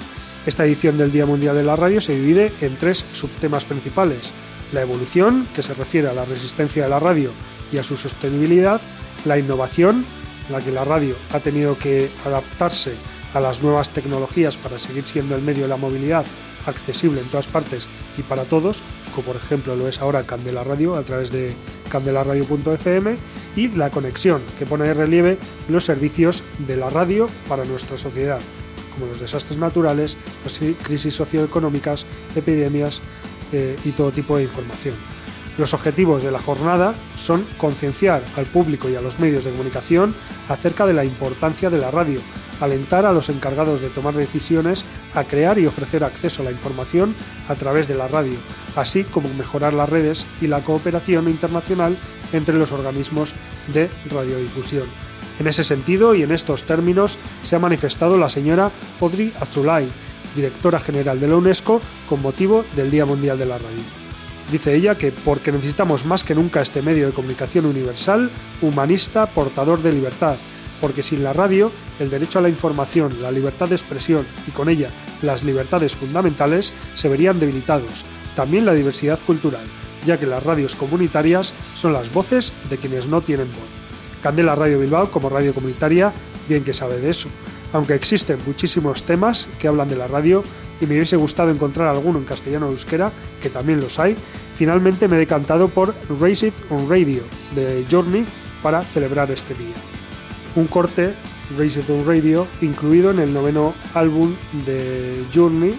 Esta 0.44 0.66
edición 0.66 0.98
del 0.98 1.10
Día 1.10 1.24
Mundial 1.24 1.56
de 1.56 1.62
la 1.62 1.76
Radio 1.76 2.02
se 2.02 2.14
divide 2.14 2.52
en 2.60 2.76
tres 2.76 3.02
subtemas 3.12 3.64
principales 3.64 4.34
la 4.72 4.82
evolución, 4.82 5.46
que 5.54 5.62
se 5.62 5.74
refiere 5.74 6.08
a 6.08 6.14
la 6.14 6.24
resistencia 6.24 6.84
de 6.84 6.88
la 6.88 6.98
radio 6.98 7.30
y 7.72 7.78
a 7.78 7.82
su 7.82 7.96
sostenibilidad, 7.96 8.80
la 9.24 9.38
innovación, 9.38 10.04
la 10.50 10.60
que 10.60 10.72
la 10.72 10.84
radio 10.84 11.14
ha 11.32 11.40
tenido 11.40 11.78
que 11.78 12.10
adaptarse 12.24 12.94
a 13.34 13.40
las 13.40 13.62
nuevas 13.62 13.90
tecnologías 13.90 14.56
para 14.56 14.78
seguir 14.78 15.06
siendo 15.06 15.34
el 15.34 15.42
medio 15.42 15.62
de 15.62 15.68
la 15.68 15.76
movilidad 15.76 16.24
accesible 16.66 17.20
en 17.20 17.26
todas 17.28 17.48
partes 17.48 17.88
y 18.16 18.22
para 18.22 18.44
todos, 18.44 18.82
como 19.14 19.28
por 19.28 19.36
ejemplo 19.36 19.74
lo 19.74 19.88
es 19.88 20.00
ahora 20.00 20.24
Candela 20.24 20.62
Radio 20.62 20.94
a 20.94 21.02
través 21.02 21.32
de 21.32 21.54
candelaradio.fm 21.90 23.16
y 23.56 23.68
la 23.68 23.90
conexión 23.90 24.42
que 24.58 24.66
pone 24.66 24.84
de 24.84 24.94
relieve 24.94 25.38
los 25.68 25.84
servicios 25.84 26.44
de 26.66 26.76
la 26.76 26.90
radio 26.90 27.28
para 27.48 27.64
nuestra 27.64 27.96
sociedad, 27.96 28.40
como 28.92 29.06
los 29.06 29.20
desastres 29.20 29.58
naturales, 29.58 30.16
las 30.44 30.60
crisis 30.82 31.14
socioeconómicas, 31.14 32.06
epidemias, 32.36 33.02
eh, 33.52 33.76
y 33.84 33.90
todo 33.92 34.10
tipo 34.10 34.36
de 34.36 34.44
información. 34.44 34.94
Los 35.58 35.74
objetivos 35.74 36.22
de 36.22 36.30
la 36.30 36.38
jornada 36.38 36.94
son 37.14 37.46
concienciar 37.58 38.24
al 38.36 38.46
público 38.46 38.88
y 38.88 38.96
a 38.96 39.02
los 39.02 39.18
medios 39.20 39.44
de 39.44 39.50
comunicación 39.50 40.14
acerca 40.48 40.86
de 40.86 40.94
la 40.94 41.04
importancia 41.04 41.68
de 41.68 41.76
la 41.76 41.90
radio, 41.90 42.20
alentar 42.60 43.04
a 43.04 43.12
los 43.12 43.28
encargados 43.28 43.80
de 43.80 43.90
tomar 43.90 44.14
decisiones 44.14 44.86
a 45.14 45.24
crear 45.24 45.58
y 45.58 45.66
ofrecer 45.66 46.04
acceso 46.04 46.40
a 46.40 46.46
la 46.46 46.52
información 46.52 47.14
a 47.48 47.54
través 47.54 47.86
de 47.86 47.96
la 47.96 48.08
radio, 48.08 48.38
así 48.76 49.04
como 49.04 49.28
mejorar 49.34 49.74
las 49.74 49.90
redes 49.90 50.26
y 50.40 50.46
la 50.46 50.64
cooperación 50.64 51.28
internacional 51.28 51.98
entre 52.32 52.56
los 52.56 52.72
organismos 52.72 53.34
de 53.74 53.90
radiodifusión. 54.10 54.86
En 55.38 55.46
ese 55.46 55.64
sentido 55.64 56.14
y 56.14 56.22
en 56.22 56.32
estos 56.32 56.64
términos 56.64 57.18
se 57.42 57.56
ha 57.56 57.58
manifestado 57.58 58.16
la 58.16 58.28
señora 58.28 58.70
Audrey 59.00 59.32
Azulay, 59.40 59.88
directora 60.34 60.78
general 60.78 61.20
de 61.20 61.28
la 61.28 61.36
UNESCO, 61.36 61.80
con 62.08 62.22
motivo 62.22 62.64
del 62.76 62.90
Día 62.90 63.04
Mundial 63.04 63.38
de 63.38 63.46
la 63.46 63.58
Radio. 63.58 64.02
Dice 64.50 64.74
ella 64.74 64.96
que 64.96 65.12
porque 65.12 65.52
necesitamos 65.52 66.04
más 66.04 66.24
que 66.24 66.34
nunca 66.34 66.60
este 66.60 66.82
medio 66.82 67.06
de 67.06 67.12
comunicación 67.12 67.66
universal, 67.66 68.30
humanista, 68.60 69.26
portador 69.26 69.80
de 69.82 69.92
libertad, 69.92 70.36
porque 70.80 71.02
sin 71.02 71.22
la 71.22 71.32
radio, 71.32 71.70
el 72.00 72.10
derecho 72.10 72.38
a 72.38 72.42
la 72.42 72.48
información, 72.48 73.22
la 73.22 73.30
libertad 73.30 73.68
de 73.68 73.76
expresión 73.76 74.26
y 74.46 74.50
con 74.50 74.68
ella 74.68 74.90
las 75.22 75.44
libertades 75.44 75.94
fundamentales 75.94 76.72
se 76.94 77.08
verían 77.08 77.38
debilitados, 77.38 78.04
también 78.34 78.66
la 78.66 78.74
diversidad 78.74 79.20
cultural, 79.24 79.64
ya 80.04 80.18
que 80.18 80.26
las 80.26 80.42
radios 80.42 80.74
comunitarias 80.74 81.54
son 81.74 81.92
las 81.92 82.12
voces 82.12 82.52
de 82.68 82.78
quienes 82.78 83.06
no 83.06 83.20
tienen 83.20 83.48
voz. 83.52 84.22
Candela 84.22 84.56
Radio 84.56 84.80
Bilbao, 84.80 85.10
como 85.10 85.28
radio 85.28 85.54
comunitaria, 85.54 86.12
bien 86.48 86.64
que 86.64 86.72
sabe 86.72 86.98
de 86.98 87.10
eso, 87.10 87.28
aunque 87.72 87.94
existen 87.94 88.38
muchísimos 88.46 89.04
temas 89.04 89.48
que 89.58 89.68
hablan 89.68 89.88
de 89.88 89.96
la 89.96 90.08
radio 90.08 90.42
y 90.80 90.86
me 90.86 90.94
hubiese 90.94 91.16
gustado 91.16 91.50
encontrar 91.50 91.88
alguno 91.88 92.18
en 92.18 92.24
castellano 92.24 92.66
o 92.66 92.70
euskera, 92.70 93.12
que 93.40 93.50
también 93.50 93.80
los 93.80 93.98
hay, 93.98 94.16
finalmente 94.54 95.08
me 95.08 95.16
he 95.16 95.20
decantado 95.20 95.68
por 95.68 95.94
Race 96.20 96.46
It 96.46 96.54
on 96.70 96.88
Radio 96.88 97.22
de 97.54 97.84
Journey 97.90 98.24
para 98.62 98.82
celebrar 98.82 99.30
este 99.30 99.54
día. 99.54 99.74
Un 100.56 100.66
corte, 100.66 101.14
Race 101.58 101.80
It 101.80 101.88
on 101.90 102.06
Radio, 102.06 102.46
incluido 102.60 103.10
en 103.10 103.20
el 103.20 103.32
noveno 103.32 103.74
álbum 103.94 104.34
de 104.66 105.24
Journey, 105.32 105.74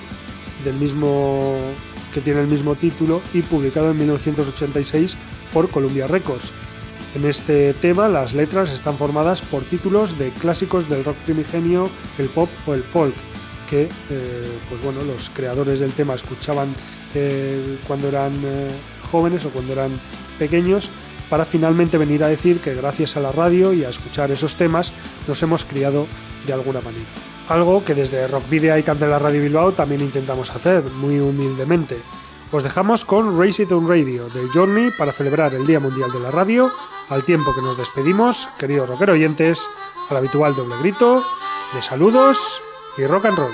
del 0.63 0.75
mismo 0.75 1.55
que 2.13 2.21
tiene 2.21 2.41
el 2.41 2.47
mismo 2.47 2.75
título 2.75 3.21
y 3.33 3.41
publicado 3.41 3.89
en 3.89 3.97
1986 3.97 5.17
por 5.51 5.69
Columbia 5.69 6.05
Records 6.05 6.53
en 7.15 7.25
este 7.25 7.73
tema 7.73 8.09
las 8.09 8.33
letras 8.33 8.71
están 8.71 8.97
formadas 8.97 9.41
por 9.41 9.63
títulos 9.63 10.17
de 10.17 10.31
clásicos 10.31 10.89
del 10.89 11.03
rock 11.03 11.17
primigenio, 11.17 11.89
el 12.17 12.29
pop 12.29 12.49
o 12.65 12.73
el 12.73 12.83
folk, 12.83 13.15
que 13.69 13.89
eh, 14.09 14.59
pues 14.69 14.81
bueno, 14.81 15.03
los 15.03 15.29
creadores 15.29 15.79
del 15.79 15.93
tema 15.93 16.15
escuchaban 16.15 16.73
eh, 17.13 17.77
cuando 17.87 18.07
eran 18.07 18.33
eh, 18.45 18.71
jóvenes 19.11 19.45
o 19.45 19.49
cuando 19.51 19.73
eran 19.73 19.91
pequeños 20.39 20.89
para 21.29 21.45
finalmente 21.45 21.97
venir 21.97 22.23
a 22.23 22.27
decir 22.27 22.59
que 22.59 22.75
gracias 22.75 23.17
a 23.17 23.19
la 23.19 23.31
radio 23.31 23.73
y 23.73 23.83
a 23.83 23.89
escuchar 23.89 24.31
esos 24.31 24.55
temas 24.55 24.93
nos 25.27 25.41
hemos 25.43 25.65
criado 25.65 26.07
de 26.45 26.53
alguna 26.53 26.81
manera. 26.81 27.05
Algo 27.49 27.83
que 27.83 27.93
desde 27.93 28.27
Rock 28.27 28.49
Video 28.49 28.77
y 28.77 28.83
Candela 28.83 29.19
Radio 29.19 29.41
Bilbao 29.41 29.73
también 29.73 30.01
intentamos 30.01 30.49
hacer, 30.51 30.83
muy 30.83 31.19
humildemente. 31.19 31.97
Os 32.53 32.61
dejamos 32.61 33.03
con 33.03 33.33
Race 33.41 33.63
It 33.63 33.71
on 33.71 33.89
Radio 33.89 34.29
de 34.29 34.47
Journey 34.53 34.91
para 34.91 35.11
celebrar 35.11 35.55
el 35.55 35.65
Día 35.65 35.79
Mundial 35.79 36.11
de 36.11 36.19
la 36.19 36.29
Radio 36.29 36.71
al 37.09 37.23
tiempo 37.23 37.53
que 37.55 37.63
nos 37.63 37.77
despedimos, 37.77 38.47
queridos 38.59 38.87
rockero 38.87 39.13
oyentes, 39.13 39.67
al 40.07 40.17
habitual 40.17 40.55
doble 40.55 40.77
grito 40.77 41.25
de 41.73 41.81
saludos 41.81 42.61
y 42.95 43.07
rock 43.07 43.25
and 43.25 43.37
roll. 43.39 43.53